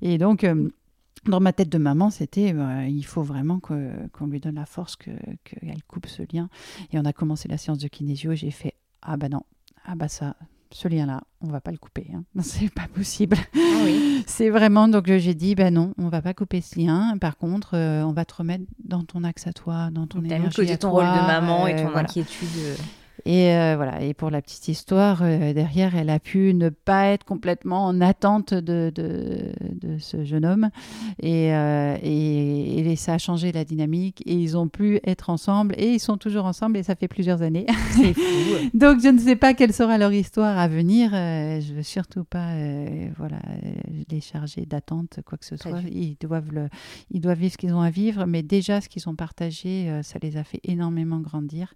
Et 0.00 0.18
donc, 0.18 0.44
dans 1.26 1.40
ma 1.40 1.52
tête 1.52 1.68
de 1.68 1.78
maman, 1.78 2.10
c'était 2.10 2.52
euh, 2.54 2.86
il 2.86 3.04
faut 3.04 3.22
vraiment 3.22 3.60
qu'on 3.60 4.26
lui 4.26 4.40
donne 4.40 4.56
la 4.56 4.66
force, 4.66 4.96
qu'elle 4.96 5.82
coupe 5.86 6.06
ce 6.06 6.22
lien. 6.32 6.48
Et 6.92 6.98
on 6.98 7.04
a 7.04 7.12
commencé 7.12 7.48
la 7.48 7.58
séance 7.58 7.78
de 7.78 7.88
kinésio. 7.88 8.34
J'ai 8.34 8.50
fait 8.50 8.74
ah 9.02 9.16
bah 9.16 9.28
non, 9.28 9.42
ah 9.84 9.94
bah 9.94 10.08
ça, 10.08 10.36
ce 10.70 10.88
lien-là, 10.88 11.22
on 11.40 11.48
va 11.48 11.60
pas 11.60 11.70
le 11.70 11.78
couper. 11.78 12.06
Hein. 12.14 12.24
C'est 12.42 12.72
pas 12.72 12.86
possible. 12.92 13.36
Ah 13.54 13.58
c'est 14.26 14.50
vraiment 14.50 14.88
donc 14.88 15.08
euh, 15.08 15.18
j'ai 15.18 15.34
dit 15.34 15.54
bah 15.54 15.70
non, 15.70 15.94
on 15.98 16.08
va 16.08 16.22
pas 16.22 16.34
couper 16.34 16.60
ce 16.60 16.78
lien. 16.78 17.16
Par 17.18 17.36
contre, 17.36 17.74
euh, 17.74 18.02
on 18.02 18.12
va 18.12 18.24
te 18.24 18.34
remettre 18.34 18.64
dans 18.84 19.02
ton 19.02 19.24
axe 19.24 19.46
à 19.46 19.52
toi, 19.52 19.90
dans 19.90 20.06
ton 20.06 20.22
énergie 20.22 20.70
à 20.70 20.76
ton 20.76 20.90
rôle 20.90 21.04
de 21.04 21.26
maman 21.26 21.66
et 21.66 21.76
ton 21.76 21.94
inquiétude. 21.94 22.48
Et 23.24 23.54
euh, 23.54 23.74
voilà. 23.76 24.02
Et 24.02 24.14
pour 24.14 24.30
la 24.30 24.42
petite 24.42 24.68
histoire, 24.68 25.20
euh, 25.22 25.52
derrière, 25.52 25.94
elle 25.94 26.10
a 26.10 26.18
pu 26.18 26.54
ne 26.54 26.68
pas 26.68 27.06
être 27.06 27.24
complètement 27.24 27.86
en 27.86 28.00
attente 28.00 28.54
de, 28.54 28.92
de, 28.94 29.52
de 29.60 29.98
ce 29.98 30.24
jeune 30.24 30.44
homme. 30.44 30.70
Et, 31.20 31.54
euh, 31.54 31.96
et, 32.02 32.78
et, 32.78 32.96
ça 32.96 33.14
a 33.14 33.18
changé 33.18 33.52
la 33.52 33.64
dynamique. 33.64 34.22
Et 34.26 34.34
ils 34.34 34.56
ont 34.56 34.68
pu 34.68 35.00
être 35.04 35.30
ensemble. 35.30 35.74
Et 35.78 35.92
ils 35.92 36.00
sont 36.00 36.16
toujours 36.16 36.44
ensemble. 36.44 36.76
Et 36.76 36.82
ça 36.82 36.94
fait 36.94 37.08
plusieurs 37.08 37.42
années. 37.42 37.66
C'est 37.92 38.14
fou. 38.14 38.20
Donc, 38.74 39.00
je 39.02 39.08
ne 39.08 39.18
sais 39.18 39.36
pas 39.36 39.54
quelle 39.54 39.72
sera 39.72 39.98
leur 39.98 40.12
histoire 40.12 40.58
à 40.58 40.68
venir. 40.68 41.10
je 41.10 41.74
veux 41.74 41.82
surtout 41.82 42.24
pas 42.24 42.54
voilà, 43.18 43.40
les 44.10 44.20
charger 44.20 44.66
d'attente, 44.66 45.20
quoi 45.24 45.38
que 45.38 45.44
ce 45.44 45.56
soit. 45.56 45.80
Ils 45.90 46.16
doivent, 46.20 46.52
le, 46.52 46.68
ils 47.10 47.20
doivent 47.20 47.38
vivre 47.38 47.52
ce 47.52 47.58
qu'ils 47.58 47.74
ont 47.74 47.80
à 47.80 47.90
vivre. 47.90 48.26
Mais 48.26 48.42
déjà, 48.42 48.80
ce 48.80 48.88
qu'ils 48.88 49.08
ont 49.08 49.14
partagé, 49.14 50.00
ça 50.02 50.18
les 50.22 50.36
a 50.36 50.44
fait 50.44 50.60
énormément 50.64 51.20
grandir. 51.20 51.74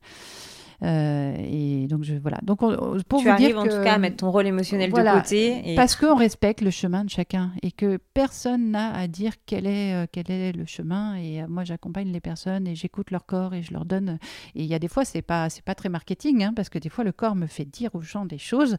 Euh, 0.85 1.35
et 1.39 1.87
donc, 1.87 2.05
je, 2.05 2.14
voilà. 2.14 2.39
Donc, 2.43 2.61
pour 3.09 3.20
tu 3.20 3.24
vous 3.24 3.30
arrives 3.30 3.57
en 3.57 3.64
tout 3.64 3.82
cas 3.82 3.95
à 3.95 3.99
mettre 3.99 4.16
ton 4.16 4.30
rôle 4.30 4.47
émotionnel 4.47 4.93
de 4.93 5.20
côté. 5.20 5.72
Et... 5.72 5.74
Parce 5.74 5.97
qu'on 5.97 6.14
respecte 6.14 6.61
le 6.61 6.70
chemin 6.70 7.05
de 7.05 7.11
chacun 7.11 7.53
et 7.62 7.72
que 7.72 7.99
personne 8.12 8.70
n'a 8.70 8.95
à 8.95 9.07
dire 9.07 9.32
quel 9.47 9.66
est, 9.66 9.95
euh, 9.95 10.07
quel 10.11 10.30
est 10.30 10.53
le 10.53 10.66
chemin. 10.66 11.16
Et 11.16 11.43
euh, 11.43 11.47
moi, 11.49 11.64
j'accompagne 11.64 12.12
les 12.12 12.20
personnes 12.20 12.66
et 12.66 12.74
j'écoute 12.74 13.11
leur 13.11 13.24
corps 13.24 13.55
et 13.55 13.62
je 13.62 13.72
leur 13.72 13.85
donne. 13.85 14.18
Et 14.55 14.62
il 14.62 14.66
y 14.66 14.74
a 14.74 14.78
des 14.78 14.89
fois, 14.89 15.05
c'est 15.05 15.22
pas, 15.22 15.49
c'est 15.49 15.64
pas 15.64 15.74
très 15.74 15.89
marketing, 15.89 16.45
hein, 16.45 16.53
parce 16.55 16.68
que 16.68 16.78
des 16.78 16.91
fois, 16.91 17.05
le 17.05 17.12
corps 17.12 17.35
me 17.35 17.47
fait 17.47 17.64
dire 17.64 17.91
aux 17.95 18.03
gens 18.03 18.26
des 18.26 18.39
choses. 18.39 18.76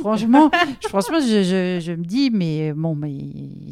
franchement, 0.00 0.50
franchement, 0.88 1.20
je, 1.20 1.80
je, 1.82 1.92
me 1.92 2.04
dis, 2.04 2.30
mais 2.30 2.72
bon, 2.72 2.94
mais 2.94 3.12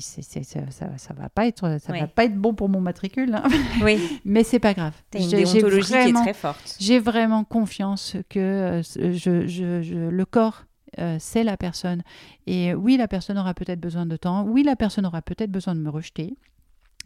ça, 0.01 0.23
ça, 0.23 1.15
va 1.15 1.29
pas 1.31 1.47
être, 1.47 1.79
ça 1.81 1.93
va 1.93 2.07
pas 2.07 2.25
être 2.25 2.37
bon 2.37 2.55
pour 2.55 2.69
mon 2.69 2.81
matricule. 2.81 3.35
Hein. 3.35 3.45
Oui. 3.83 4.21
mais 4.25 4.45
c'est 4.45 4.59
pas 4.59 4.75
grave. 4.75 4.93
T'as 5.11 5.21
une 5.21 5.31
déontologie 5.31 5.93
qui 5.93 5.95
est 5.95 6.13
très 6.13 6.35
forte. 6.35 6.77
J'ai 6.79 6.99
vraiment 6.99 7.30
confiance 7.45 8.17
que 8.29 8.39
euh, 8.39 8.83
je, 8.83 10.09
le 10.09 10.25
corps 10.25 10.65
euh, 10.99 11.17
c'est 11.21 11.45
la 11.45 11.57
personne. 11.57 12.03
Et 12.47 12.75
oui, 12.75 12.97
la 12.97 13.07
personne 13.07 13.39
aura 13.39 13.55
peut-être 13.55 13.81
besoin 13.81 14.07
de 14.07 14.17
temps. 14.17 14.43
Oui, 14.43 14.65
la 14.65 14.75
personne 14.75 15.07
aura 15.07 15.23
peut-être 15.23 15.51
besoin 15.51 15.77
de 15.77 15.81
me 15.81 15.89
rejeter. 15.89 16.37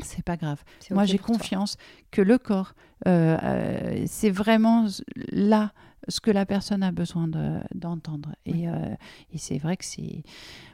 C'est 0.00 0.24
pas 0.24 0.38
grave. 0.38 0.64
Moi, 0.90 1.04
j'ai 1.04 1.18
confiance 1.18 1.76
que 2.10 2.22
le 2.22 2.38
corps, 2.38 2.72
euh, 3.06 4.02
c'est 4.06 4.30
vraiment 4.30 4.86
là 5.30 5.72
ce 6.08 6.20
que 6.20 6.30
la 6.30 6.46
personne 6.46 6.82
a 6.82 6.92
besoin 6.92 7.28
d'entendre. 7.74 8.34
et, 8.46 8.64
et 8.64 9.38
c'est 9.38 9.58
vrai 9.58 9.76
que 9.76 9.84
c'est 9.84 10.22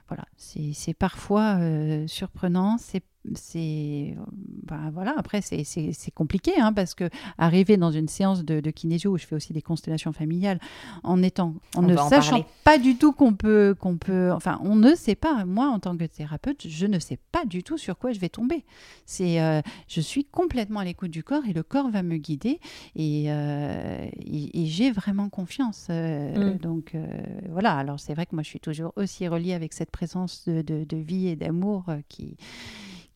voilà, 0.08 0.24
c'est 0.36 0.94
parfois 0.94 1.58
surprenant, 2.06 2.78
c'est 2.78 3.04
c'est 3.34 4.16
ben 4.38 4.90
voilà 4.92 5.14
après 5.16 5.42
c'est 5.42 6.10
compliqué 6.14 6.52
hein, 6.58 6.72
parce 6.72 6.94
que 6.94 7.10
arriver 7.36 7.76
dans 7.76 7.90
une 7.90 8.08
séance 8.08 8.44
de, 8.44 8.60
de, 8.60 8.70
kinésio 8.70 9.10
où 9.10 9.18
je 9.18 9.26
fais 9.26 9.36
aussi 9.36 9.52
des 9.52 9.60
constellations 9.60 10.12
familiales 10.12 10.58
en 11.02 11.22
étant 11.22 11.54
en 11.76 11.82
ne 11.82 11.96
sachant 11.96 12.46
pas 12.64 12.78
du 12.78 12.96
tout 12.96 13.12
qu'on 13.12 13.34
peut 13.34 13.74
qu'on 13.78 13.98
peut 13.98 14.32
enfin 14.32 14.58
on 14.62 14.74
ne 14.74 14.94
sait 14.94 15.14
pas. 15.14 15.44
Moi 15.44 15.68
en 15.68 15.78
tant 15.78 15.96
que 15.96 16.04
thérapeute 16.04 16.66
je 16.66 16.86
ne 16.86 16.98
sais 16.98 17.18
pas 17.30 17.44
du 17.44 17.62
tout 17.62 17.76
sur 17.76 17.98
quoi 17.98 18.12
je 18.12 18.20
vais 18.20 18.28
tomber. 18.30 18.64
C'est 19.04 19.40
euh, 19.40 19.60
je 19.88 20.00
suis 20.00 20.24
complètement 20.24 20.80
à 20.80 20.84
l'écoute 20.84 21.10
du 21.10 21.22
corps 21.22 21.42
et 21.46 21.52
le 21.52 21.62
corps 21.62 21.90
va 21.90 22.02
me 22.02 22.16
guider 22.16 22.58
et, 22.96 23.26
euh, 23.28 24.06
et, 24.24 24.66
j'ai 24.66 24.90
vraiment 24.90 25.28
confiance 25.28 25.88
euh, 25.90 26.54
mm. 26.54 26.58
donc 26.58 26.96
voilà. 27.50 27.76
Alors 27.76 28.00
c'est 28.00 28.14
vrai 28.14 28.24
que 28.24 28.34
moi 28.34 28.42
je 28.42 28.48
suis 28.48 28.60
toujours 28.60 28.92
aussi 28.96 29.28
reliée 29.28 29.52
avec 29.52 29.74
cette 29.74 29.90
présence 29.90 30.48
de, 30.48 30.62
de, 30.62 30.84
de 30.84 30.96
vie 30.96 31.28
et 31.28 31.36
d'amour 31.36 31.84
qui 32.08 32.36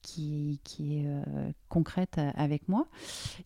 qui, 0.04 0.60
qui 0.64 0.98
est 0.98 1.06
euh, 1.06 1.50
concrète 1.68 2.20
avec 2.34 2.68
moi. 2.68 2.86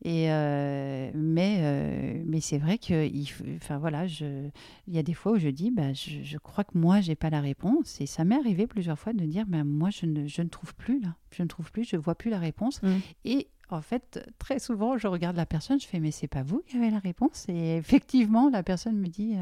Et, 0.02 0.30
euh, 0.30 1.10
mais 1.14 1.58
euh, 1.60 2.22
mais 2.26 2.40
c'est 2.40 2.58
vrai 2.58 2.76
que 2.78 3.08
enfin, 3.56 3.78
voilà, 3.78 4.06
je, 4.06 4.48
il 4.88 4.94
y 4.94 4.98
a 4.98 5.02
des 5.02 5.14
fois 5.14 5.32
où 5.32 5.38
je 5.38 5.48
dis 5.48 5.70
bah, 5.70 5.92
je, 5.92 6.22
je 6.22 6.38
crois 6.38 6.64
que 6.64 6.76
moi, 6.76 7.00
j'ai 7.00 7.14
pas 7.14 7.30
la 7.30 7.40
réponse. 7.40 8.00
Et 8.00 8.06
ça 8.06 8.24
m'est 8.24 8.36
arrivé 8.36 8.66
plusieurs 8.66 8.98
fois 8.98 9.12
de 9.12 9.24
dire 9.24 9.46
bah, 9.46 9.64
moi, 9.64 9.90
je 9.90 10.04
ne, 10.04 10.26
je 10.26 10.42
ne 10.42 10.48
trouve 10.48 10.74
plus 10.74 11.00
là. 11.00 11.14
Je 11.30 11.42
ne 11.42 11.48
trouve 11.48 11.70
plus, 11.70 11.84
je 11.84 11.96
vois 11.96 12.16
plus 12.16 12.30
la 12.30 12.38
réponse. 12.38 12.82
Mmh. 12.82 12.88
Et 13.24 13.48
en 13.70 13.80
fait, 13.80 14.28
très 14.38 14.58
souvent, 14.58 14.98
je 14.98 15.06
regarde 15.06 15.36
la 15.36 15.46
personne, 15.46 15.78
je 15.78 15.86
fais 15.86 16.00
mais 16.00 16.10
c'est 16.10 16.26
pas 16.26 16.42
vous 16.42 16.62
qui 16.66 16.76
avez 16.76 16.90
la 16.90 16.98
réponse. 16.98 17.46
Et 17.48 17.76
effectivement, 17.76 18.50
la 18.50 18.62
personne 18.62 18.98
me 18.98 19.06
dit 19.06 19.36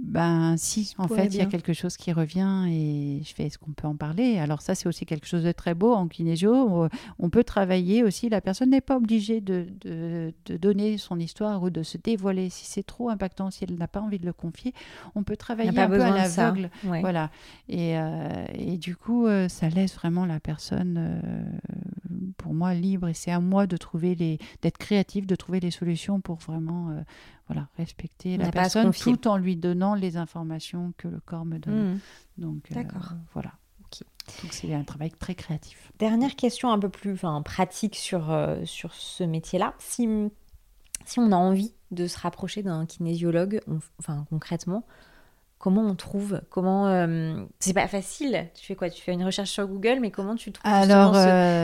ben 0.00 0.56
si, 0.56 0.94
en 0.98 1.08
fait, 1.08 1.26
il 1.26 1.36
y 1.36 1.40
a 1.40 1.46
quelque 1.46 1.72
chose 1.72 1.96
qui 1.96 2.12
revient 2.12 2.66
et 2.68 3.20
je 3.24 3.34
fais, 3.34 3.46
est-ce 3.46 3.58
qu'on 3.58 3.72
peut 3.72 3.88
en 3.88 3.96
parler 3.96 4.38
Alors 4.38 4.62
ça, 4.62 4.76
c'est 4.76 4.88
aussi 4.88 5.06
quelque 5.06 5.26
chose 5.26 5.42
de 5.42 5.50
très 5.50 5.74
beau 5.74 5.92
en 5.92 6.06
kinésio. 6.06 6.88
On 7.18 7.30
peut 7.30 7.42
travailler 7.42 8.04
aussi, 8.04 8.28
la 8.28 8.40
personne 8.40 8.70
n'est 8.70 8.80
pas 8.80 8.96
obligée 8.96 9.40
de, 9.40 9.66
de, 9.80 10.32
donner 10.56 10.98
son 10.98 11.18
histoire 11.18 11.62
ou 11.64 11.70
de 11.70 11.82
se 11.82 11.98
dévoiler. 11.98 12.48
Si 12.48 12.64
c'est 12.66 12.84
trop 12.84 13.10
impactant, 13.10 13.50
si 13.50 13.64
elle 13.64 13.74
n'a 13.74 13.88
pas 13.88 14.00
envie 14.00 14.20
de 14.20 14.26
le 14.26 14.32
confier, 14.32 14.72
on 15.16 15.24
peut 15.24 15.36
travailler 15.36 15.76
un 15.76 15.88
peu 15.88 16.00
à 16.00 16.10
l'aveugle. 16.10 16.70
Voilà. 16.84 17.30
Et, 17.68 17.98
euh, 17.98 18.44
et, 18.54 18.78
du 18.78 18.94
coup, 18.94 19.26
euh, 19.26 19.48
ça 19.48 19.68
laisse 19.68 19.94
vraiment 19.94 20.26
la 20.26 20.38
personne, 20.38 20.96
euh, 20.98 22.22
pour 22.36 22.54
moi, 22.54 22.72
libre. 22.74 23.08
Et 23.08 23.14
c'est 23.14 23.32
à 23.32 23.40
moi 23.40 23.66
de 23.66 23.76
trouver 23.76 24.14
les, 24.14 24.38
d'être 24.62 24.78
créatif, 24.78 25.26
de 25.26 25.34
trouver 25.34 25.58
les 25.58 25.72
solutions 25.72 26.20
pour 26.20 26.36
vraiment 26.36 26.94
voilà, 27.48 27.68
respecter 27.76 28.36
la 28.36 28.50
personne 28.50 28.92
tout 28.92 29.26
en 29.26 29.36
lui 29.36 29.56
donnant 29.56 29.94
les 29.94 30.16
informations 30.16 30.92
que 30.98 31.08
le 31.08 31.18
corps 31.20 31.46
me 31.46 31.58
donne. 31.58 31.94
Mmh. 31.94 32.00
Donc, 32.36 32.70
euh, 32.76 32.82
voilà. 33.32 33.52
Donc 34.42 34.52
c'est 34.52 34.74
un 34.74 34.84
travail 34.84 35.10
très 35.10 35.34
créatif. 35.34 35.90
Dernière 35.98 36.36
question 36.36 36.70
un 36.70 36.78
peu 36.78 36.90
plus 36.90 37.12
enfin, 37.14 37.40
pratique 37.40 37.96
sur, 37.96 38.30
euh, 38.30 38.62
sur 38.64 38.92
ce 38.92 39.24
métier-là. 39.24 39.72
Si, 39.78 40.06
si 41.06 41.18
on 41.18 41.32
a 41.32 41.36
envie 41.36 41.72
de 41.92 42.06
se 42.06 42.18
rapprocher 42.18 42.62
d'un 42.62 42.84
kinésiologue, 42.84 43.62
enfin 43.98 44.26
concrètement, 44.28 44.84
comment 45.58 45.80
on 45.80 45.94
trouve? 45.94 46.42
Comment 46.50 46.88
euh, 46.88 47.42
c'est 47.58 47.72
pas 47.72 47.88
facile. 47.88 48.50
Tu 48.54 48.66
fais 48.66 48.76
quoi? 48.76 48.90
Tu 48.90 49.00
fais 49.00 49.14
une 49.14 49.24
recherche 49.24 49.50
sur 49.50 49.66
Google, 49.66 50.00
mais 50.02 50.10
comment 50.10 50.34
tu 50.34 50.52
trouves 50.52 50.70
Alors, 50.70 51.14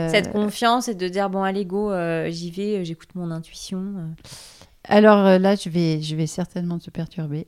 cette 0.09 0.31
confiance 0.31 0.87
et 0.87 0.95
de 0.95 1.07
dire 1.07 1.29
bon 1.29 1.43
allez 1.43 1.65
go, 1.65 1.91
j'y 2.29 2.49
vais, 2.49 2.83
j'écoute 2.83 3.13
mon 3.13 3.29
intuition. 3.29 4.15
Alors 4.87 5.25
euh, 5.25 5.37
là, 5.37 5.55
je 5.55 5.69
vais, 5.69 6.01
je 6.01 6.15
vais 6.15 6.27
certainement 6.27 6.79
te 6.79 6.89
perturber. 6.89 7.45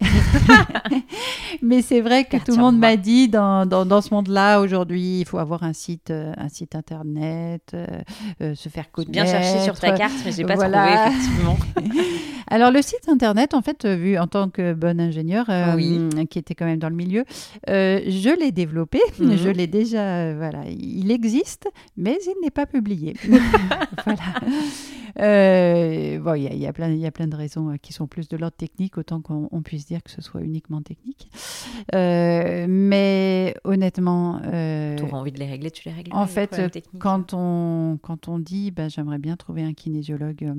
Mais 1.61 1.81
c'est 1.81 2.01
vrai 2.01 2.25
que 2.25 2.37
tout 2.37 2.51
le 2.51 2.61
monde 2.61 2.77
m'a 2.77 2.95
dit 2.97 3.27
dans, 3.27 3.65
dans, 3.65 4.01
ce 4.01 4.13
monde-là, 4.13 4.59
aujourd'hui, 4.59 5.21
il 5.21 5.25
faut 5.25 5.37
avoir 5.37 5.63
un 5.63 5.73
site, 5.73 6.11
euh, 6.11 6.33
un 6.37 6.49
site 6.49 6.75
internet, 6.75 7.73
euh, 7.73 8.55
se 8.55 8.69
faire 8.69 8.91
connaître. 8.91 9.11
Bien 9.11 9.25
cherché 9.25 9.59
sur 9.63 9.79
ta 9.79 9.91
carte, 9.91 10.13
mais 10.25 10.31
je 10.31 10.37
n'ai 10.37 10.45
pas 10.45 10.55
trouvé, 10.55 10.77
effectivement. 11.07 11.57
Alors, 12.49 12.71
le 12.71 12.81
site 12.81 13.09
internet, 13.09 13.53
en 13.53 13.61
fait, 13.61 13.85
vu 13.85 14.17
en 14.17 14.27
tant 14.27 14.49
que 14.49 14.73
bon 14.73 14.99
ingénieur, 14.99 15.47
qui 16.29 16.39
était 16.39 16.55
quand 16.55 16.65
même 16.65 16.79
dans 16.79 16.89
le 16.89 16.95
milieu, 16.95 17.23
je 17.67 18.39
l'ai 18.39 18.51
développé. 18.51 18.99
Mhm. 19.17 19.35
Je 19.35 19.49
l'ai 19.49 19.67
déjà, 19.67 20.33
voilà, 20.35 20.63
il 20.69 21.11
existe, 21.11 21.67
mais 21.95 22.17
il 22.25 22.33
n'est 22.43 22.51
pas 22.51 22.65
publié. 22.67 23.15
voilà. 24.05 24.21
Bon, 25.17 26.33
il 26.35 26.53
y, 26.53 26.57
y, 26.57 26.67
a 26.67 26.73
plein, 26.73 26.89
il 26.89 26.99
y 26.99 27.05
a 27.05 27.11
plein 27.11 27.27
de 27.27 27.35
raisons 27.35 27.69
euh, 27.69 27.77
qui 27.77 27.93
sont 27.93 28.07
plus 28.07 28.27
de 28.27 28.37
l'ordre 28.37 28.55
technique, 28.55 28.97
autant 28.97 29.21
qu'on 29.21 29.61
puisse 29.61 29.85
dire 29.85 30.03
que 30.03 30.11
ce 30.11 30.21
soit 30.21 30.41
uniquement 30.41 30.81
technique. 30.81 31.29
Euh, 31.95 32.65
mais 32.69 33.55
honnêtement... 33.63 34.39
Euh, 34.45 34.95
tu 34.95 35.03
auras 35.03 35.17
envie 35.17 35.31
de 35.31 35.39
les 35.39 35.47
régler, 35.47 35.71
tu 35.71 35.87
les 35.87 35.93
règles. 35.93 36.11
En 36.13 36.27
fait, 36.27 36.59
quand 36.99 37.33
on, 37.33 37.97
quand 38.01 38.27
on 38.27 38.39
dit 38.39 38.71
ben, 38.71 38.89
j'aimerais 38.89 39.19
bien 39.19 39.35
trouver 39.35 39.63
un 39.63 39.73
kinésiologue 39.73 40.53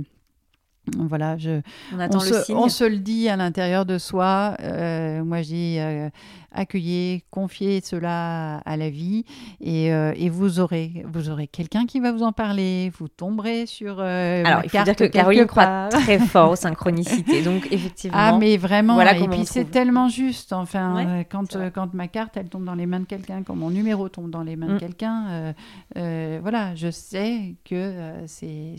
voilà, 0.96 1.36
je, 1.36 1.60
on, 1.92 2.20
se, 2.20 2.52
on, 2.52 2.68
se, 2.68 2.84
le 2.84 2.98
dit 2.98 3.28
à 3.28 3.36
l'intérieur 3.36 3.84
de 3.86 3.98
soi. 3.98 4.56
Euh, 4.60 5.24
moi, 5.24 5.42
je 5.42 5.48
dis 5.48 5.76
euh, 5.78 6.08
accueillez, 6.52 7.24
confiez 7.30 7.80
cela 7.82 8.58
à 8.58 8.76
la 8.76 8.90
vie 8.90 9.24
et, 9.60 9.92
euh, 9.92 10.12
et 10.16 10.30
vous 10.30 10.60
aurez, 10.60 11.04
vous 11.12 11.30
aurez 11.30 11.46
quelqu'un 11.46 11.86
qui 11.86 12.00
va 12.00 12.12
vous 12.12 12.22
en 12.22 12.32
parler. 12.32 12.90
Vous 12.98 13.08
tomberez 13.08 13.66
sur. 13.66 14.00
Alors, 14.00 14.62
il 14.64 14.70
faut 14.70 14.82
dire 14.82 14.96
que 14.96 15.04
Caroline 15.04 15.46
croit 15.46 15.88
très 15.90 16.18
fort 16.18 16.52
aux 16.52 16.56
synchronicités. 16.56 17.42
Donc, 17.42 17.68
effectivement. 17.70 18.16
Ah, 18.18 18.38
mais 18.38 18.56
vraiment. 18.56 18.94
Voilà 18.94 19.16
et 19.16 19.28
puis, 19.28 19.44
c'est 19.44 19.70
tellement 19.70 20.08
juste. 20.08 20.52
Enfin, 20.52 21.24
quand, 21.30 21.56
quand 21.74 21.94
ma 21.94 22.08
carte, 22.08 22.36
elle 22.36 22.48
tombe 22.48 22.64
dans 22.64 22.74
les 22.74 22.86
mains 22.86 23.00
de 23.00 23.06
quelqu'un, 23.06 23.42
quand 23.42 23.56
mon 23.56 23.70
numéro 23.70 24.08
tombe 24.08 24.30
dans 24.30 24.42
les 24.42 24.56
mains 24.56 24.68
de 24.68 24.74
mm. 24.74 24.78
quelqu'un, 24.78 25.54
voilà, 25.94 26.74
je 26.74 26.90
sais 26.90 27.56
que 27.64 27.92
c'est 28.26 28.76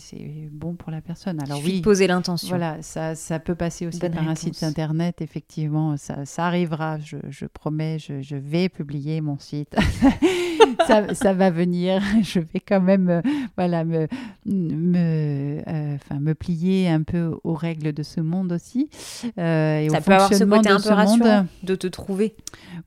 bon 0.51 0.73
pour 0.73 0.91
la 0.91 1.01
personne. 1.01 1.41
Alors, 1.43 1.59
oui 1.63 1.81
l'intention. 2.07 2.49
Voilà, 2.49 2.81
ça, 2.81 3.15
ça 3.15 3.39
peut 3.39 3.55
passer 3.55 3.87
aussi 3.87 3.99
par 3.99 4.27
un 4.27 4.35
site 4.35 4.63
internet, 4.63 5.21
effectivement, 5.21 5.97
ça, 5.97 6.25
ça 6.25 6.45
arrivera, 6.45 6.99
je, 6.99 7.17
je 7.29 7.45
promets, 7.45 7.68
je, 7.97 8.21
je, 8.21 8.35
vais 8.35 8.69
publier 8.69 9.21
mon 9.21 9.37
site. 9.37 9.75
ça, 10.87 11.13
ça, 11.13 11.33
va 11.33 11.49
venir, 11.49 12.01
je 12.23 12.39
vais 12.39 12.59
quand 12.59 12.81
même 12.81 13.09
euh, 13.09 13.21
voilà, 13.57 13.83
me, 13.83 14.07
me, 14.45 15.61
euh, 15.67 15.97
me 16.19 16.33
plier 16.33 16.89
un 16.89 17.03
peu 17.03 17.37
aux 17.43 17.53
règles 17.53 17.93
de 17.93 18.03
ce 18.03 18.21
monde 18.21 18.51
aussi. 18.51 18.89
Euh, 19.37 19.79
et 19.79 19.89
ça 19.89 20.01
peut 20.01 20.13
avoir 20.13 20.33
ce 20.33 20.43
côté 20.43 20.69
un 20.69 20.79
peu 20.79 20.89
rassurant 20.89 21.45
de 21.63 21.75
te 21.75 21.87
trouver. 21.87 22.35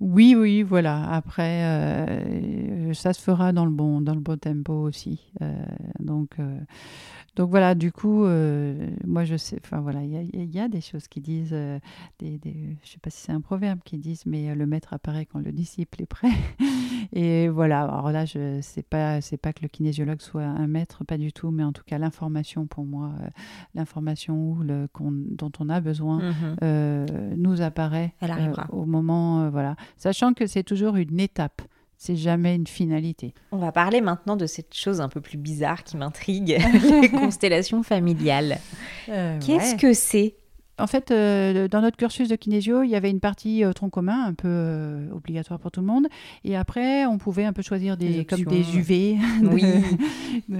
Oui, 0.00 0.34
oui, 0.36 0.62
voilà. 0.62 1.10
Après, 1.12 1.64
euh, 1.64 2.92
ça 2.94 3.12
se 3.12 3.20
fera 3.20 3.52
dans 3.52 3.64
le 3.64 3.70
bon, 3.70 4.00
dans 4.00 4.14
le 4.14 4.20
bon 4.20 4.38
tempo 4.38 4.72
aussi. 4.72 5.20
donc 6.00 6.36
donc 7.34 7.48
voilà, 7.48 7.74
du 7.74 7.92
coup, 7.92 8.24
euh, 8.24 8.90
moi 9.06 9.24
je 9.24 9.36
sais, 9.36 9.58
enfin 9.64 9.80
voilà, 9.80 10.04
il 10.04 10.54
y, 10.54 10.60
a 10.60 10.68
des 10.68 10.82
choses 10.82 11.08
qui 11.08 11.22
disent, 11.22 11.54
euh, 11.54 11.78
des, 12.18 12.36
des, 12.36 12.76
je 12.84 12.90
sais 12.90 12.98
pas 12.98 13.08
si 13.08 13.22
c'est 13.22 13.32
un 13.32 13.40
proverbe 13.40 13.80
qui 13.84 13.96
disent, 13.96 14.26
mais 14.26 14.50
euh, 14.50 14.54
le 14.54 14.66
maître 14.66 14.92
apparaît 14.92 15.24
quand 15.24 15.38
le 15.38 15.50
disciple 15.50 16.02
est 16.02 16.06
prêt. 16.06 16.28
Et 17.14 17.48
voilà, 17.48 17.84
alors 17.84 18.12
là, 18.12 18.26
je 18.26 18.60
sais 18.60 18.82
pas, 18.82 19.22
c'est 19.22 19.38
pas 19.38 19.54
que 19.54 19.62
le 19.62 19.68
kinésiologue 19.68 20.20
soit 20.20 20.44
un 20.44 20.66
maître, 20.66 21.04
pas 21.04 21.16
du 21.16 21.32
tout, 21.32 21.50
mais 21.50 21.64
en 21.64 21.72
tout 21.72 21.84
cas 21.86 21.96
l'information 21.96 22.66
pour 22.66 22.84
moi, 22.84 23.12
l'information 23.74 24.58
le, 24.60 24.88
dont 25.00 25.52
on 25.58 25.68
a 25.70 25.80
besoin 25.80 26.20
mhm. 26.20 27.34
nous 27.36 27.62
apparaît 27.62 28.14
au 28.70 28.84
moment, 28.84 29.48
voilà, 29.50 29.76
sachant 29.96 30.34
que 30.34 30.46
c'est 30.46 30.62
toujours 30.62 30.96
une 30.96 31.18
étape 31.18 31.62
c'est 32.04 32.16
jamais 32.16 32.56
une 32.56 32.66
finalité. 32.66 33.32
On 33.52 33.58
va 33.58 33.70
parler 33.70 34.00
maintenant 34.00 34.34
de 34.34 34.46
cette 34.46 34.74
chose 34.74 35.00
un 35.00 35.08
peu 35.08 35.20
plus 35.20 35.38
bizarre 35.38 35.84
qui 35.84 35.96
m'intrigue, 35.96 36.60
les 37.00 37.08
constellations 37.08 37.84
familiales. 37.84 38.58
Euh, 39.08 39.38
Qu'est-ce 39.38 39.76
que 39.76 39.92
c'est 39.92 40.34
en 40.78 40.86
fait, 40.86 41.10
euh, 41.10 41.68
dans 41.68 41.82
notre 41.82 41.96
cursus 41.96 42.28
de 42.28 42.36
kinésio, 42.36 42.82
il 42.82 42.88
y 42.88 42.96
avait 42.96 43.10
une 43.10 43.20
partie 43.20 43.62
euh, 43.62 43.72
tronc 43.72 43.90
commun, 43.90 44.24
un 44.24 44.34
peu 44.34 44.48
euh, 44.48 45.10
obligatoire 45.12 45.60
pour 45.60 45.70
tout 45.70 45.80
le 45.80 45.86
monde. 45.86 46.06
Et 46.44 46.56
après, 46.56 47.04
on 47.04 47.18
pouvait 47.18 47.44
un 47.44 47.52
peu 47.52 47.62
choisir 47.62 47.96
des, 47.96 48.24
comme 48.24 48.44
des 48.44 48.76
UV, 48.76 49.18
oui. 49.42 49.64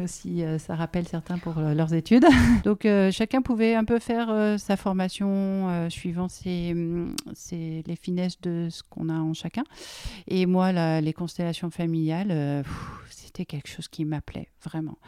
si 0.07 0.43
ça 0.59 0.77
rappelle 0.77 1.09
certains 1.09 1.39
pour 1.39 1.55
leurs 1.55 1.95
études. 1.95 2.27
Donc, 2.65 2.87
chacun 3.11 3.41
pouvait 3.41 3.75
un 3.75 3.85
peu 3.85 3.99
faire 3.99 4.59
sa 4.59 4.77
formation 4.77 5.89
suivant 5.89 6.29
ses, 6.29 6.75
les 7.55 7.97
finesses 7.97 8.41
de 8.41 8.69
ce 8.71 8.83
qu'on 8.83 9.09
a 9.09 9.15
en 9.15 9.35
chacun. 9.35 9.65
Et 10.29 10.47
moi, 10.47 11.01
les 11.01 11.13
constellations 11.13 11.71
familiales, 11.71 12.65
c'était 13.11 13.47
quelque 13.47 13.69
chose 13.69 13.89
qui 13.89 14.05
m'appelait 14.05 14.49
vraiment. 14.63 14.99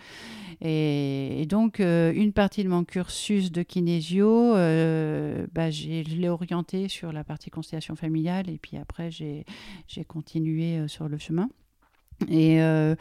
Et, 0.60 1.44
donc, 1.48 1.78
une 1.78 2.32
partie 2.32 2.64
de 2.64 2.68
mon 2.68 2.84
cursus 2.84 3.52
de 3.52 3.62
kinésio, 3.62 4.54
euh, 4.94 5.46
bah, 5.52 5.70
je 5.70 5.88
l'ai 5.88 6.28
orienté 6.28 6.88
sur 6.88 7.12
la 7.12 7.24
partie 7.24 7.50
constellation 7.50 7.96
familiale 7.96 8.48
et 8.48 8.58
puis 8.58 8.76
après 8.76 9.10
j'ai 9.10 9.44
continué 10.06 10.78
euh, 10.78 10.88
sur 10.88 11.08
le 11.08 11.18
chemin. 11.18 11.48
Et 12.28 12.62
euh, 12.62 12.94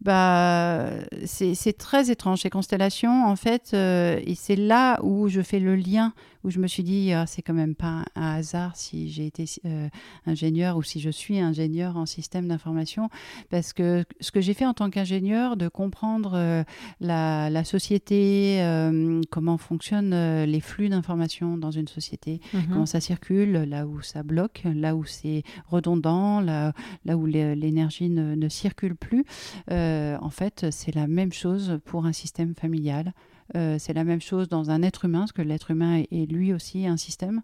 bah, 0.00 0.88
c'est 1.24 1.76
très 1.76 2.10
étrange 2.10 2.42
ces 2.42 2.50
constellations, 2.50 3.26
en 3.26 3.36
fait, 3.36 3.74
et 3.74 4.34
c'est 4.34 4.56
là 4.56 4.98
où 5.02 5.28
je 5.28 5.42
fais 5.42 5.60
le 5.60 5.76
lien 5.76 6.12
où 6.44 6.50
je 6.50 6.58
me 6.58 6.66
suis 6.66 6.82
dit, 6.82 7.12
ah, 7.12 7.26
c'est 7.26 7.42
quand 7.42 7.54
même 7.54 7.74
pas 7.74 8.04
un 8.14 8.34
hasard 8.36 8.76
si 8.76 9.10
j'ai 9.10 9.26
été 9.26 9.44
euh, 9.66 9.88
ingénieur 10.26 10.76
ou 10.76 10.82
si 10.82 11.00
je 11.00 11.10
suis 11.10 11.38
ingénieur 11.38 11.96
en 11.96 12.06
système 12.06 12.48
d'information, 12.48 13.10
parce 13.50 13.72
que 13.72 14.04
ce 14.20 14.30
que 14.32 14.40
j'ai 14.40 14.54
fait 14.54 14.64
en 14.64 14.74
tant 14.74 14.88
qu'ingénieur, 14.90 15.56
de 15.56 15.68
comprendre 15.68 16.32
euh, 16.34 16.64
la, 17.00 17.64
société, 17.64 18.62
euh, 18.62 19.20
comment 19.30 19.58
fonctionnent 19.58 20.44
les 20.44 20.60
flux 20.60 20.88
d'informations 20.88 21.58
dans 21.58 21.70
une 21.70 21.88
société, 21.88 22.40
mhm. 22.54 22.68
comment 22.72 22.86
ça 22.86 23.00
circule, 23.00 23.52
là 23.52 23.86
où 23.86 24.00
ça 24.00 24.22
bloque, 24.22 24.62
là 24.64 24.96
où 24.96 25.04
c'est 25.04 25.42
redondant, 25.66 26.40
là, 26.40 26.72
là 27.04 27.16
où 27.16 27.26
l'énergie 27.26 28.08
ne, 28.08 28.34
ne, 28.34 28.48
circule 28.48 28.59
plus, 28.68 29.24
en 29.68 30.30
fait, 30.30 30.66
c'est 30.70 30.94
la 30.94 31.06
même 31.06 31.32
chose 31.32 31.78
pour 31.84 32.06
un 32.06 32.12
système 32.12 32.54
familial. 32.54 33.12
Euh, 33.56 33.76
c'est 33.78 33.92
la 33.92 34.04
même 34.04 34.20
chose 34.20 34.48
dans 34.48 34.70
un 34.70 34.82
être 34.82 35.04
humain, 35.04 35.20
parce 35.20 35.32
que 35.32 35.42
l'être 35.42 35.70
humain 35.70 36.02
est, 36.10 36.30
lui 36.30 36.52
aussi 36.52 36.86
un 36.86 36.96
système. 36.96 37.42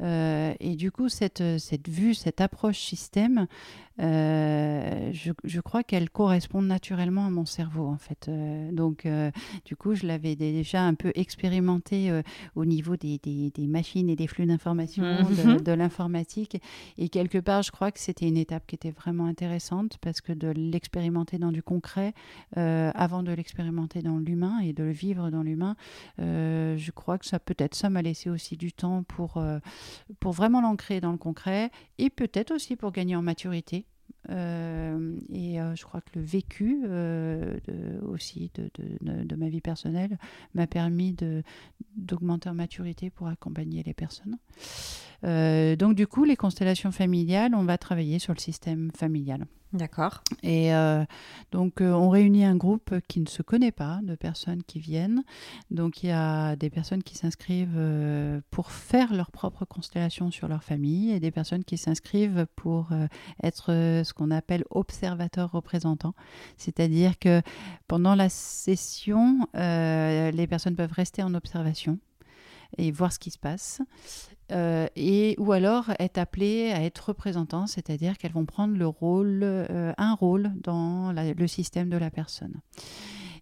Euh, 0.00 0.54
et 0.60 0.76
du 0.76 0.90
coup, 0.90 1.08
cette, 1.08 1.42
cette 1.58 1.88
vue, 1.88 2.14
cette 2.14 2.40
approche 2.40 2.78
système, 2.78 3.46
euh, 4.00 5.12
je, 5.12 5.60
crois 5.60 5.82
qu'elle 5.82 6.10
correspond 6.10 6.62
naturellement 6.62 7.26
à 7.26 7.30
mon 7.30 7.44
cerveau, 7.44 7.86
en 7.86 7.96
fait. 7.96 8.30
donc, 8.72 9.06
du 9.64 9.76
coup, 9.76 9.94
je 9.94 10.06
l'avais 10.06 10.36
déjà 10.36 10.82
un 10.82 10.94
peu 10.94 11.12
expérimenté 11.14 12.10
au 12.54 12.64
niveau 12.64 12.96
des, 12.96 13.18
des, 13.18 13.66
machines 13.66 14.08
et 14.08 14.16
des 14.16 14.26
flux 14.26 14.46
d'informations, 14.46 15.02
de, 15.02 15.44
mhm. 15.70 15.74
l'informatique. 15.74 16.60
Et 16.98 17.08
quelque 17.08 17.38
part, 17.38 17.62
je 17.62 17.70
crois 17.70 17.92
que 17.92 18.00
c'était 18.00 18.26
une 18.26 18.36
étape 18.36 18.66
qui 18.66 18.74
était 18.74 18.90
vraiment 18.90 19.26
intéressante, 19.26 19.98
parce 20.00 20.20
que 20.20 20.32
de 20.32 20.48
l'expérimenter 20.48 21.38
dans 21.38 21.52
du 21.52 21.62
concret, 21.62 22.14
avant 22.56 23.22
de 23.22 23.32
l'expérimenter 23.32 24.02
dans 24.02 24.18
l'humain 24.18 24.58
et 24.60 24.72
de 24.72 24.84
le 24.84 24.92
vivre 24.92 25.30
dans 25.30 25.42
l'humain, 25.42 25.76
euh, 26.20 26.76
je 26.76 26.90
crois 26.90 27.18
que 27.18 27.26
ça 27.26 27.38
peut-être 27.38 27.74
ça 27.74 27.90
m'a 27.90 28.02
laissé 28.02 28.30
aussi 28.30 28.56
du 28.56 28.72
temps 28.72 29.02
pour, 29.02 29.36
euh, 29.36 29.58
pour 30.20 30.32
vraiment 30.32 30.60
l'ancrer 30.60 31.00
dans 31.00 31.12
le 31.12 31.18
concret 31.18 31.70
et 31.98 32.10
peut-être 32.10 32.52
aussi 32.52 32.76
pour 32.76 32.92
gagner 32.92 33.16
en 33.16 33.22
maturité. 33.22 33.83
Euh, 34.30 35.18
et 35.28 35.58
je 35.74 35.84
crois 35.84 36.00
que 36.00 36.18
le 36.18 36.24
vécu 36.24 36.86
aussi 38.02 38.50
de, 38.54 38.70
de, 38.74 39.24
de, 39.24 39.36
ma 39.36 39.48
vie 39.48 39.60
personnelle 39.60 40.18
m'a 40.54 40.66
permis 40.66 41.14
d'augmenter 41.96 42.48
en 42.48 42.54
maturité 42.54 43.10
pour 43.10 43.28
accompagner 43.28 43.82
les 43.82 43.94
personnes. 43.94 44.38
Euh, 45.24 45.76
donc 45.76 45.94
du 45.94 46.06
coup, 46.06 46.24
les 46.24 46.36
constellations 46.36 46.92
familiales, 46.92 47.54
on 47.54 47.64
va 47.64 47.78
travailler 47.78 48.18
sur 48.18 48.34
le 48.34 48.38
système 48.38 48.90
familial. 48.96 49.46
D'accord. 49.72 50.22
Et 50.44 50.72
euh, 50.72 51.04
donc, 51.50 51.80
euh, 51.80 51.90
on 51.90 52.08
réunit 52.08 52.44
un 52.44 52.54
groupe 52.54 52.94
qui 53.08 53.18
ne 53.18 53.26
se 53.26 53.42
connaît 53.42 53.72
pas, 53.72 53.98
de 54.04 54.14
personnes 54.14 54.62
qui 54.62 54.78
viennent. 54.78 55.24
Donc, 55.72 56.04
il 56.04 56.10
y 56.10 56.12
a 56.12 56.54
des 56.54 56.70
personnes 56.70 57.02
qui 57.02 57.16
s'inscrivent 57.16 58.40
pour 58.52 58.70
faire 58.70 59.12
leur 59.12 59.32
propre 59.32 59.64
constellation 59.64 60.30
sur 60.30 60.46
leur 60.46 60.62
famille 60.62 61.10
et 61.10 61.18
des 61.18 61.32
personnes 61.32 61.64
qui 61.64 61.76
s'inscrivent 61.76 62.46
pour 62.54 62.90
être 63.42 63.72
ce 63.72 64.12
qu'on 64.12 64.30
appelle 64.30 64.62
observateurs 64.70 65.50
représentants. 65.50 66.14
C'est-à-dire 66.56 67.18
que 67.18 67.42
pendant 67.88 68.14
la 68.14 68.28
session, 68.28 69.48
les 69.54 70.46
personnes 70.48 70.76
peuvent 70.76 70.92
rester 70.92 71.24
en 71.24 71.34
observation 71.34 71.98
et 72.78 72.90
voir 72.90 73.12
ce 73.12 73.18
qui 73.18 73.30
se 73.30 73.38
passe. 73.38 73.80
Euh, 74.52 74.86
et, 74.94 75.36
ou 75.38 75.52
alors 75.52 75.90
être 75.98 76.18
appelées 76.18 76.70
à 76.70 76.82
être 76.82 77.08
représentants, 77.08 77.66
c'est-à-dire 77.66 78.18
qu'elles 78.18 78.32
vont 78.32 78.44
prendre 78.44 78.76
le 78.76 78.86
rôle, 78.86 79.40
euh, 79.42 79.92
un 79.96 80.14
rôle 80.14 80.52
dans 80.56 81.12
le 81.12 81.46
système 81.46 81.88
de 81.88 81.96
la 81.96 82.10
personne. 82.10 82.60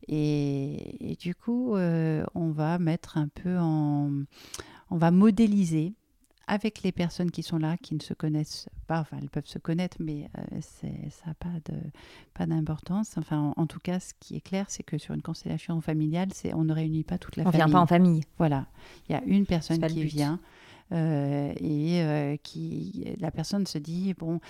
Et, 0.08 1.16
du 1.20 1.34
coup, 1.34 1.76
euh, 1.76 2.24
on 2.34 2.50
va 2.50 2.78
mettre 2.78 3.18
un 3.18 3.28
peu 3.28 3.58
en. 3.58 4.10
On 4.90 4.96
va 4.96 5.10
modéliser 5.10 5.94
avec 6.46 6.82
les 6.82 6.92
personnes 6.92 7.30
qui 7.30 7.42
sont 7.42 7.58
là, 7.58 7.76
qui 7.76 7.94
ne 7.94 8.00
se 8.00 8.14
connaissent 8.14 8.68
pas, 8.86 9.00
enfin 9.00 9.18
elles 9.20 9.30
peuvent 9.30 9.46
se 9.46 9.58
connaître, 9.58 9.96
mais 10.00 10.28
ça 10.60 10.88
n'a 11.26 11.34
pas, 11.34 11.48
de, 11.70 11.78
pas 12.34 12.46
d'importance. 12.46 13.16
Enfin, 13.16 13.52
en, 13.56 13.66
tout 13.66 13.80
cas, 13.80 14.00
ce 14.00 14.12
qui 14.18 14.36
est 14.36 14.40
clair, 14.40 14.66
c'est 14.68 14.82
que 14.82 14.98
sur 14.98 15.14
une 15.14 15.22
constellation 15.22 15.80
familiale, 15.80 16.28
c'est, 16.32 16.54
on 16.54 16.64
ne 16.64 16.72
réunit 16.72 17.04
pas 17.04 17.18
toute 17.18 17.36
la 17.36 17.44
famille. 17.44 17.60
On 17.60 17.64
ne 17.64 17.68
vient 17.68 17.72
pas 17.72 17.82
en 17.82 17.86
famille. 17.86 18.22
Voilà, 18.38 18.66
il 19.08 19.12
y 19.12 19.14
a 19.14 19.22
une 19.24 19.46
personne 19.46 19.80
qui 19.86 20.04
vient 20.04 20.40
euh, 20.92 21.52
et 21.56 22.02
euh, 22.02 22.36
qui 22.42 23.04
la 23.18 23.30
personne 23.30 23.66
se 23.66 23.78
dit 23.78 24.14
bon, 24.14 24.40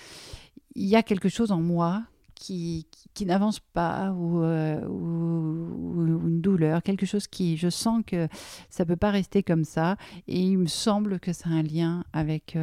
il 0.75 0.87
y 0.87 0.95
a 0.95 1.03
quelque 1.03 1.29
chose 1.29 1.51
en 1.51 1.61
moi 1.61 2.03
qui, 2.43 3.25
n'avance 3.25 3.59
pas 3.59 4.09
euh, 4.09 4.85
ou, 4.87 6.27
une 6.27 6.41
douleur, 6.41 6.83
quelque 6.83 7.05
chose 7.05 7.27
qui, 7.27 7.57
je 7.57 7.69
sens 7.69 8.03
que 8.05 8.27
ça 8.69 8.85
peut 8.85 8.95
pas 8.95 9.11
rester 9.11 9.43
comme 9.43 9.63
ça. 9.63 9.97
Et 10.27 10.39
il 10.39 10.57
me 10.57 10.67
semble 10.67 11.19
que 11.19 11.31
ça 11.31 11.49
a 11.49 11.53
un 11.53 11.63
lien 11.63 12.03
avec 12.11 12.57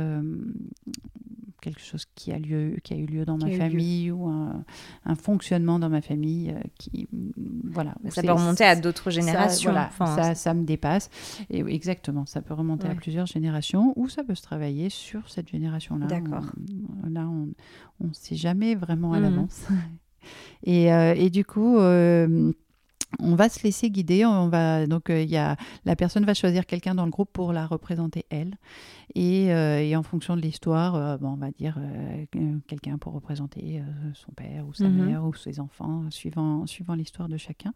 quelque 1.61 1.81
chose 1.81 2.05
qui 2.15 2.33
a, 2.33 2.39
lieu, 2.39 2.77
qui 2.83 2.95
a 2.95 2.97
eu 2.97 3.07
lieu 3.07 3.25
dans 3.25 3.37
ma 3.37 3.51
famille 3.51 4.11
ou 4.11 4.29
un, 4.29 4.65
fonctionnement 5.15 5.79
dans 5.79 5.89
ma 5.89 6.01
famille 6.01 6.51
euh, 6.51 6.61
qui 6.79 7.09
voilà. 7.65 7.95
Ça 8.09 8.23
peut 8.23 8.33
remonter 8.33 8.65
à 8.65 8.77
d'autres 8.77 9.11
générations 9.11 9.75
ça, 9.99 10.35
ça, 10.35 10.55
me 10.55 10.65
dépasse. 10.65 11.11
Et 11.51 11.61
exactement 11.61 12.27
ça 12.27 12.43
peut 12.43 12.55
remonter 12.55 12.89
à 12.89 12.95
plusieurs 12.95 13.27
générations 13.27 13.93
ou 13.97 14.09
ça 14.09 14.25
peut 14.25 14.35
se 14.35 14.43
travailler 14.43 14.91
sur 14.91 15.29
cette 15.29 15.49
génération 15.49 15.97
là 15.99 16.07
d'accord 16.07 16.47
là 17.09 17.27
on 17.29 18.07
ne 18.07 18.13
sait 18.13 18.37
jamais 18.37 18.75
vraiment 18.75 19.13
à 19.13 19.19
mmh. 19.19 19.23
l'avance. 19.23 19.67
Et, 20.65 20.93
euh, 20.93 21.15
et, 21.17 21.31
du 21.31 21.47
coup 21.47 21.79
euh, 21.79 22.53
on 23.19 23.35
va 23.35 23.49
se 23.49 23.63
laisser 23.63 23.91
guider. 23.91 24.27
On 24.27 24.49
va 24.49 24.87
donc 24.87 25.07
il 25.09 25.31
y 25.31 25.39
a 25.39 25.57
la 25.87 25.97
personne 25.97 26.25
va 26.27 26.35
choisir 26.35 26.67
quelqu'un 26.67 26.95
dans 26.95 27.07
le 27.07 27.11
groupe 27.11 27.31
pour 27.33 27.53
la 27.53 27.67
représenter 27.67 28.27
elle. 28.31 28.57
Euh, 29.17 29.79
et, 29.79 29.97
en 29.97 30.03
fonction 30.03 30.37
de 30.37 30.41
l'histoire, 30.41 30.95
euh, 30.95 31.17
on 31.23 31.35
va 31.35 31.51
dire 31.51 31.77
euh, 31.79 32.25
quelqu'un 32.67 32.99
pour 32.99 33.13
représenter 33.13 33.83
son 34.15 34.33
père 34.33 34.67
ou 34.67 34.75
sa 34.75 34.89
mhm. 34.89 35.05
mère 35.05 35.25
ou 35.25 35.35
ses 35.35 35.61
enfants, 35.61 36.05
suivant, 36.11 36.67
suivant 36.67 36.95
l'histoire 36.95 37.29
de 37.29 37.37
chacun. 37.37 37.73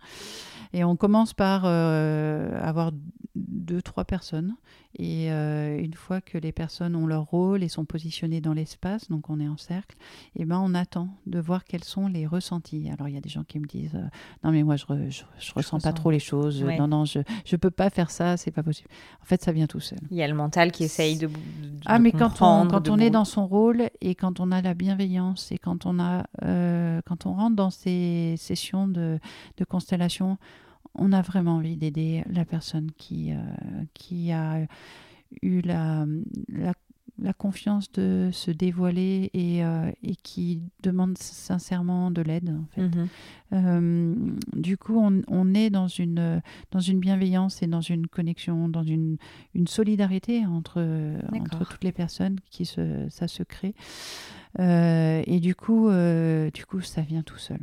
Et 0.72 0.84
on 0.84 0.96
commence 0.96 1.34
par 1.34 1.64
avoir 1.64 2.92
deux, 3.34 3.82
trois 3.82 4.04
personnes. 4.04 4.54
Et 4.96 5.28
une 5.28 5.94
fois 5.94 6.20
que 6.20 6.38
les 6.38 6.52
personnes 6.52 6.94
ont 6.94 7.06
leur 7.06 7.24
rôle 7.24 7.62
et 7.62 7.68
sont 7.68 7.84
positionnées 7.84 8.40
dans 8.40 8.52
l'espace, 8.52 9.08
donc 9.08 9.28
on 9.28 9.40
est 9.40 9.48
en 9.48 9.56
cercle, 9.56 9.96
et 10.36 10.44
ben 10.44 10.60
on 10.62 10.74
attend 10.74 11.08
de 11.26 11.40
voir 11.40 11.64
quels 11.64 11.82
sont 11.82 12.06
les 12.06 12.26
ressentis. 12.26 12.88
Alors 12.90 13.08
il 13.08 13.14
y 13.14 13.18
a 13.18 13.20
des 13.20 13.28
gens 13.28 13.42
qui 13.42 13.58
me 13.58 13.66
disent 13.66 13.98
non 14.44 14.52
mais 14.52 14.62
moi 14.62 14.76
je, 14.76 14.84
je, 15.08 15.52
ressens 15.54 15.80
pas 15.80 15.92
trop 15.92 16.10
les 16.10 16.20
choses, 16.20 16.62
non 16.62 16.86
non 16.86 17.04
je 17.04 17.20
je 17.44 17.56
peux 17.56 17.70
pas 17.70 17.90
faire 17.90 18.10
ça, 18.10 18.36
c'est 18.36 18.52
pas 18.52 18.62
possible. 18.62 18.88
En 19.20 19.24
fait 19.24 19.42
ça 19.42 19.50
vient 19.50 19.66
tout 19.66 19.80
seul. 19.80 19.98
Il 20.10 20.16
y 20.16 20.22
a 20.22 20.28
le 20.28 20.34
mental 20.34 20.70
qui 20.70 20.84
essaye 20.84 21.18
de 21.28 21.80
ah, 21.86 21.98
mais 21.98 22.12
quand 22.12 22.40
on, 22.40 22.66
quand 22.66 22.88
on 22.88 22.98
est 22.98 23.10
dans 23.10 23.24
son 23.24 23.46
rôle 23.46 23.90
et 24.00 24.14
quand 24.14 24.40
on 24.40 24.50
a 24.52 24.62
la 24.62 24.74
bienveillance 24.74 25.52
et 25.52 25.58
quand 25.58 25.86
on, 25.86 25.98
a, 25.98 26.24
euh, 26.44 27.00
quand 27.04 27.26
on 27.26 27.34
rentre 27.34 27.56
dans 27.56 27.70
ces 27.70 28.34
sessions 28.38 28.88
de, 28.88 29.18
de 29.56 29.64
constellation, 29.64 30.38
on 30.94 31.12
a 31.12 31.22
vraiment 31.22 31.56
envie 31.56 31.76
d'aider 31.76 32.24
la 32.30 32.44
personne 32.44 32.90
qui, 32.96 33.32
euh, 33.32 33.36
qui 33.92 34.32
a 34.32 34.66
eu 35.42 35.60
la, 35.60 36.06
la 36.48 36.72
la 37.22 37.32
confiance 37.32 37.90
de 37.92 38.30
se 38.32 38.50
dévoiler 38.50 39.30
et, 39.34 39.64
euh, 39.64 39.90
et 40.02 40.16
qui 40.16 40.62
demande 40.82 41.16
sincèrement 41.16 42.10
de 42.10 42.22
l'aide. 42.22 42.50
En 42.50 42.66
fait. 42.74 42.82
Mhm. 42.82 43.08
Euh, 43.52 44.14
du 44.54 44.76
coup, 44.76 44.98
on, 44.98 45.22
on, 45.28 45.54
est 45.54 45.70
dans 45.70 45.86
une, 45.86 46.42
dans 46.72 46.80
une 46.80 46.98
bienveillance 46.98 47.62
et 47.62 47.68
dans 47.68 47.80
une 47.80 48.08
connexion, 48.08 48.68
dans 48.68 48.82
une, 48.82 49.16
une 49.54 49.68
solidarité 49.68 50.44
entre, 50.44 50.82
entre 51.32 51.68
toutes 51.68 51.84
les 51.84 51.92
personnes 51.92 52.40
qui 52.50 52.64
se, 52.64 53.06
ça 53.10 53.28
se 53.28 53.44
crée. 53.44 53.74
Euh, 54.58 55.22
et 55.26 55.38
du 55.38 55.54
coup, 55.54 55.88
du 56.52 56.66
coup, 56.66 56.80
ça 56.80 57.02
vient 57.02 57.22
tout 57.22 57.38
seul. 57.38 57.60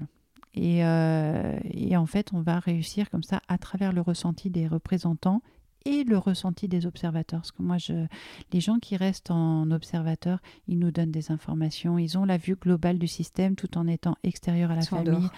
Et, 0.53 0.79
et, 0.79 1.97
en 1.97 2.05
fait, 2.05 2.33
on 2.33 2.41
va 2.41 2.59
réussir 2.59 3.09
comme 3.09 3.23
ça 3.23 3.41
à 3.49 3.57
travers 3.57 3.91
le 3.91 4.01
ressenti 4.01 4.49
des 4.49 4.67
représentants 4.67 5.41
et 5.85 6.03
le 6.03 6.17
ressenti 6.17 6.67
des 6.67 6.85
observateurs. 6.85 7.41
Parce 7.41 7.51
que 7.51 7.61
moi, 7.61 7.77
je, 7.77 8.05
les 8.53 8.61
gens 8.61 8.79
qui 8.79 8.97
restent 8.97 9.31
en 9.31 9.69
observateur, 9.71 10.39
ils 10.67 10.79
nous 10.79 10.91
donnent 10.91 11.11
des 11.11 11.31
informations, 11.31 11.97
ils 11.97 12.17
ont 12.17 12.25
la 12.25 12.37
vue 12.37 12.55
globale 12.55 12.99
du 12.99 13.07
système 13.07 13.55
tout 13.55 13.77
en 13.77 13.87
étant 13.87 14.15
extérieurs 14.23 14.71
à 14.71 14.75
la 14.75 14.81
famille. 14.81 15.29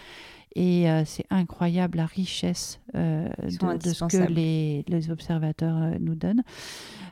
Et 0.56 0.90
euh, 0.90 1.04
c'est 1.06 1.26
incroyable 1.32 1.98
la 1.98 2.06
richesse 2.06 2.80
euh, 2.96 3.28
de, 3.40 3.90
ce 3.90 4.06
que 4.06 4.32
les, 4.32 4.86
les 4.88 5.10
observateurs 5.10 5.76
euh, 5.78 5.98
nous 6.00 6.14
donnent. 6.14 6.44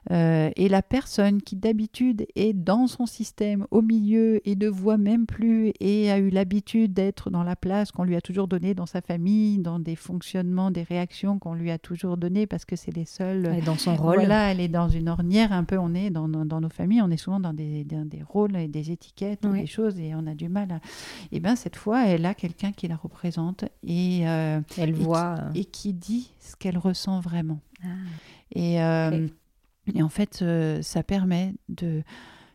Et 0.10 0.68
la 0.70 0.82
personne 0.82 1.42
qui 1.42 1.56
d'habitude 1.56 2.26
est 2.36 2.54
dans 2.54 2.88
son 2.88 3.06
système, 3.06 3.68
au 3.72 3.82
milieu, 3.82 4.42
et 4.48 4.56
ne 4.56 4.68
voit 4.68 4.98
même 4.98 5.26
plus, 5.26 5.74
et 5.80 6.12
a 6.12 6.18
eu 6.18 6.30
l'habitude 6.30 6.94
d'être 6.94 7.30
dans 7.30 7.44
la 7.44 7.56
place 7.56 7.92
qu'on 7.92 8.04
lui 8.04 8.16
a 8.16 8.22
toujours 8.22 8.48
donnée 8.48 8.74
dans 8.74 8.86
sa 8.86 9.02
famille, 9.02 9.60
dans 9.60 9.80
des 9.80 9.96
fonctionnements, 9.96 10.72
des 10.72 10.84
réactions 10.84 11.40
qu'on 11.40 11.54
lui 11.54 11.72
a 11.72 11.78
toujours 11.78 12.18
données, 12.18 12.48
parce 12.48 12.66
que 12.66 12.76
c'est 12.76 12.96
les 12.96 13.06
seuls. 13.06 13.46
Elle 13.46 13.60
est 13.60 13.66
dans 13.66 13.78
son 13.78 13.96
rôle. 13.96 14.16
Voilà, 14.16 14.52
elle 14.52 14.60
est 14.60 14.68
dans 14.68 14.90
une 14.90 15.10
ornière 15.10 15.52
un 15.52 15.64
peu. 15.64 15.78
On 15.78 15.94
est 15.94 16.10
dans, 16.10 16.28
dans, 16.28 16.62
nos 16.62 16.70
familles, 16.70 17.02
on 17.02 17.12
est 17.12 17.18
souvent 17.18 17.40
dans 17.40 17.54
des, 17.54 17.84
des 17.84 18.24
rôles 18.24 18.56
et 18.56 18.68
des 18.68 18.92
étiquettes, 18.92 19.46
des 19.48 19.68
choses, 19.68 20.00
et 20.00 20.14
on 20.16 20.26
a 20.28 20.36
du 20.36 20.50
mal 20.50 20.72
à. 20.72 20.80
Et 21.32 21.40
bien, 21.40 21.56
cette 21.56 21.76
fois, 21.76 22.06
elle 22.08 22.26
a 22.26 22.34
quelqu'un 22.34 22.72
qui 22.72 22.88
la 22.88 22.96
représente 22.96 23.66
et, 23.84 24.28
euh, 24.28 24.62
elle 24.78 24.94
voit 24.94 25.36
euh. 25.40 25.52
et 25.56 25.66
qui, 25.66 25.94
dit 25.94 26.32
ce 26.40 26.56
qu'elle 26.56 26.78
ressent 26.78 27.20
vraiment. 27.20 27.60
Ah. 27.84 27.88
Et, 28.54 28.82
euh, 28.82 29.28
et, 29.88 30.04
en 30.04 30.10
fait, 30.10 30.44
ça 30.82 31.04
permet 31.04 31.56
de, 31.70 32.04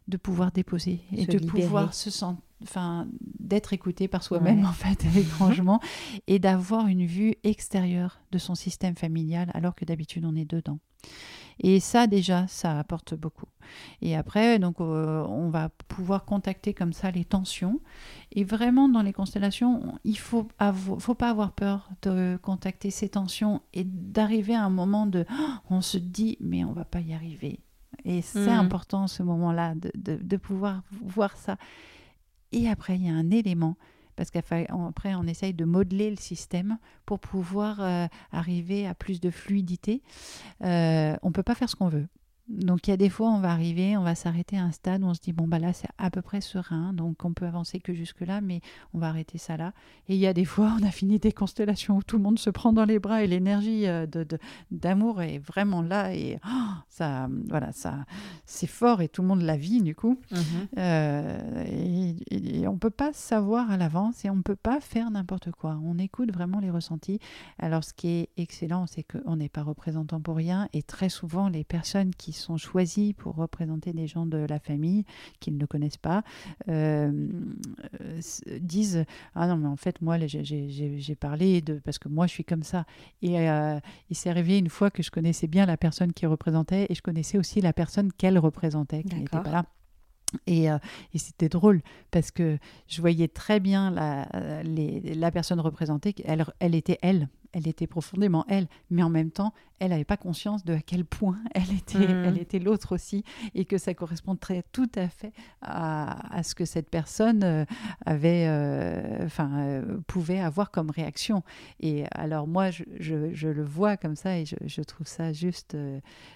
de 0.08 0.16
pouvoir 0.16 0.52
déposer 0.52 1.00
et 1.12 1.26
de 1.26 1.38
pouvoir 1.38 1.94
se 1.94 2.10
sentir 2.10 2.42
enfin 2.62 3.06
d'être 3.38 3.72
écouté 3.72 4.08
par 4.08 4.22
soi-même 4.22 4.64
en 4.66 4.72
fait 4.72 5.04
étrangement 5.16 5.80
et 6.26 6.38
d'avoir 6.38 6.86
une 6.86 7.04
vue 7.04 7.34
extérieure 7.44 8.20
de 8.32 8.38
son 8.38 8.54
système 8.54 8.96
familial 8.96 9.50
alors 9.54 9.74
que 9.74 9.84
d'habitude 9.84 10.24
on 10.24 10.34
est 10.34 10.46
dedans 10.46 10.78
et 11.60 11.80
ça, 11.80 12.06
déjà, 12.06 12.46
ça 12.48 12.78
apporte 12.78 13.14
beaucoup. 13.14 13.46
Et 14.02 14.14
après, 14.14 14.58
donc, 14.58 14.80
euh, 14.80 15.24
on 15.28 15.48
va 15.48 15.70
pouvoir 15.88 16.24
contacter 16.24 16.74
comme 16.74 16.92
ça 16.92 17.10
les 17.10 17.24
tensions. 17.24 17.80
Et 18.32 18.44
vraiment, 18.44 18.88
dans 18.88 19.02
les 19.02 19.12
constellations, 19.12 19.98
il 20.04 20.18
faut, 20.18 20.46
faut 20.98 21.14
pas 21.14 21.30
avoir 21.30 21.52
peur 21.52 21.88
de 22.02 22.38
contacter 22.42 22.90
ces 22.90 23.08
tensions 23.08 23.62
et 23.72 23.84
d'arriver 23.84 24.54
à 24.54 24.64
un 24.64 24.70
moment 24.70 25.06
de, 25.06 25.24
on 25.70 25.80
se 25.80 25.98
dit, 25.98 26.36
mais 26.40 26.64
on 26.64 26.72
va 26.72 26.84
pas 26.84 27.00
y 27.00 27.14
arriver. 27.14 27.60
Et 28.04 28.22
c'est 28.22 28.46
mmh. 28.46 28.60
important 28.60 29.06
ce 29.08 29.22
moment-là 29.22 29.74
de, 29.74 30.16
de 30.16 30.36
pouvoir 30.36 30.82
voir 31.02 31.36
ça. 31.36 31.56
Et 32.52 32.68
après, 32.68 32.96
il 32.96 33.06
y 33.06 33.10
a 33.10 33.14
un 33.14 33.30
élément 33.30 33.76
parce 34.16 34.30
qu'après 34.30 34.66
on 35.14 35.26
essaye 35.26 35.54
de 35.54 35.64
modeler 35.64 36.10
le 36.10 36.16
système 36.16 36.78
pour 37.04 37.20
pouvoir 37.20 37.80
euh, 37.80 38.06
arriver 38.32 38.86
à 38.86 38.94
plus 38.94 39.20
de 39.20 39.30
fluidité. 39.30 40.02
Euh, 40.62 41.16
on 41.22 41.28
ne 41.28 41.32
peut 41.32 41.42
pas 41.42 41.54
faire 41.54 41.68
ce 41.68 41.76
qu'on 41.76 41.88
veut. 41.88 42.06
Donc 42.48 42.86
il 42.86 42.90
y 42.90 42.94
a 42.94 42.96
des 42.96 43.08
fois, 43.08 43.30
on 43.30 43.40
va 43.40 43.50
arriver, 43.50 43.96
on 43.96 44.02
va 44.02 44.14
s'arrêter 44.14 44.56
à 44.56 44.62
un 44.62 44.70
stade 44.70 45.02
où 45.02 45.06
on 45.06 45.14
se 45.14 45.20
dit, 45.20 45.32
bon, 45.32 45.48
bah 45.48 45.58
là, 45.58 45.72
c'est 45.72 45.88
à 45.98 46.10
peu 46.10 46.22
près 46.22 46.40
serein, 46.40 46.92
donc 46.92 47.24
on 47.24 47.32
peut 47.32 47.46
avancer 47.46 47.80
que 47.80 47.92
jusque-là, 47.92 48.40
mais 48.40 48.60
on 48.94 48.98
va 48.98 49.08
arrêter 49.08 49.36
ça 49.36 49.56
là. 49.56 49.72
Et 50.08 50.14
il 50.14 50.20
y 50.20 50.28
a 50.28 50.32
des 50.32 50.44
fois, 50.44 50.76
on 50.80 50.84
a 50.84 50.92
fini 50.92 51.18
des 51.18 51.32
constellations 51.32 51.96
où 51.96 52.02
tout 52.04 52.16
le 52.16 52.22
monde 52.22 52.38
se 52.38 52.50
prend 52.50 52.72
dans 52.72 52.84
les 52.84 53.00
bras 53.00 53.24
et 53.24 53.26
l'énergie 53.26 53.88
euh, 53.88 54.06
d'amour 54.70 55.22
est 55.22 55.38
vraiment 55.38 55.82
là. 55.82 56.14
Et 56.14 56.38
oh, 56.46 56.72
ça, 56.88 57.28
voilà, 57.48 57.72
ça, 57.72 58.04
c'est 58.44 58.68
fort 58.68 59.02
et 59.02 59.08
tout 59.08 59.22
le 59.22 59.28
monde 59.28 59.42
la 59.42 59.56
vit 59.56 59.82
du 59.82 59.96
coup. 59.96 60.18
Mhm. 60.30 60.40
Euh, 60.78 61.64
et, 62.30 62.68
on 62.68 62.74
ne 62.74 62.78
peut 62.78 62.90
pas 62.90 63.12
savoir 63.12 63.70
à 63.70 63.76
l'avance 63.76 64.24
et 64.24 64.30
on 64.30 64.36
ne 64.36 64.42
peut 64.42 64.56
pas 64.56 64.80
faire 64.80 65.10
n'importe 65.10 65.50
quoi. 65.50 65.80
On 65.84 65.98
écoute 65.98 66.32
vraiment 66.32 66.60
les 66.60 66.70
ressentis. 66.70 67.18
Alors 67.58 67.82
ce 67.82 67.92
qui 67.92 68.08
est 68.08 68.28
excellent, 68.36 68.86
c'est 68.86 69.02
qu'on 69.02 69.36
n'est 69.36 69.48
pas 69.48 69.62
représentant 69.62 70.20
pour 70.20 70.36
rien 70.36 70.68
et 70.72 70.82
très 70.82 71.08
souvent, 71.08 71.48
les 71.48 71.64
personnes 71.64 72.14
qui 72.14 72.32
sont 72.36 72.56
choisis 72.56 73.12
pour 73.14 73.36
représenter 73.36 73.92
des 73.92 74.06
gens 74.06 74.26
de 74.26 74.38
la 74.38 74.58
famille 74.58 75.04
qu'ils 75.40 75.56
ne 75.56 75.66
connaissent 75.66 75.96
pas 75.96 76.22
disent 78.60 79.04
ah 79.34 79.46
non 79.46 79.56
mais 79.56 79.68
en 79.68 79.76
fait 79.76 80.00
moi 80.02 80.18
j'ai 80.18 81.14
parlé 81.18 81.60
de 81.60 81.80
parce 81.84 81.98
que 81.98 82.08
moi 82.08 82.26
je 82.26 82.32
suis 82.32 82.44
comme 82.44 82.62
ça 82.62 82.84
et 83.22 83.36
il 84.10 84.16
s'est 84.16 84.30
arrivé 84.30 84.58
une 84.58 84.68
fois 84.68 84.90
que 84.90 85.02
je 85.02 85.10
connaissais 85.10 85.46
bien 85.46 85.66
la 85.66 85.76
personne 85.76 86.12
qui 86.12 86.26
représentait 86.26 86.86
et 86.88 86.94
je 86.94 87.02
connaissais 87.02 87.38
aussi 87.38 87.60
la 87.60 87.72
personne 87.72 88.12
qu'elle 88.12 88.38
représentait 88.38 89.02
qui 89.02 89.16
n'était 89.16 89.30
pas 89.42 89.50
là 89.50 89.64
et, 90.46 90.70
euh, 90.70 90.78
et 91.14 91.18
c'était 91.18 91.48
drôle 91.48 91.82
parce 92.10 92.30
que 92.30 92.58
je 92.88 93.00
voyais 93.00 93.28
très 93.28 93.60
bien 93.60 93.90
la, 93.90 94.26
les, 94.62 95.00
la 95.14 95.30
personne 95.30 95.60
représentée, 95.60 96.14
elle, 96.24 96.44
elle 96.58 96.74
était 96.74 96.98
elle, 97.00 97.28
elle 97.52 97.68
était 97.68 97.86
profondément 97.86 98.44
elle, 98.48 98.66
mais 98.90 99.02
en 99.02 99.08
même 99.08 99.30
temps, 99.30 99.54
elle 99.78 99.90
n'avait 99.90 100.04
pas 100.04 100.16
conscience 100.16 100.64
de 100.64 100.74
à 100.74 100.80
quel 100.80 101.04
point 101.04 101.38
elle 101.54 101.72
était, 101.72 101.98
mmh. 101.98 102.24
elle 102.24 102.38
était 102.38 102.58
l'autre 102.58 102.94
aussi, 102.94 103.24
et 103.54 103.64
que 103.64 103.78
ça 103.78 103.94
correspondrait 103.94 104.64
tout 104.72 104.90
à 104.96 105.08
fait 105.08 105.32
à, 105.62 106.36
à 106.36 106.42
ce 106.42 106.54
que 106.54 106.64
cette 106.64 106.90
personne 106.90 107.44
euh, 107.44 107.64
avait, 108.04 108.46
euh, 108.48 109.24
enfin, 109.24 109.82
pouvait 110.08 110.40
avoir 110.40 110.72
comme 110.72 110.90
réaction. 110.90 111.44
Et 111.78 112.04
alors 112.10 112.48
moi, 112.48 112.70
je, 112.70 112.82
je, 112.98 113.32
je 113.32 113.48
le 113.48 113.64
vois 113.64 113.96
comme 113.96 114.16
ça, 114.16 114.38
et 114.38 114.44
je, 114.44 114.56
je 114.64 114.82
trouve 114.82 115.06
ça 115.06 115.32
juste, 115.32 115.76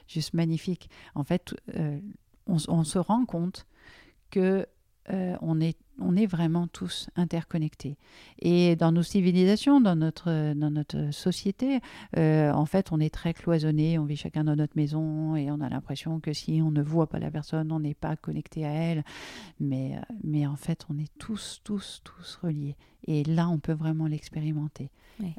juste 0.07 0.33
magnifique. 0.33 0.89
En 1.17 1.25
fait, 1.25 1.55
on, 2.47 2.57
on, 2.69 2.85
se 2.85 2.99
rend 2.99 3.25
compte 3.25 3.67
que 4.31 4.67
euh, 5.13 5.37
on, 5.41 5.61
est, 5.61 5.77
on 5.99 6.15
est 6.15 6.27
vraiment 6.27 6.67
tous 6.69 7.09
interconnectés. 7.17 7.97
Et 8.39 8.77
dans 8.77 8.93
nos 8.93 9.03
civilisations, 9.03 9.81
dans 9.81 9.97
notre, 9.97 10.55
dans 10.55 10.71
notre 10.71 11.11
société, 11.13 11.81
euh, 12.17 12.53
en 12.53 12.67
fait, 12.67 12.93
on 12.93 13.01
est 13.01 13.13
très 13.13 13.35
cloisonné, 13.35 13.99
on 13.99 14.05
vit 14.05 14.17
chacun 14.17 14.45
dans 14.45 14.55
notre 14.55 14.77
maison 14.77 15.35
et 15.37 15.51
on 15.51 15.61
a 15.61 15.69
l'impression 15.69 16.21
que 16.21 16.33
si 16.33 16.61
on 16.63 16.71
ne 16.71 16.83
voit 16.83 17.09
pas 17.09 17.19
la 17.19 17.31
personne, 17.31 17.73
on 17.73 17.81
n'est 17.81 17.95
pas 17.95 18.15
connecté 18.15 18.65
à 18.65 18.71
elle. 18.71 19.05
Mais, 19.59 19.97
euh, 19.97 20.15
mais 20.23 20.47
en 20.47 20.57
fait, 20.57 20.87
on 20.91 20.99
est 20.99 21.11
tous, 21.19 21.61
tous, 21.65 22.03
tous 22.05 22.39
reliés. 22.43 22.77
Et 23.07 23.25
là, 23.25 23.49
on 23.49 23.59
peut 23.59 23.73
vraiment 23.73 24.07
l'expérimenter. 24.07 24.91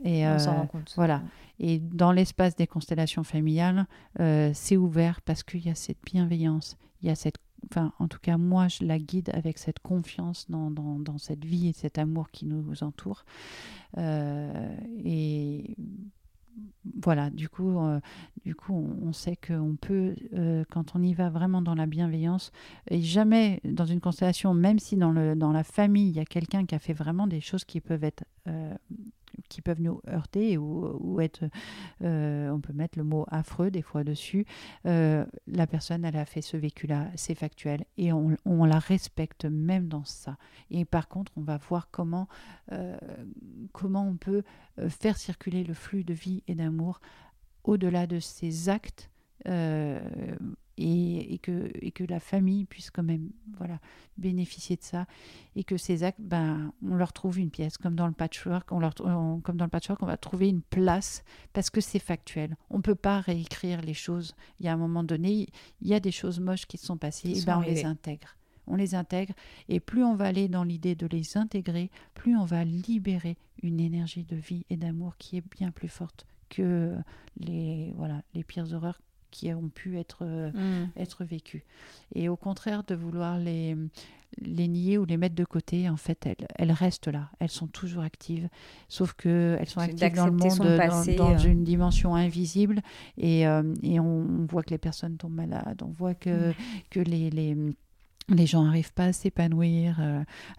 et 0.04 0.28
on 0.28 0.40
s'en 0.40 0.56
rend 0.56 0.68
compte. 0.68 0.92
Voilà. 0.96 1.22
Et 1.60 1.80
dans 1.80 2.12
l'espace 2.12 2.56
des 2.56 2.68
constellations 2.68 3.24
familiales, 3.24 3.86
c'est 4.54 4.78
ouvert 4.78 5.22
parce 5.22 5.44
qu'il 5.44 5.66
y 5.66 5.70
a 5.70 5.76
cette 5.76 6.04
bienveillance, 6.04 6.76
il 7.02 7.08
y 7.08 7.12
a 7.12 7.16
cette 7.16 7.38
enfin, 7.70 7.94
en 8.00 8.08
tout 8.08 8.20
cas, 8.20 8.38
moi, 8.38 8.68
je 8.68 8.84
la 8.84 9.00
guide 9.00 9.32
avec 9.34 9.58
cette 9.58 9.80
confiance 9.80 10.50
dans, 10.50 10.70
dans, 10.70 11.18
cette 11.18 11.46
vie 11.46 11.68
et 11.68 11.74
cet 11.74 11.98
amour 11.98 12.30
qui 12.32 12.46
nous 12.46 12.84
entoure. 12.84 13.26
Euh, 13.98 14.76
et 15.04 15.76
voilà, 17.02 17.30
du 17.30 17.50
coup, 17.50 17.80
euh, 17.80 18.00
du 18.46 18.56
coup, 18.56 18.74
on, 18.74 19.14
sait 19.14 19.38
qu'on 19.38 19.78
peut, 19.80 20.16
euh, 20.34 20.64
quand 20.70 20.96
on 20.96 21.02
y 21.02 21.14
va 21.14 21.30
vraiment 21.30 21.62
dans 21.62 21.76
la 21.76 21.86
bienveillance, 21.86 22.52
et 22.90 23.02
jamais 23.02 23.62
dans 23.64 23.86
une 23.86 24.02
constellation, 24.02 24.54
même 24.54 24.80
si 24.80 24.98
dans, 24.98 25.12
le, 25.12 25.36
dans 25.36 25.52
la 25.52 25.64
famille, 25.64 26.10
il 26.10 26.16
y 26.16 26.20
a 26.20 26.26
quelqu'un 26.26 26.66
qui 26.66 26.76
a 26.76 26.80
fait 26.80 26.94
vraiment 26.94 27.28
des 27.28 27.42
choses 27.42 27.66
qui 27.66 27.82
peuvent 27.82 28.04
être 28.04 28.24
qui 29.50 29.62
peuvent 29.62 29.82
nous 29.82 30.02
heurter 30.08 30.58
ou, 30.58 31.20
être, 31.22 31.44
euh, 32.04 32.50
on 32.50 32.60
peut 32.60 32.74
mettre 32.74 32.98
le 32.98 33.04
mot 33.04 33.26
affreux 33.30 33.72
des 33.72 33.82
fois 33.82 34.04
dessus. 34.04 34.46
Euh, 34.86 35.26
la 35.48 35.68
personne, 35.68 36.06
elle 36.06 36.18
a 36.18 36.26
fait 36.26 36.42
ce 36.42 36.58
vécu-là, 36.58 37.08
c'est 37.16 37.36
factuel, 37.36 37.86
et 37.98 38.12
on, 38.14 38.66
la 38.66 38.80
respecte 38.80 39.46
même 39.46 39.88
dans 39.88 40.06
ça. 40.06 40.38
Et 40.70 40.86
par 40.86 41.08
contre, 41.08 41.32
on 41.36 41.42
va 41.42 41.58
voir 41.58 41.90
comment, 41.92 42.28
euh, 42.72 42.98
comment 43.74 44.08
on 44.08 44.16
peut 44.16 44.44
faire 44.88 45.18
circuler 45.18 45.64
le 45.64 45.74
flux 45.74 46.04
de 46.04 46.14
vie 46.14 46.44
et 46.48 46.56
d'amour 46.56 47.02
au-delà 47.64 48.08
de 48.08 48.20
ces 48.20 48.70
actes 48.70 49.10
et, 50.78 51.40
que, 51.40 51.72
et 51.82 51.92
que 51.92 52.04
la 52.04 52.20
famille 52.20 52.66
puisse 52.66 52.90
quand 52.90 53.04
même 53.04 53.30
voilà, 53.58 53.80
bénéficier 54.18 54.76
de 54.76 54.84
ça 54.84 55.06
et 55.56 55.64
que 55.64 55.78
ces 55.78 56.04
actes, 56.04 56.22
ben, 56.22 56.74
on 56.84 56.96
leur 56.96 57.14
trouve 57.14 57.40
une 57.40 57.52
pièce, 57.52 57.78
comme 57.78 57.96
dans 57.96 58.08
le 58.08 58.14
patchwork, 58.14 58.72
on 58.72 58.80
leur, 58.80 58.94
comme 58.96 59.58
dans 59.58 59.66
le 59.66 59.70
patchwork, 59.70 60.02
on 60.02 60.08
va 60.08 60.18
trouver 60.18 60.50
une 60.50 60.62
place 60.62 61.24
parce 61.54 61.70
que 61.70 61.82
c'est 61.82 62.00
factuel. 62.00 62.56
On 62.70 62.78
ne 62.78 62.82
peut 62.82 62.96
pas 62.96 63.20
réécrire 63.20 63.82
les 63.82 63.94
choses. 63.94 64.36
Il 64.60 64.66
y 64.66 64.70
a 64.70 64.74
un 64.74 64.78
moment 64.78 65.04
donné, 65.04 65.48
il 65.82 65.88
y 65.88 65.94
a 65.94 66.00
des 66.00 66.12
choses 66.12 66.40
moches 66.40 66.66
qui 66.66 66.78
se 66.78 66.86
sont 66.86 66.98
passées, 66.98 67.38
et 67.38 67.46
ben, 67.46 67.58
on 67.58 67.62
les 67.62 67.86
intègre. 67.86 68.38
On 68.68 68.76
les 68.76 68.96
intègre 68.96 69.34
et 69.70 69.80
plus 69.80 70.04
on 70.04 70.16
va 70.16 70.26
aller 70.26 70.48
dans 70.48 70.64
l'idée 70.64 70.96
de 70.96 71.08
les 71.08 71.36
intégrer, 71.36 71.90
plus 72.14 72.38
on 72.38 72.46
va 72.46 72.64
libérer 72.64 73.38
une 73.64 73.80
énergie 73.80 74.24
de 74.24 74.36
vie 74.36 74.66
et 74.70 74.78
d'amour 74.78 75.18
qui 75.18 75.38
est 75.38 75.44
bien 75.58 75.72
plus 75.72 75.90
forte 75.90 76.26
que 76.50 76.96
les, 77.38 77.92
voilà, 77.96 78.22
les 78.34 78.44
pires 78.44 78.72
horreurs 78.74 79.02
qui 79.32 79.52
ont 79.54 79.70
pu 79.70 79.98
être, 79.98 80.20
euh, 80.22 80.52
mm. 80.52 80.90
être 80.98 81.24
vécues. 81.24 81.64
Et 82.14 82.30
au 82.30 82.36
contraire 82.36 82.84
de 82.84 82.94
vouloir 82.94 83.38
les, 83.38 83.76
les 84.40 84.68
nier 84.68 84.98
ou 84.98 85.06
les 85.06 85.18
mettre 85.18 85.36
de 85.36 85.46
côté, 85.46 85.90
en 85.90 85.98
fait, 85.98 86.26
elles, 86.26 86.48
elles 86.58 86.72
restent 86.72 87.08
là. 87.08 87.30
Elles 87.40 87.50
sont 87.50 87.68
toujours 87.68 88.04
actives, 88.04 88.50
sauf 88.88 89.14
qu'elles 89.14 89.68
sont 89.68 89.80
actives 89.80 90.14
dans 90.14 90.28
le 90.28 90.32
monde, 90.34 91.16
dans, 91.18 91.34
euh. 91.34 91.40
une 91.44 91.64
dimension 91.64 92.16
invisible. 92.16 92.82
Et, 93.18 93.48
euh, 93.48 93.74
et 93.82 94.00
on, 94.00 94.46
voit 94.50 94.64
que 94.64 94.72
les 94.72 94.78
personnes 94.78 95.18
tombent 95.18 95.36
malades, 95.36 95.82
on 95.84 95.92
voit 95.92 96.14
que, 96.14 96.52
mm. 96.52 96.56
que 96.90 97.00
les, 97.00 97.30
les 97.30 97.58
les 98.30 98.46
gens 98.46 98.64
n'arrivent 98.64 98.94
pas 98.94 99.06
à 99.06 99.14
s'épanouir. 99.14 100.00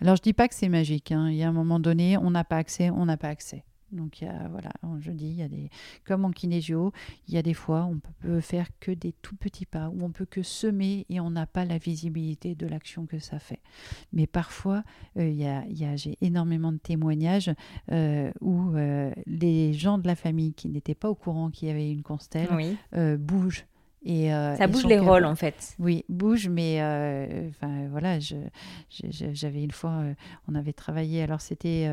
Alors 0.00 0.16
je 0.16 0.20
dis 0.20 0.34
pas 0.34 0.46
que 0.46 0.54
c'est 0.54 0.68
magique. 0.68 1.10
Hein. 1.10 1.30
Il 1.30 1.36
y 1.36 1.42
a 1.42 1.48
un 1.48 1.52
moment 1.52 1.80
donné, 1.80 2.18
on 2.18 2.30
n'a 2.30 2.44
pas 2.44 2.58
accès, 2.58 2.90
on 2.90 3.06
n'a 3.06 3.16
pas 3.16 3.28
accès. 3.28 3.64
Donc, 3.92 4.20
il 4.20 4.24
y 4.24 4.28
a, 4.28 4.48
voilà, 4.48 4.72
je 5.00 5.10
dis, 5.12 5.26
il 5.26 5.36
y 5.36 5.42
a 5.42 5.48
des, 5.48 5.70
comme 6.04 6.24
en 6.24 6.30
kinésio, 6.30 6.92
il 7.28 7.34
y 7.34 7.38
a 7.38 7.42
des 7.42 7.54
fois, 7.54 7.84
on 7.84 8.00
peut 8.20 8.40
faire 8.40 8.68
que 8.80 8.90
des 8.90 9.12
tout 9.22 9.36
petits 9.36 9.66
pas, 9.66 9.88
où 9.88 10.02
on 10.02 10.10
peut 10.10 10.26
que 10.26 10.42
semer 10.42 11.06
et 11.08 11.20
on 11.20 11.30
n'a 11.30 11.46
pas 11.46 11.64
la 11.64 11.78
visibilité 11.78 12.54
de 12.54 12.66
l'action 12.66 13.06
que 13.06 13.18
ça 13.18 13.38
fait. 13.38 13.60
Mais 14.12 14.26
parfois, 14.26 14.82
euh, 15.16 15.28
il 15.28 15.36
y 15.36 15.46
a, 15.46 15.64
il 15.66 15.78
y 15.78 15.84
a 15.84 15.96
j'ai 15.96 16.16
énormément 16.20 16.72
de 16.72 16.78
témoignages 16.78 17.50
euh, 17.90 18.30
où 18.40 18.74
euh, 18.74 19.12
les 19.26 19.72
gens 19.72 19.98
de 19.98 20.06
la 20.06 20.16
famille 20.16 20.54
qui 20.54 20.68
n'étaient 20.68 20.94
pas 20.94 21.10
au 21.10 21.14
courant 21.14 21.50
qu'il 21.50 21.68
y 21.68 21.70
avait 21.70 21.90
une 21.90 22.02
constelle 22.02 22.48
bougent 23.18 23.66
et, 24.04 24.34
euh, 24.34 24.56
ça 24.56 24.66
bouge 24.66 24.84
les 24.86 24.98
rôles 24.98 25.24
en 25.24 25.36
fait. 25.36 25.74
Oui, 25.78 26.04
bouge, 26.08 26.48
mais 26.48 26.82
euh, 26.82 27.48
enfin 27.50 27.86
voilà, 27.90 28.18
j'avais 28.90 29.62
une 29.62 29.70
fois, 29.70 29.90
euh, 29.90 30.14
on 30.48 30.54
avait 30.54 30.72
travaillé. 30.72 31.22
Alors 31.22 31.40
c'était, 31.40 31.88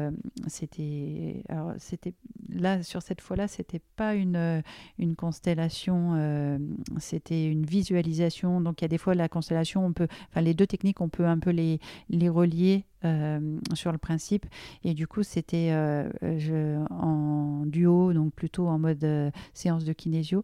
c'était, 0.47 1.43
alors 1.49 1.73
c'était 1.77 2.13
là 2.49 2.81
sur 2.81 3.01
cette 3.01 3.21
fois-là, 3.21 3.47
c'était 3.47 3.81
pas 3.95 4.15
une 4.15 4.63
une 4.97 5.15
constellation, 5.15 6.59
c'était 6.97 7.45
une 7.45 7.65
visualisation. 7.65 8.61
Donc 8.61 8.81
il 8.81 8.85
y 8.85 8.85
a 8.85 8.89
des 8.89 8.97
fois 8.97 9.13
la 9.13 9.29
constellation, 9.29 9.85
on 9.85 9.93
peut, 9.93 10.07
enfin 10.29 10.41
les 10.41 10.53
deux 10.53 10.67
techniques, 10.67 11.01
on 11.01 11.09
peut 11.09 11.25
un 11.25 11.39
peu 11.39 11.51
les 11.51 11.79
les 12.09 12.29
relier 12.29 12.85
euh, 13.05 13.39
sur 13.75 13.93
le 13.93 13.97
principe. 13.97 14.45
Et 14.83 14.93
du 14.93 15.07
coup, 15.07 15.23
c'était 15.23 15.69
euh, 15.71 16.85
en 16.89 17.63
duo, 17.65 18.11
donc 18.11 18.33
plutôt 18.33 18.67
en 18.67 18.77
mode 18.77 19.01
euh, 19.05 19.31
séance 19.53 19.85
de 19.85 19.93
kinésio. 19.93 20.43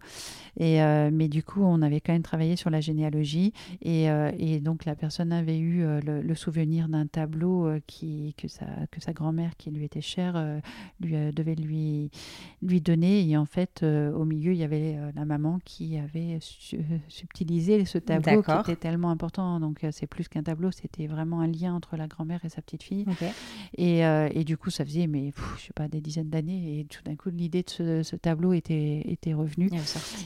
Et, 0.57 0.79
mais 1.11 1.27
du 1.27 1.43
coup, 1.43 1.61
on 1.63 1.81
avait 1.81 1.99
quand 1.99 2.13
même 2.13 2.23
travaillé 2.23 2.55
sur 2.55 2.69
la 2.69 2.79
généalogie. 2.79 3.51
Et, 3.81 4.05
et 4.05 4.61
donc, 4.61 4.85
la 4.85 4.95
personne 4.95 5.33
avait 5.33 5.59
eu 5.59 5.83
le, 6.01 6.35
souvenir 6.35 6.87
d'un 6.87 7.07
tableau 7.07 7.69
qui, 7.87 8.33
que 8.37 8.47
sa, 8.47 8.65
que 8.89 9.01
sa 9.01 9.11
grand-mère, 9.11 9.57
qui 9.57 9.69
lui 9.71 9.83
était 9.83 9.99
chère, 9.99 10.41
lui, 11.01 11.33
devait 11.33 11.55
lui, 11.55 12.09
lui 12.61 12.79
donner. 12.79 13.27
Et 13.29 13.35
en 13.35 13.45
fait, 13.45 13.83
au 13.83 14.23
milieu, 14.23 14.53
il 14.53 14.57
y 14.57 14.63
avait 14.63 14.97
la 15.13 15.25
maman 15.25 15.59
qui 15.65 15.97
avait 15.97 16.39
subtilisé 17.09 17.83
ce 17.83 17.97
tableau 17.97 18.41
qui 18.41 18.51
était 18.51 18.77
tellement 18.77 19.11
important. 19.11 19.59
Donc, 19.59 19.85
c'est 19.91 20.07
plus 20.07 20.29
qu'un 20.29 20.43
tableau, 20.43 20.71
c'était 20.71 21.07
vraiment 21.07 21.41
un 21.41 21.47
lien 21.47 21.73
entre 21.73 21.97
la 21.97 22.07
grand-mère 22.07 22.44
sa 22.49 22.61
petite 22.61 22.83
fille. 22.83 23.05
Et, 23.77 24.05
euh, 24.05 24.29
et, 24.31 24.43
du 24.43 24.57
coup, 24.57 24.69
ça 24.69 24.85
faisait, 24.85 25.07
mais 25.07 25.33
je 25.57 25.63
sais 25.63 25.73
pas, 25.73 25.87
des 25.87 26.01
dizaines 26.01 26.29
d'années. 26.29 26.79
Et 26.79 26.85
tout 26.85 27.01
d'un 27.03 27.15
coup, 27.15 27.29
l'idée 27.29 27.63
de 27.63 27.69
ce, 27.69 28.03
ce, 28.03 28.15
tableau 28.15 28.53
était, 28.53 29.01
était 29.05 29.33
revenue. 29.33 29.69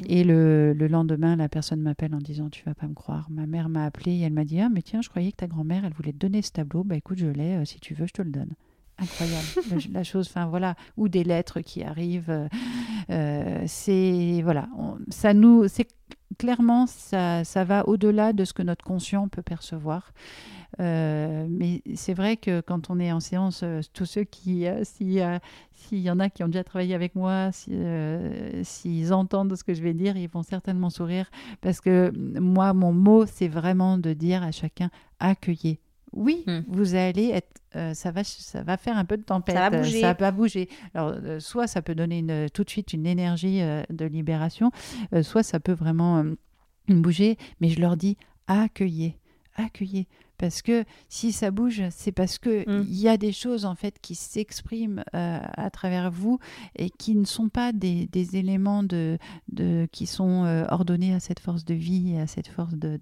Et 0.08 0.24
le, 0.24 0.74
le, 0.74 0.88
lendemain, 0.88 1.36
la 1.36 1.50
personne 1.50 1.82
m'appelle 1.82 2.14
en 2.14 2.20
disant 2.20 2.50
Tu 2.50 2.64
vas 2.66 2.76
pas 2.76 2.88
me 2.88 2.94
croire. 2.94 3.28
Ma 3.30 3.46
mère 3.46 3.70
m'a 3.70 3.86
appelé 3.86 4.12
et 4.14 4.22
elle 4.22 4.34
m'a 4.34 4.46
dit 4.46 4.60
Ah, 4.60 4.70
mais 4.70 4.82
tiens, 4.82 5.02
je 5.02 5.10
croyais 5.10 5.32
que 5.32 5.38
ta 5.38 5.48
grand-mère, 5.48 5.86
elle 5.86 5.94
voulait 5.94 6.14
te 6.14 6.18
donner 6.18 6.42
ce 6.42 6.52
tableau. 6.52 6.84
Bah 6.84 6.96
écoute, 6.96 7.18
je 7.18 7.28
l'ai. 7.28 7.56
Euh, 7.56 7.66
si 7.66 7.80
tu 7.80 7.94
veux, 7.94 8.08
je 8.08 8.14
te 8.14 8.22
le 8.22 8.32
donne 8.32 8.54
incroyable 9.02 9.48
la 9.94 10.04
chose 10.04 10.28
enfin 10.28 10.48
voilà 10.48 10.76
ou 10.98 11.08
des 11.08 11.24
lettres 11.24 11.62
qui 11.62 11.84
arrivent 11.84 12.50
euh, 13.10 13.64
c'est 13.66 14.42
voilà 14.44 14.68
ça 15.10 15.34
nous 15.34 15.68
c'est 15.68 15.88
clairement 16.40 16.88
ça, 16.88 17.44
ça 17.44 17.64
va 17.64 17.88
au-delà 17.88 18.34
de 18.34 18.46
ce 18.46 18.54
que 18.54 18.64
notre 18.64 18.84
conscient 18.84 19.28
peut 19.28 19.44
percevoir 19.44 20.12
euh, 20.80 21.48
mais 21.50 21.82
c'est 21.96 22.14
vrai 22.14 22.38
que 22.38 22.62
quand 22.62 22.90
on 22.90 23.00
est 23.00 23.12
en 23.12 23.20
séance, 23.20 23.62
euh, 23.64 23.82
tous 23.94 24.06
ceux 24.06 24.24
qui, 24.24 24.68
euh, 24.68 24.84
s'il 24.84 26.00
y 26.00 26.12
en 26.12 26.20
a 26.20 26.30
qui 26.30 26.44
ont 26.44 26.48
déjà 26.48 26.64
travaillé 26.64 26.94
avec 26.94 27.16
moi, 27.16 27.50
s'ils 27.52 29.14
entendent 29.14 29.56
ce 29.56 29.64
que 29.64 29.74
je 29.74 29.82
vais 29.82 29.94
dire, 29.94 30.16
ils 30.16 30.30
vont 30.30 30.44
certainement 30.44 30.90
sourire 30.90 31.30
parce 31.62 31.82
que 31.82 32.12
moi, 32.40 32.74
mon 32.74 32.94
mot, 32.94 33.26
c'est 33.26 33.48
vraiment 33.48 33.98
de 33.98 34.14
dire 34.14 34.44
à 34.44 34.52
chacun 34.52 34.90
accueillez. 35.20 35.80
Oui, 36.12 36.44
hmm. 36.48 36.62
vous 36.68 36.96
allez 36.96 37.30
être, 37.30 37.96
ça 37.96 38.12
va, 38.12 38.24
ça 38.24 38.64
va 38.64 38.78
faire 38.78 38.98
un 38.98 39.06
peu 39.06 39.18
de 39.18 39.24
tempête, 39.24 39.56
ça 39.56 39.70
va 39.70 39.78
bouger. 39.78 40.02
Ça 40.02 40.14
va 40.14 40.32
bouger. 40.32 40.70
Alors, 40.94 41.16
soit 41.40 41.68
ça 41.68 41.82
peut 41.82 41.96
donner 41.96 42.20
une, 42.20 42.50
tout 42.50 42.64
de 42.64 42.70
suite 42.70 42.94
une 42.94 43.06
énergie 43.06 43.62
de 43.90 44.06
libération, 44.06 44.72
soit 45.22 45.44
ça 45.44 45.60
peut 45.60 45.74
vraiment 45.74 46.24
bouger, 46.88 47.38
mais 47.62 47.70
je 47.70 47.80
leur 47.80 47.96
dis 47.96 48.18
accueillez, 48.48 49.18
accueillez. 49.56 50.08
Parce 50.40 50.64
que 50.64 50.86
si 51.10 51.32
ça 51.32 51.52
bouge, 51.52 51.84
c'est 51.92 52.12
parce 52.12 52.40
que 52.40 52.50
Mm. 52.68 52.86
il 52.88 53.00
y 53.00 53.08
a 53.08 53.18
des 53.18 53.32
choses 53.32 53.66
en 53.66 53.76
fait 53.76 54.00
qui 54.02 54.16
s'expriment 54.16 55.04
euh, 55.14 55.40
à 55.44 55.70
travers 55.70 56.10
vous 56.10 56.40
et 56.78 56.90
qui 56.90 57.14
ne 57.16 57.26
sont 57.26 57.50
pas 57.50 57.72
des, 57.74 58.08
des 58.08 58.38
éléments 58.38 58.82
de, 58.84 59.18
de 59.52 59.88
qui 59.92 60.08
sont 60.08 60.46
euh, 60.46 60.66
ordonnés 60.70 61.14
à 61.14 61.20
cette 61.20 61.40
force 61.40 61.64
de 61.66 61.74
vie, 61.74 62.18
à 62.18 62.26
cette 62.26 62.48
force 62.48 62.74
de 62.74 62.98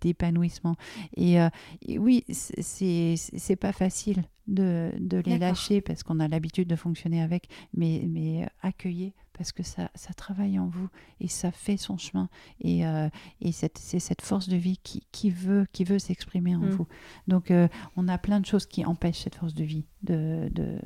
d'épanouissement. 0.00 0.76
et, 1.16 1.40
euh, 1.40 1.48
et 1.86 1.98
oui, 1.98 2.24
c'est 2.30 3.14
c'est 3.16 3.56
pas 3.56 3.72
facile 3.72 4.24
de, 4.48 4.92
de 4.98 5.18
les 5.18 5.38
lâcher 5.38 5.80
parce 5.80 6.02
qu'on 6.02 6.20
a 6.20 6.28
l'habitude 6.28 6.68
de 6.68 6.76
fonctionner 6.76 7.22
avec, 7.22 7.48
mais 7.74 8.04
mais 8.08 8.42
euh, 8.44 8.46
accueillez 8.62 9.14
parce 9.34 9.50
que 9.52 9.62
ça 9.62 9.90
ça 9.94 10.12
travaille 10.12 10.58
en 10.58 10.66
vous 10.66 10.88
et 11.20 11.28
ça 11.28 11.50
fait 11.52 11.76
son 11.78 11.96
chemin 11.96 12.28
et 12.60 12.86
euh, 12.86 13.08
et 13.40 13.50
c'est 13.52 13.78
cette 13.78 14.20
force 14.22 14.48
de 14.48 14.56
vie 14.56 14.78
qui, 14.82 15.06
qui 15.12 15.30
veut, 15.30 15.66
qui 15.72 15.84
veut 15.84 15.98
s'exprimer 15.98 16.54
en 16.56 16.60
Mm. 16.60 16.70
vous. 16.70 16.86
Donc, 17.28 17.50
euh, 17.50 17.66
on 17.96 18.08
a 18.08 18.18
plein 18.18 18.40
de 18.40 18.46
choses 18.46 18.66
qui 18.66 18.84
empêchent 18.84 19.22
cette 19.22 19.34
force 19.36 19.54
de 19.54 19.64
vie 19.64 19.84
de, 20.02 20.48
de, 20.52 20.78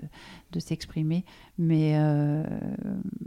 de 0.52 0.61
s'exprimer. 0.61 1.24
Mais, 1.59 1.92
euh, 1.96 2.44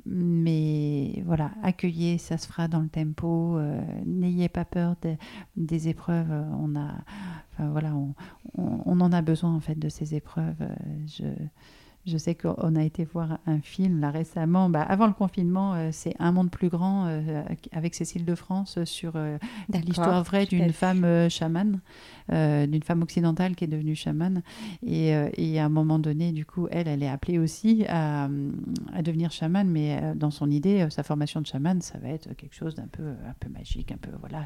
mais 0.05 1.21
voilà, 1.25 1.51
accueillez, 1.63 2.17
ça 2.17 2.37
se 2.37 2.47
fera 2.47 2.67
dans 2.67 2.79
le 2.81 2.89
tempo. 2.89 3.59
N'ayez 4.05 4.49
pas 4.49 4.65
peur 4.65 4.95
des- 5.01 5.17
des 5.55 5.87
épreuves. 5.87 6.31
On, 6.59 6.75
a, 6.75 6.93
voilà, 7.67 7.93
on, 7.95 8.13
on- 8.57 8.81
on 8.85 9.01
en 9.01 9.11
a 9.11 9.21
besoin 9.21 9.53
en 9.55 9.59
fait 9.59 9.77
de 9.77 9.89
ces 9.89 10.15
épreuves. 10.15 10.61
Euh, 10.61 10.75
Je, 11.07 11.23
je 12.05 12.17
sais 12.17 12.33
qu'on 12.35 12.75
a 12.75 12.83
été 12.83 13.03
voir 13.05 13.39
un 13.45 13.59
film 13.61 13.99
là 13.99 14.09
récemment, 14.11 14.69
bah, 14.69 14.81
avant 14.81 15.05
le 15.07 15.13
confinement, 15.13 15.73
euh, 15.75 15.89
c'est 15.91 16.15
Un 16.19 16.31
monde 16.31 16.49
plus 16.49 16.69
grand 16.69 17.05
euh, 17.07 17.43
avec 17.71 17.93
Cécile 17.95 18.25
de 18.25 18.35
France 18.35 18.77
euh, 18.77 18.85
sur 18.85 19.13
euh, 19.15 19.37
l'histoire 19.85 20.23
vraie 20.23 20.45
d'une 20.45 20.71
femme 20.73 21.03
euh, 21.03 21.29
chamane, 21.29 21.79
euh, 22.31 22.65
d'une 22.67 22.83
femme 22.83 23.01
occidentale 23.03 23.55
qui 23.55 23.63
est 23.65 23.67
devenue 23.67 23.95
chamane. 23.95 24.41
Et, 24.85 25.13
euh, 25.15 25.29
et 25.37 25.59
à 25.59 25.65
un 25.65 25.69
moment 25.69 25.99
donné, 25.99 26.31
du 26.31 26.45
coup, 26.45 26.67
elle, 26.71 26.87
elle 26.87 27.03
est 27.03 27.09
appelée 27.09 27.37
aussi 27.37 27.85
à, 27.87 28.27
à 28.93 29.01
devenir 29.01 29.31
chamane, 29.31 29.69
mais 29.69 29.99
euh, 30.01 30.15
dans 30.15 30.31
son 30.31 30.49
idée, 30.49 30.81
euh, 30.81 30.89
sa 30.89 31.03
formation 31.03 31.41
de 31.41 31.45
chamane, 31.47 31.81
ça 31.81 31.97
va 31.99 32.09
être 32.09 32.33
quelque 32.35 32.55
chose 32.55 32.75
d'un 32.75 32.87
peu, 32.91 33.03
un 33.09 33.33
peu 33.39 33.49
magique, 33.49 33.91
un 33.91 33.97
peu 33.97 34.11
voilà. 34.19 34.45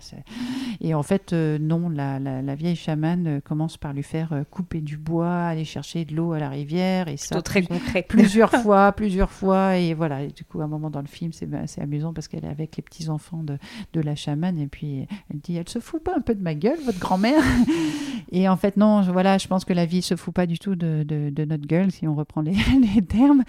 Et 0.82 0.94
en 0.94 1.04
fait, 1.04 1.34
euh, 1.34 1.58
non, 1.60 1.90
la, 1.90 2.20
la- 2.20 2.42
la 2.42 2.56
vieille 2.56 2.76
chamane 2.76 3.28
euh, 3.28 3.40
commence 3.42 3.78
par 3.78 3.94
lui 3.94 4.04
faire 4.04 4.34
euh, 4.34 4.44
couper 4.44 4.82
du 4.82 4.98
bois, 4.98 5.46
aller 5.46 5.66
chercher 5.66 6.04
de 6.06 6.16
l'eau 6.16 6.34
à 6.34 6.40
la 6.40 6.50
rivière, 6.50 7.08
et 7.08 7.18
ça 7.18 7.36
très 7.54 7.62
plus- 7.62 7.68
concret. 7.80 8.06
plusieurs 8.08 8.52
fois, 8.64 8.92
plusieurs 8.92 9.32
fois. 9.32 9.78
Et 9.78 9.94
voilà, 9.94 10.24
et 10.24 10.28
du 10.28 10.44
coup, 10.46 10.62
à 10.62 10.66
un 10.66 10.68
moment 10.68 10.90
dans 10.90 11.02
le 11.02 11.08
film, 11.08 11.32
c'est 11.34 11.52
assez 11.54 11.82
amusant 11.82 12.14
parce 12.14 12.28
qu'elle 12.28 12.46
est 12.46 12.50
avec 12.50 12.76
les 12.78 12.84
petits-enfants 12.84 13.44
de, 13.44 13.58
de 13.94 14.02
la 14.02 14.16
chamane. 14.16 14.58
Et 14.60 14.68
puis, 14.68 15.08
elle 15.32 15.40
dit 15.40 15.56
Elle 15.58 15.70
se 15.70 15.80
fout 15.80 16.04
pas 16.04 16.14
un 16.18 16.22
peu 16.22 16.36
de 16.36 16.42
ma 16.42 16.56
gueule, 16.56 16.80
votre 16.86 17.00
grand-mère 17.00 17.42
Et 18.32 18.48
en 18.50 18.58
fait, 18.58 18.78
non, 18.78 19.04
je- 19.04 19.12
voilà, 19.12 19.38
je 19.38 19.48
pense 19.48 19.64
que 19.66 19.74
la 19.74 19.86
vie 19.86 20.02
se 20.02 20.16
fout 20.16 20.34
pas 20.34 20.46
du 20.46 20.58
tout 20.60 20.76
de, 20.76 21.04
de- 21.08 21.30
de 21.30 21.46
notre 21.46 21.68
gueule, 21.68 21.92
si 21.92 22.08
on 22.08 22.16
reprend 22.16 22.42
les, 22.42 22.56
les 22.96 23.02
termes. 23.02 23.44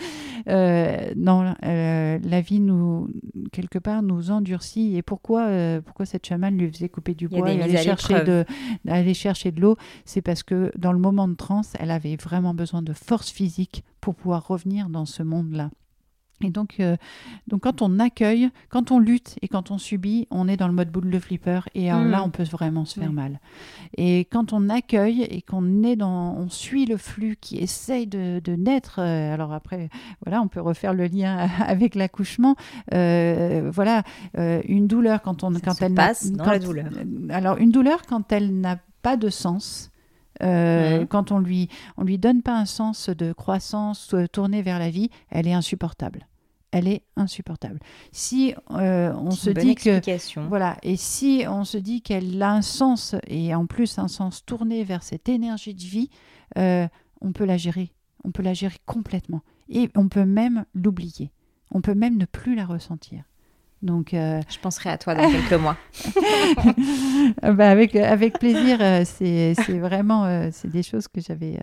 Euh, 0.48 1.12
non, 1.16 1.54
euh, 1.64 2.18
la 2.22 2.40
vie, 2.40 2.60
nous, 2.60 3.08
quelque 3.52 3.78
part, 3.78 4.02
nous 4.02 4.30
endurcit. 4.30 4.96
Et 4.96 5.02
pourquoi, 5.02 5.46
euh, 5.46 5.80
pourquoi 5.80 6.06
cette 6.06 6.26
chamane 6.26 6.58
lui 6.58 6.70
faisait 6.70 6.88
couper 6.88 7.14
du 7.14 7.28
bois 7.28 7.50
et 7.50 7.62
aller 7.62 7.76
chercher, 7.78 8.22
de, 8.24 8.44
aller 8.88 9.14
chercher 9.14 9.52
de 9.52 9.60
l'eau? 9.60 9.76
C'est 10.04 10.20
parce 10.22 10.42
que 10.42 10.70
dans 10.76 10.92
le 10.92 10.98
moment 10.98 11.28
de 11.28 11.34
transe, 11.34 11.72
elle 11.78 11.90
avait 11.90 12.16
vraiment 12.16 12.54
besoin 12.54 12.82
de 12.82 12.92
force 12.92 13.30
physique 13.30 13.83
pour 14.00 14.14
pouvoir 14.14 14.46
revenir 14.46 14.88
dans 14.88 15.06
ce 15.06 15.22
monde-là. 15.22 15.70
Et 16.42 16.50
donc, 16.50 16.76
euh, 16.80 16.96
donc, 17.46 17.62
quand 17.62 17.80
on 17.80 18.00
accueille, 18.00 18.50
quand 18.68 18.90
on 18.90 18.98
lutte 18.98 19.36
et 19.40 19.46
quand 19.48 19.70
on 19.70 19.78
subit, 19.78 20.26
on 20.30 20.48
est 20.48 20.56
dans 20.56 20.66
le 20.66 20.74
mode 20.74 20.90
boule 20.90 21.08
de 21.08 21.18
flipper. 21.20 21.60
Et 21.76 21.90
alors 21.90 22.04
Mhm. 22.04 22.10
là, 22.10 22.24
on 22.24 22.28
peut 22.30 22.42
vraiment 22.42 22.84
se 22.84 22.98
faire 22.98 23.12
mal. 23.12 23.40
Et 23.96 24.26
quand 24.30 24.52
on 24.52 24.68
accueille 24.68 25.22
et 25.22 25.42
qu'on 25.42 25.84
est 25.84 25.94
dans, 25.96 26.34
on 26.36 26.50
suit 26.50 26.86
le 26.86 26.96
flux 26.96 27.36
qui 27.40 27.58
essaye 27.58 28.08
de, 28.08 28.40
de 28.44 28.56
naître. 28.56 28.96
euh, 28.98 29.32
alors 29.32 29.52
après, 29.52 29.88
voilà, 30.26 30.42
on 30.42 30.48
peut 30.48 30.60
refaire 30.60 30.92
le 30.92 31.06
lien 31.06 31.36
avec 31.66 31.94
l'accouchement. 31.94 32.56
Euh, 32.92 33.70
voilà, 33.72 34.02
une 34.36 34.86
douleur 34.88 35.22
quand 35.22 35.44
on, 35.44 35.54
Ça 35.54 35.60
quand 35.60 35.74
se 35.74 35.84
elle 35.84 35.94
passe 35.94 36.30
dans 36.32 36.44
quand- 36.44 36.50
la 36.50 36.58
douleur. 36.58 36.86
Alors 37.30 37.56
une 37.58 37.70
douleur 37.70 38.02
quand 38.06 38.32
elle 38.32 38.60
n'a 38.60 38.78
pas 39.02 39.16
de 39.16 39.28
sens. 39.30 39.90
Euh. 40.42 41.06
Quand 41.06 41.30
on 41.30 41.38
lui 41.38 41.68
on 41.96 42.04
lui 42.04 42.18
donne 42.18 42.42
pas 42.42 42.56
un 42.56 42.64
sens 42.64 43.08
de 43.08 43.32
croissance 43.32 44.14
euh, 44.14 44.26
tourné 44.26 44.62
vers 44.62 44.78
la 44.78 44.90
vie, 44.90 45.10
elle 45.30 45.46
est 45.46 45.52
insupportable. 45.52 46.26
Elle 46.74 46.88
est 46.88 47.04
insupportable. 47.14 47.78
Si 48.10 48.52
euh, 48.72 49.14
on 49.14 49.30
se 49.30 49.50
une 49.50 49.54
bonne 49.54 49.64
dit 49.64 49.74
que 49.76 50.48
voilà, 50.48 50.76
et 50.82 50.96
si 50.96 51.44
on 51.48 51.62
se 51.62 51.78
dit 51.78 52.02
qu'elle 52.02 52.42
a 52.42 52.50
un 52.50 52.62
sens, 52.62 53.14
et 53.28 53.54
en 53.54 53.66
plus 53.66 53.96
un 54.00 54.08
sens 54.08 54.44
tourné 54.44 54.82
vers 54.82 55.04
cette 55.04 55.28
énergie 55.28 55.74
de 55.74 55.82
vie, 55.82 56.10
euh, 56.58 56.88
on 57.20 57.30
peut 57.30 57.44
la 57.44 57.56
gérer. 57.56 57.92
On 58.24 58.32
peut 58.32 58.42
la 58.42 58.54
gérer 58.54 58.78
complètement. 58.86 59.42
Et 59.68 59.88
on 59.94 60.08
peut 60.08 60.24
même 60.24 60.64
l'oublier. 60.74 61.30
On 61.70 61.80
peut 61.80 61.94
même 61.94 62.16
ne 62.16 62.24
plus 62.24 62.56
la 62.56 62.66
ressentir. 62.66 63.22
Donc, 63.84 64.14
euh, 64.14 64.40
Je 64.48 64.58
penserai 64.58 64.88
à 64.90 64.98
toi 64.98 65.14
dans 65.14 65.30
quelques 65.30 65.52
mois. 65.60 65.76
bah, 67.42 67.70
avec, 67.70 67.94
avec 67.96 68.38
plaisir, 68.38 68.78
euh, 68.80 69.02
c'est 69.04 69.54
vraiment 69.78 70.24
euh, 70.24 70.48
c'est 70.52 70.70
des 70.70 70.82
choses 70.82 71.06
que 71.08 71.20
j'avais 71.20 71.58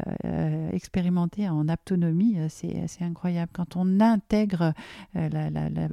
expérimentées 0.72 1.50
en 1.50 1.68
autonomie. 1.68 2.36
euh, 2.38 2.48
C'est 2.50 3.04
incroyable. 3.04 3.50
Quand 3.54 3.76
on 3.76 4.00
intègre 4.00 4.74
la, 5.16 5.28
la, 5.30 5.50
la, 5.70 5.88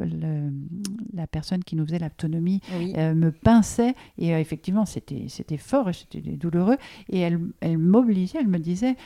la 1.14 1.26
personne 1.26 1.64
qui 1.64 1.76
nous 1.76 1.86
faisait 1.86 1.98
l'autonomie, 1.98 2.60
Oui. 2.78 2.92
me 2.94 3.30
pinçait 3.30 3.94
et 4.18 4.30
effectivement 4.32 4.84
c'était 4.84 5.26
fort 5.56 5.88
c'était 5.94 6.20
douloureux 6.36 6.76
et 7.08 7.20
elle, 7.20 7.40
elle 7.60 7.78
m'obligeait 7.78 8.38
elle 8.40 8.48
me 8.48 8.58
disait 8.58 8.96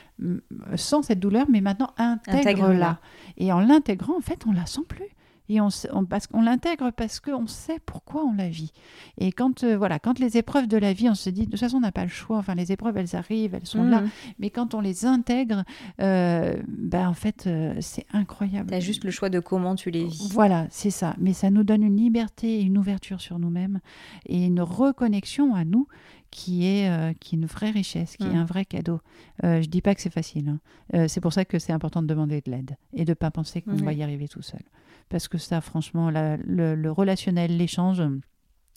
sans 0.76 1.02
cette 1.02 1.20
douleur 1.20 1.46
mais 1.50 1.60
maintenant 1.60 1.90
intègre-la 1.98 2.40
Intègre-la. 2.40 3.00
et 3.38 3.52
en 3.52 3.60
l'intégrant 3.60 4.16
en 4.16 4.20
fait 4.20 4.44
on 4.46 4.52
la 4.52 4.66
sent 4.66 4.82
plus 4.88 5.06
et 5.48 5.60
on, 5.60 5.68
on- 5.92 6.04
parce 6.04 6.26
qu'on 6.26 6.42
l'intègre 6.42 6.90
parce 6.96 7.20
qu'on 7.20 7.46
sait 7.46 7.78
pourquoi 7.84 8.24
on 8.24 8.32
la 8.34 8.48
vit 8.48 8.72
et 9.18 9.32
quand 9.32 9.64
euh, 9.64 9.76
voilà 9.76 9.98
quand 9.98 10.18
les 10.18 10.36
épreuves 10.36 10.68
de 10.68 10.76
la 10.76 10.92
vie 10.92 11.08
on 11.08 11.14
se 11.14 11.30
dit 11.30 11.46
de 11.46 11.50
toute 11.50 11.60
façon 11.60 11.78
on 11.78 11.80
n'a 11.80 11.92
pas 11.92 12.04
le 12.04 12.10
choix 12.10 12.38
enfin 12.38 12.54
les 12.54 12.70
épreuves 12.72 12.96
elles 12.96 13.16
arrivent 13.16 13.54
elles 13.54 13.66
sont 13.66 13.82
là 13.84 14.02
Mhm. 14.02 14.08
mais 14.38 14.50
quand 14.50 14.74
on 14.74 14.80
les 14.80 15.04
intègre 15.04 15.64
euh, 16.00 16.54
ben 16.68 17.08
en 17.08 17.14
fait 17.14 17.46
euh, 17.46 17.74
c'est 17.80 18.06
incroyable 18.12 18.70
T'as 18.70 18.80
juste 18.80 19.04
le 19.04 19.10
choix 19.10 19.28
de 19.30 19.40
comment 19.40 19.74
tu 19.74 19.90
les 19.90 20.04
vis. 20.04 20.30
voilà, 20.32 20.66
c'est 20.70 20.90
ça. 20.90 21.14
Mais 21.18 21.32
ça 21.32 21.50
nous 21.50 21.64
donne 21.64 21.82
une 21.82 21.96
liberté 21.96 22.60
et 22.60 22.62
une 22.62 22.78
ouverture 22.78 23.20
sur 23.20 23.38
nous-mêmes 23.38 23.80
et 24.26 24.46
une 24.46 24.60
reconnexion 24.60 25.54
à 25.54 25.64
nous 25.64 25.86
qui 26.32 26.66
est, 26.66 26.88
euh, 26.90 27.12
qui 27.20 27.36
est 27.36 27.38
une 27.38 27.46
vraie 27.46 27.70
richesse, 27.70 28.16
qui 28.16 28.24
est 28.24 28.30
Mm. 28.32 28.36
un 28.36 28.44
vrai 28.44 28.64
cadeau. 28.64 29.00
Euh, 29.44 29.60
je 29.62 29.68
dis 29.68 29.82
pas 29.82 29.94
que 29.94 30.00
c'est 30.00 30.12
facile. 30.12 30.48
hein. 30.48 30.58
Euh, 30.94 31.06
c'est 31.06 31.20
pour 31.20 31.32
ça 31.32 31.44
que 31.44 31.58
c'est 31.60 31.72
important 31.72 32.02
de 32.02 32.06
demander 32.08 32.40
de 32.40 32.50
l'aide 32.50 32.76
et 32.94 33.04
de 33.04 33.10
ne 33.10 33.14
pas 33.14 33.30
penser 33.30 33.60
qu'on 33.62 33.76
va 33.76 33.92
y 33.92 34.02
arriver 34.02 34.26
tout 34.28 34.42
seul. 34.42 34.62
Parce 35.10 35.28
que 35.28 35.36
ça, 35.38 35.60
franchement, 35.60 36.08
la- 36.10 36.38
le, 36.38 36.74
le 36.74 36.90
relationnel, 36.90 37.56
l'échange, 37.58 38.02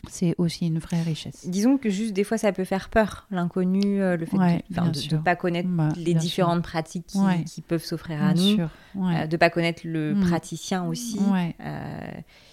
c'est 0.10 0.36
aussi 0.38 0.68
une 0.68 0.80
vraie 0.80 1.02
richesse. 1.02 1.48
Disons 1.48 1.78
que 1.78 1.90
juste 1.90 2.12
des 2.14 2.26
fois 2.26 2.38
ça 2.38 2.52
peut 2.52 2.66
faire 2.66 2.90
peur, 2.90 3.26
l'inconnu, 3.32 4.00
le 4.00 4.26
fait 4.26 4.38
Ouais, 4.38 4.64
de- 4.70 5.16
ne 5.16 5.22
pas 5.22 5.36
connaître 5.38 5.70
Bah, 5.70 5.90
les 5.96 6.12
sûr. 6.12 6.20
différentes 6.20 6.62
pratiques 6.62 7.08
qui, 7.08 7.18
Ouais. 7.20 7.44
qui 7.46 7.62
peuvent 7.62 7.84
s'offrir 7.84 8.22
à 8.22 8.34
Bien 8.34 8.44
nous, 8.44 8.56
sûr. 8.56 8.70
Ouais. 8.96 9.28
de 9.28 9.32
ne 9.34 9.38
pas 9.38 9.50
connaître 9.50 9.82
le 9.86 10.14
Mm. 10.14 10.20
praticien 10.28 10.86
aussi. 10.86 11.20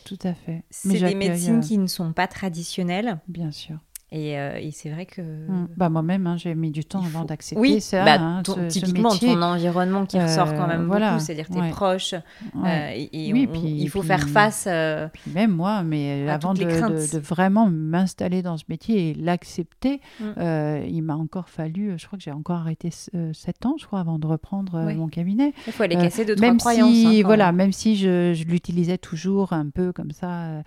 Tout 0.04 0.18
à 0.22 0.34
fait. 0.34 0.62
C'est 0.70 1.00
des 1.00 1.14
médecines 1.16 1.60
qui 1.60 1.76
ne 1.78 1.88
sont 1.88 2.12
pas 2.12 2.28
traditionnelles 2.28 3.18
Bien 3.28 3.50
sûr. 3.50 3.78
Et, 4.12 4.38
euh, 4.38 4.56
et 4.60 4.70
c'est 4.70 4.90
vrai 4.90 5.06
que... 5.06 5.22
Mm. 5.22 5.68
Bah, 5.76 5.88
Moi-même, 5.88 6.26
hein, 6.26 6.36
j'ai 6.36 6.54
mis 6.54 6.70
du 6.70 6.84
temps 6.84 7.02
avant 7.04 7.24
d'accepter 7.24 7.60
Oui, 7.60 7.80
ça. 7.80 8.04
bah, 8.04 8.16
hein, 8.20 8.42
ton- 8.44 8.54
ce- 8.54 8.68
typiquement 8.68 9.10
ton 9.16 9.40
environnement 9.42 10.06
qui 10.06 10.20
ressort 10.20 10.54
quand 10.54 10.64
Euh, 10.64 10.66
même 10.68 10.84
voilà, 10.86 11.12
beaucoup, 11.12 11.24
c'est-à-dire 11.24 11.48
tes 11.48 11.70
proches, 11.70 12.12
Ouais. 12.54 12.66
euh, 12.66 12.90
et, 12.94 13.28
et 13.28 13.32
Oui, 13.32 13.48
on- 13.48 13.52
puis- 13.52 13.76
il 13.78 13.88
faut 13.88 14.00
puis- 14.00 14.08
faire 14.08 14.28
face. 14.28 14.66
euh, 14.68 15.08
Puis 15.12 15.30
même 15.34 15.50
moi, 15.52 15.82
mais 15.82 16.28
avant 16.28 16.54
de, 16.54 16.60
de- 16.62 17.12
de 17.14 17.18
vraiment 17.18 17.68
m'installer 17.68 18.42
dans 18.42 18.56
ce 18.56 18.64
métier 18.68 19.10
et 19.10 19.14
l'accepter, 19.14 20.00
Mm. 20.20 20.24
euh, 20.38 20.84
il 20.88 21.02
m'a 21.02 21.16
encore 21.16 21.48
fallu, 21.48 21.94
je 21.98 22.06
crois 22.06 22.18
que 22.18 22.22
j'ai 22.24 22.32
encore 22.32 22.58
arrêté 22.58 22.90
7 22.90 23.66
ans, 23.66 23.76
je 23.80 23.86
crois, 23.86 24.00
avant 24.00 24.18
de 24.18 24.26
reprendre 24.26 24.74
euh, 24.76 24.86
Oui. 24.86 24.94
mon 24.94 25.08
cabinet. 25.08 25.52
il 25.66 25.72
faut 25.72 25.82
aller 25.84 25.96
Euh, 25.96 26.02
casser 26.02 26.24
deux, 26.24 26.34
trois 26.36 26.48
même 26.48 26.58
croyances. 26.58 26.92
si, 26.94 27.06
hein, 27.06 27.10
quand 27.22 27.26
voilà, 27.28 27.46
même. 27.46 27.56
même 27.56 27.72
si 27.72 27.96
je, 27.96 28.34
je 28.34 28.44
l'utilisais 28.44 28.98
toujours 28.98 29.52
un 29.54 29.68
peu 29.70 29.92
comme 29.92 30.10
ça, 30.10 30.30
euh, 30.30 30.62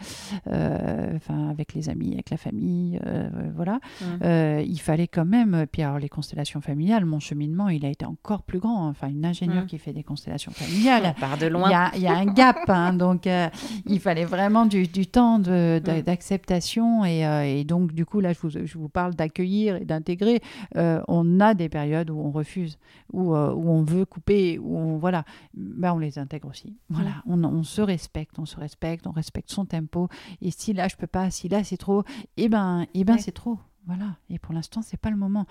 euh, 0.47 1.11
enfin 1.15 1.49
avec 1.49 1.73
les 1.73 1.89
amis, 1.89 2.13
avec 2.13 2.29
la 2.29 2.37
famille, 2.37 2.99
euh, 3.05 3.29
voilà, 3.55 3.79
Mmh. 4.01 4.61
il 4.65 4.79
fallait 4.79 5.07
quand 5.07 5.25
même. 5.25 5.65
Puis 5.71 5.81
alors 5.81 5.99
les 5.99 6.09
constellations 6.09 6.61
familiales, 6.61 7.05
mon 7.05 7.19
cheminement, 7.19 7.69
il 7.69 7.85
a 7.85 7.89
été 7.89 8.05
encore 8.05 8.43
plus 8.43 8.59
grand. 8.59 8.87
Enfin, 8.87 9.07
une 9.09 9.25
ingénieure 9.25 9.63
Mm. 9.63 9.67
qui 9.67 9.77
fait 9.77 9.93
des 9.93 10.03
constellations 10.03 10.51
familiales. 10.51 11.13
On 11.17 11.19
part 11.19 11.37
de 11.37 11.45
Il 11.47 11.51
loin. 11.51 11.69
y, 11.69 11.73
a, 11.73 11.91
il 11.95 12.01
y 12.01 12.07
a 12.07 12.15
un 12.17 12.25
gap, 12.25 12.57
hein, 12.67 12.93
donc 12.93 13.27
euh, 13.27 13.47
il 13.85 13.99
fallait 13.99 14.25
vraiment 14.25 14.65
du, 14.65 14.87
du 14.87 15.07
temps 15.07 15.39
de- 15.39 15.79
d'a- 15.83 15.99
Mm. 15.99 16.01
d'acceptation 16.01 17.05
et, 17.05 17.25
euh, 17.25 17.43
et 17.43 17.63
donc 17.63 17.93
du 17.93 18.05
coup 18.05 18.19
là 18.19 18.33
je 18.33 18.39
vous, 18.39 18.49
je 18.49 18.77
vous 18.77 18.89
parle 18.89 19.13
d'accueillir 19.15 19.77
et 19.77 19.85
d'intégrer. 19.85 20.41
Euh, 20.75 21.01
on 21.07 21.39
a 21.39 21.53
des 21.53 21.69
périodes 21.69 22.09
où 22.09 22.19
on 22.19 22.31
refuse, 22.31 22.77
où, 23.13 23.33
euh, 23.35 23.53
où 23.53 23.69
on 23.69 23.83
veut 23.83 24.05
couper, 24.05 24.59
où 24.59 24.77
on 24.77 24.97
voilà, 24.97 25.23
ben, 25.53 25.93
on 25.93 25.99
les 25.99 26.19
intègre 26.19 26.49
aussi. 26.49 26.75
Voilà, 26.89 27.11
on, 27.27 27.43
on 27.43 27.63
se 27.63 27.81
respecte, 27.81 28.37
on 28.39 28.45
se 28.45 28.57
respecte, 28.59 29.07
on 29.07 29.11
respecte 29.11 29.49
son 29.51 29.65
tempo. 29.65 30.09
Et 30.41 30.51
si 30.51 30.73
là 30.73 30.87
je 30.87 30.95
peux 30.95 31.07
pas, 31.07 31.29
si 31.31 31.49
là 31.49 31.63
c'est 31.63 31.77
trop, 31.77 32.03
et 32.37 32.49
ben, 32.49 32.85
et 32.93 33.03
ben. 33.03 33.17
C'est 33.25 33.31
trop. 33.33 33.57
Voilà. 33.87 34.15
Et 34.31 34.39
pour 34.39 34.53
l'instant 34.55 34.81
c'est 34.81 34.97
pas 34.99 35.11
le 35.11 35.15
moment. 35.15 35.45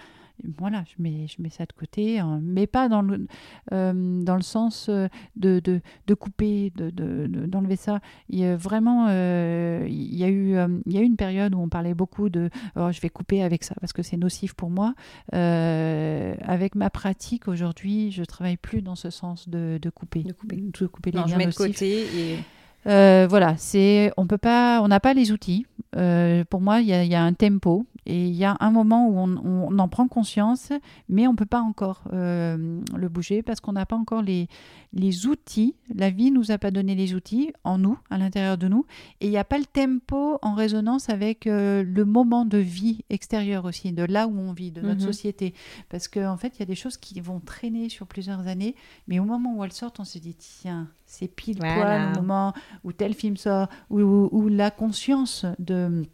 Voilà, 0.59 0.83
je 0.89 1.01
mets, 1.01 1.29
je 1.29 1.41
mets 1.41 1.51
ça 1.51 1.65
de 1.65 1.73
côté, 1.73 2.19
hein, 2.19 2.41
mais 2.43 2.67
pas 2.67 2.89
dans 2.89 3.01
le, 3.03 3.29
euh, 3.73 4.21
dans 4.23 4.35
le 4.35 4.43
sens 4.43 4.89
euh, 4.89 5.07
de, 5.37 5.61
de, 5.61 5.81
de 6.09 6.15
couper, 6.15 6.73
de, 6.75 6.91
de- 6.91 7.47
d'enlever 7.47 7.77
ça. 7.77 8.01
Il 8.29 8.41
y 8.41 8.45
a 8.45 8.57
vraiment, 8.57 9.07
euh, 9.11 9.87
il 9.89 10.17
y 10.17 10.25
a 10.25 10.29
eu, 10.29 10.57
euh, 10.57 10.67
il 10.87 10.93
y 10.93 10.99
a 10.99 11.03
eu 11.03 11.05
une 11.05 11.15
période 11.15 11.55
où 11.55 11.61
on 11.61 11.69
parlait 11.69 11.95
beaucoup 11.95 12.29
de, 12.31 12.51
oh, 12.75 12.91
je 12.91 13.01
vais 13.01 13.11
couper 13.11 13.45
avec 13.45 13.63
ça 13.63 13.77
parce 13.81 13.93
que 13.93 14.03
c'est 14.03 14.17
nocif 14.17 14.55
pour 14.55 14.71
moi. 14.71 14.95
Avec 15.33 16.75
ma 16.75 16.91
pratique 16.91 17.47
aujourd'hui, 17.49 18.11
je 18.11 18.25
travaille 18.25 18.57
plus 18.57 18.83
dans 18.83 18.97
ce 18.97 19.11
sens 19.11 19.49
de, 19.49 19.79
de 19.81 19.91
couper, 19.91 20.23
De 20.25 20.33
couper. 20.33 20.61
couper 20.93 21.11
les 21.13 21.19
Non, 21.21 21.27
je 21.27 21.33
liens 21.33 21.39
de 21.39 21.45
nocifs. 21.45 21.57
côté 21.59 22.33
et 22.33 22.39
Euh, 22.87 23.27
voilà, 23.29 23.57
c'est 23.57 24.13
on 24.17 24.27
peut 24.27 24.39
pas, 24.39 24.81
on 24.83 24.89
n'a 24.89 25.01
pas 25.01 25.15
les 25.15 25.33
outils. 25.33 25.67
Euh, 25.97 26.45
pour 26.45 26.61
moi, 26.61 26.81
il 26.81 26.89
y, 26.89 26.93
a- 26.93 27.05
il 27.05 27.11
y 27.11 27.15
a 27.15 27.23
un 27.23 27.33
tempo 27.33 27.87
et 28.05 28.27
il 28.27 28.35
y 28.35 28.45
a 28.45 28.57
un 28.61 28.71
moment 28.71 29.09
où 29.09 29.17
on, 29.19 29.37
on 29.71 29.79
en 29.79 29.89
prend 29.89 30.09
conscience, 30.09 30.73
mais 31.09 31.27
on 31.29 31.37
peut 31.37 31.47
pas 31.47 31.61
encore 31.61 32.03
euh, 32.13 32.81
le 32.97 33.09
bouger 33.09 33.43
parce 33.43 33.61
qu'on 33.61 33.73
n'a 33.73 33.87
pas 33.87 33.97
encore 33.97 34.21
les, 34.21 34.49
les 34.93 35.27
outils. 35.27 35.77
La 35.95 36.11
vie 36.11 36.31
nous 36.33 36.51
a 36.51 36.59
pas 36.59 36.71
donné 36.73 36.95
les 36.97 37.15
outils 37.15 37.53
en 37.63 37.79
nous, 37.79 37.97
à 38.11 38.19
l'intérieur 38.19 38.59
de 38.59 38.67
nous, 38.69 38.85
et 39.21 39.27
il 39.27 39.31
n'y 39.31 39.39
a 39.39 39.45
pas 39.45 39.59
le 39.59 39.65
tempo 39.67 40.39
en 40.43 40.55
résonance 40.55 41.09
avec 41.09 41.45
le 41.47 42.03
moment 42.05 42.45
de 42.45 42.59
vie 42.59 43.05
extérieur 43.09 43.65
aussi, 43.65 43.93
de 43.93 44.03
là 44.05 44.27
où 44.27 44.37
on 44.37 44.53
vit, 44.53 44.73
de 44.73 44.81
notre 44.83 45.01
Mhm. 45.01 45.07
société. 45.07 45.55
Parce 45.89 46.09
qu'en 46.09 46.37
fait, 46.37 46.57
il 46.57 46.61
y 46.61 46.63
a 46.65 46.67
des 46.67 46.75
choses 46.75 46.97
qui 46.97 47.21
vont 47.21 47.41
traîner 47.41 47.89
sur 47.89 48.07
plusieurs 48.07 48.47
années, 48.49 48.75
mais 49.09 49.21
au 49.21 49.25
moment 49.25 49.55
où 49.57 49.65
elles 49.65 49.73
sortent, 49.73 50.01
on 50.01 50.05
se 50.05 50.19
dit 50.19 50.35
tiens, 50.35 50.89
c'est 51.07 51.29
pile 51.29 51.59
poil 51.59 51.75
Voilà. 51.75 52.11
le 52.11 52.15
moment 52.21 52.53
où 52.83 52.93
tel 52.93 53.15
film 53.15 53.37
sort, 53.37 53.69
où- 53.91 54.29
où 54.33 54.49
la 54.49 54.71
conscience 54.71 55.47
de 55.59 56.05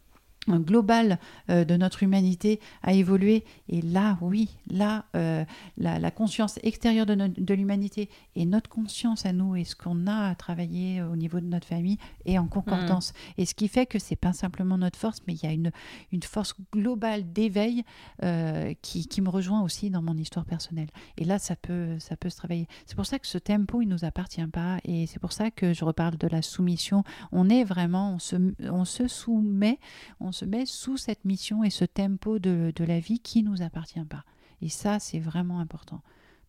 globale 0.48 1.18
euh, 1.48 1.64
de 1.64 1.76
notre 1.76 2.02
humanité 2.02 2.60
a 2.82 2.92
évolué. 2.92 3.44
Et 3.68 3.82
là, 3.82 4.18
oui, 4.20 4.48
là, 4.70 5.04
euh, 5.16 5.44
la, 5.76 5.98
la 5.98 6.10
conscience 6.10 6.58
extérieure 6.62 7.06
de, 7.06 7.54
l'humanité 7.54 8.08
et 8.36 8.46
notre 8.46 8.70
conscience 8.70 9.26
à 9.26 9.32
nous 9.32 9.56
et 9.56 9.64
ce 9.64 9.76
qu'on 9.76 10.06
a 10.06 10.30
à 10.30 10.34
travailler 10.34 11.02
au 11.02 11.16
niveau 11.16 11.40
de 11.40 11.46
notre 11.46 11.66
famille 11.66 11.98
est 12.24 12.38
en 12.38 12.46
concordance. 12.46 13.12
Et 13.38 13.46
ce 13.46 13.54
qui 13.54 13.68
fait 13.68 13.86
que 13.86 13.98
c'est 13.98 14.16
pas 14.16 14.32
simplement 14.32 14.78
notre 14.78 14.98
force, 14.98 15.20
mais 15.26 15.34
il 15.34 15.44
y 15.44 15.46
a 15.46 15.52
une, 15.52 15.70
une 16.12 16.22
force 16.22 16.54
globale 16.72 17.32
d'éveil 17.32 17.84
euh, 18.22 18.72
qui, 18.82 19.06
qui 19.06 19.20
me 19.20 19.28
rejoint 19.28 19.62
aussi 19.62 19.90
dans 19.90 20.02
mon 20.02 20.16
histoire 20.16 20.44
personnelle. 20.44 20.88
Et 21.18 21.24
là, 21.24 21.38
ça 21.38 21.56
peut, 21.56 21.98
ça 21.98 22.16
peut 22.16 22.30
se 22.30 22.36
travailler. 22.36 22.66
C'est 22.86 22.96
pour 22.96 23.06
ça 23.06 23.18
que 23.18 23.26
ce 23.26 23.38
tempo, 23.38 23.82
il 23.82 23.88
nous 23.88 24.04
appartient 24.04 24.46
pas. 24.46 24.78
Et 24.84 25.06
c'est 25.06 25.18
pour 25.18 25.32
ça 25.32 25.50
que 25.50 25.72
je 25.72 25.84
reparle 25.84 26.16
de 26.16 26.28
la 26.28 26.42
soumission. 26.42 27.04
On 27.32 27.48
est 27.48 27.64
vraiment, 27.64 28.14
on 28.14 28.18
se, 28.18 28.36
on 28.70 28.84
se 28.84 29.08
soumet, 29.08 29.78
on 30.20 30.29
se 30.32 30.44
met 30.44 30.66
sous 30.66 30.96
cette 30.96 31.24
mission 31.24 31.64
et 31.64 31.70
ce 31.70 31.84
tempo 31.84 32.38
de, 32.38 32.72
de 32.74 32.84
la 32.84 33.00
vie 33.00 33.18
qui 33.20 33.42
nous 33.42 33.62
appartient 33.62 34.04
pas. 34.04 34.24
Et 34.62 34.68
ça, 34.68 34.98
c'est 34.98 35.18
vraiment 35.20 35.58
important. 35.60 36.00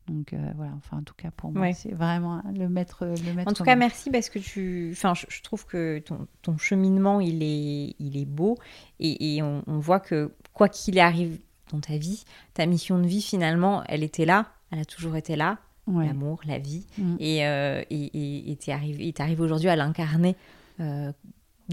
Donc 0.07 0.33
euh, 0.33 0.51
voilà, 0.55 0.71
enfin 0.77 0.97
en 0.97 1.03
tout 1.03 1.13
cas 1.15 1.29
pour 1.31 1.51
moi, 1.51 1.61
Ouais. 1.61 1.73
c'est 1.73 1.93
vraiment 1.93 2.41
le 2.53 2.67
maître. 2.67 3.05
Le 3.05 3.33
maître 3.33 3.49
En 3.49 3.53
tout 3.53 3.63
cas, 3.63 3.75
merci 3.75 4.09
parce 4.09 4.29
que 4.29 4.39
tu. 4.39 4.89
Enfin, 4.93 5.13
je, 5.13 5.25
je 5.29 5.41
trouve 5.43 5.65
que 5.65 5.99
ton, 5.99 6.27
ton 6.41 6.57
cheminement, 6.57 7.21
il 7.21 7.43
est, 7.43 7.95
il 7.99 8.17
est 8.17 8.25
beau. 8.25 8.57
Et, 8.99 9.35
et 9.37 9.43
on, 9.43 9.63
on 9.67 9.77
voit 9.79 9.99
que 9.99 10.31
quoi 10.53 10.69
qu'il 10.69 10.99
arrive 10.99 11.39
dans 11.71 11.79
ta 11.79 11.97
vie, 11.97 12.25
ta 12.55 12.65
mission 12.65 12.99
de 12.99 13.05
vie, 13.07 13.21
finalement, 13.21 13.83
elle 13.87 14.03
était 14.03 14.25
là. 14.25 14.47
Elle 14.71 14.79
a 14.79 14.85
toujours 14.85 15.15
été 15.15 15.35
là. 15.35 15.59
Ouais. 15.87 16.07
L'amour, 16.07 16.41
la 16.45 16.57
vie. 16.57 16.85
Mm. 16.97 17.15
Et 17.19 17.45
euh, 17.47 17.83
et- 17.91 18.51
et 18.51 19.13
t'arrives 19.13 19.39
aujourd'hui 19.39 19.69
à 19.69 19.75
l'incarner 19.75 20.35
euh, 20.79 21.11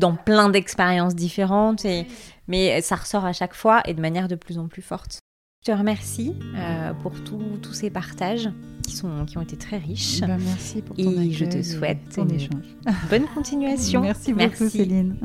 dans 0.00 0.14
plein 0.14 0.48
d'expériences 0.48 1.14
différentes. 1.14 1.84
Et, 1.84 2.06
mais 2.46 2.80
ça 2.80 2.96
ressort 2.96 3.24
à 3.24 3.32
chaque 3.32 3.54
fois 3.54 3.82
et 3.86 3.94
de 3.94 4.00
manière 4.00 4.28
de 4.28 4.34
plus 4.34 4.58
en 4.58 4.68
plus 4.68 4.82
forte. 4.82 5.18
Je 5.66 5.72
te 5.72 5.76
remercie 5.76 6.34
euh, 6.56 6.92
pour 7.02 7.12
tous 7.24 7.72
ces 7.72 7.90
partages 7.90 8.48
qui, 8.86 8.94
sont, 8.94 9.24
qui 9.26 9.38
ont 9.38 9.42
été 9.42 9.56
très 9.56 9.76
riches. 9.78 10.20
Ben, 10.20 10.38
merci 10.38 10.82
pour 10.82 10.94
ton 10.96 11.20
Et 11.20 11.32
je 11.32 11.44
te 11.44 11.60
souhaite 11.62 11.98
ton 12.14 12.24
une- 12.26 12.34
échange. 12.36 12.64
Bonne 13.10 13.26
continuation. 13.34 14.00
Merci 14.02 14.32
beaucoup 14.32 14.68
Céline. 14.68 15.16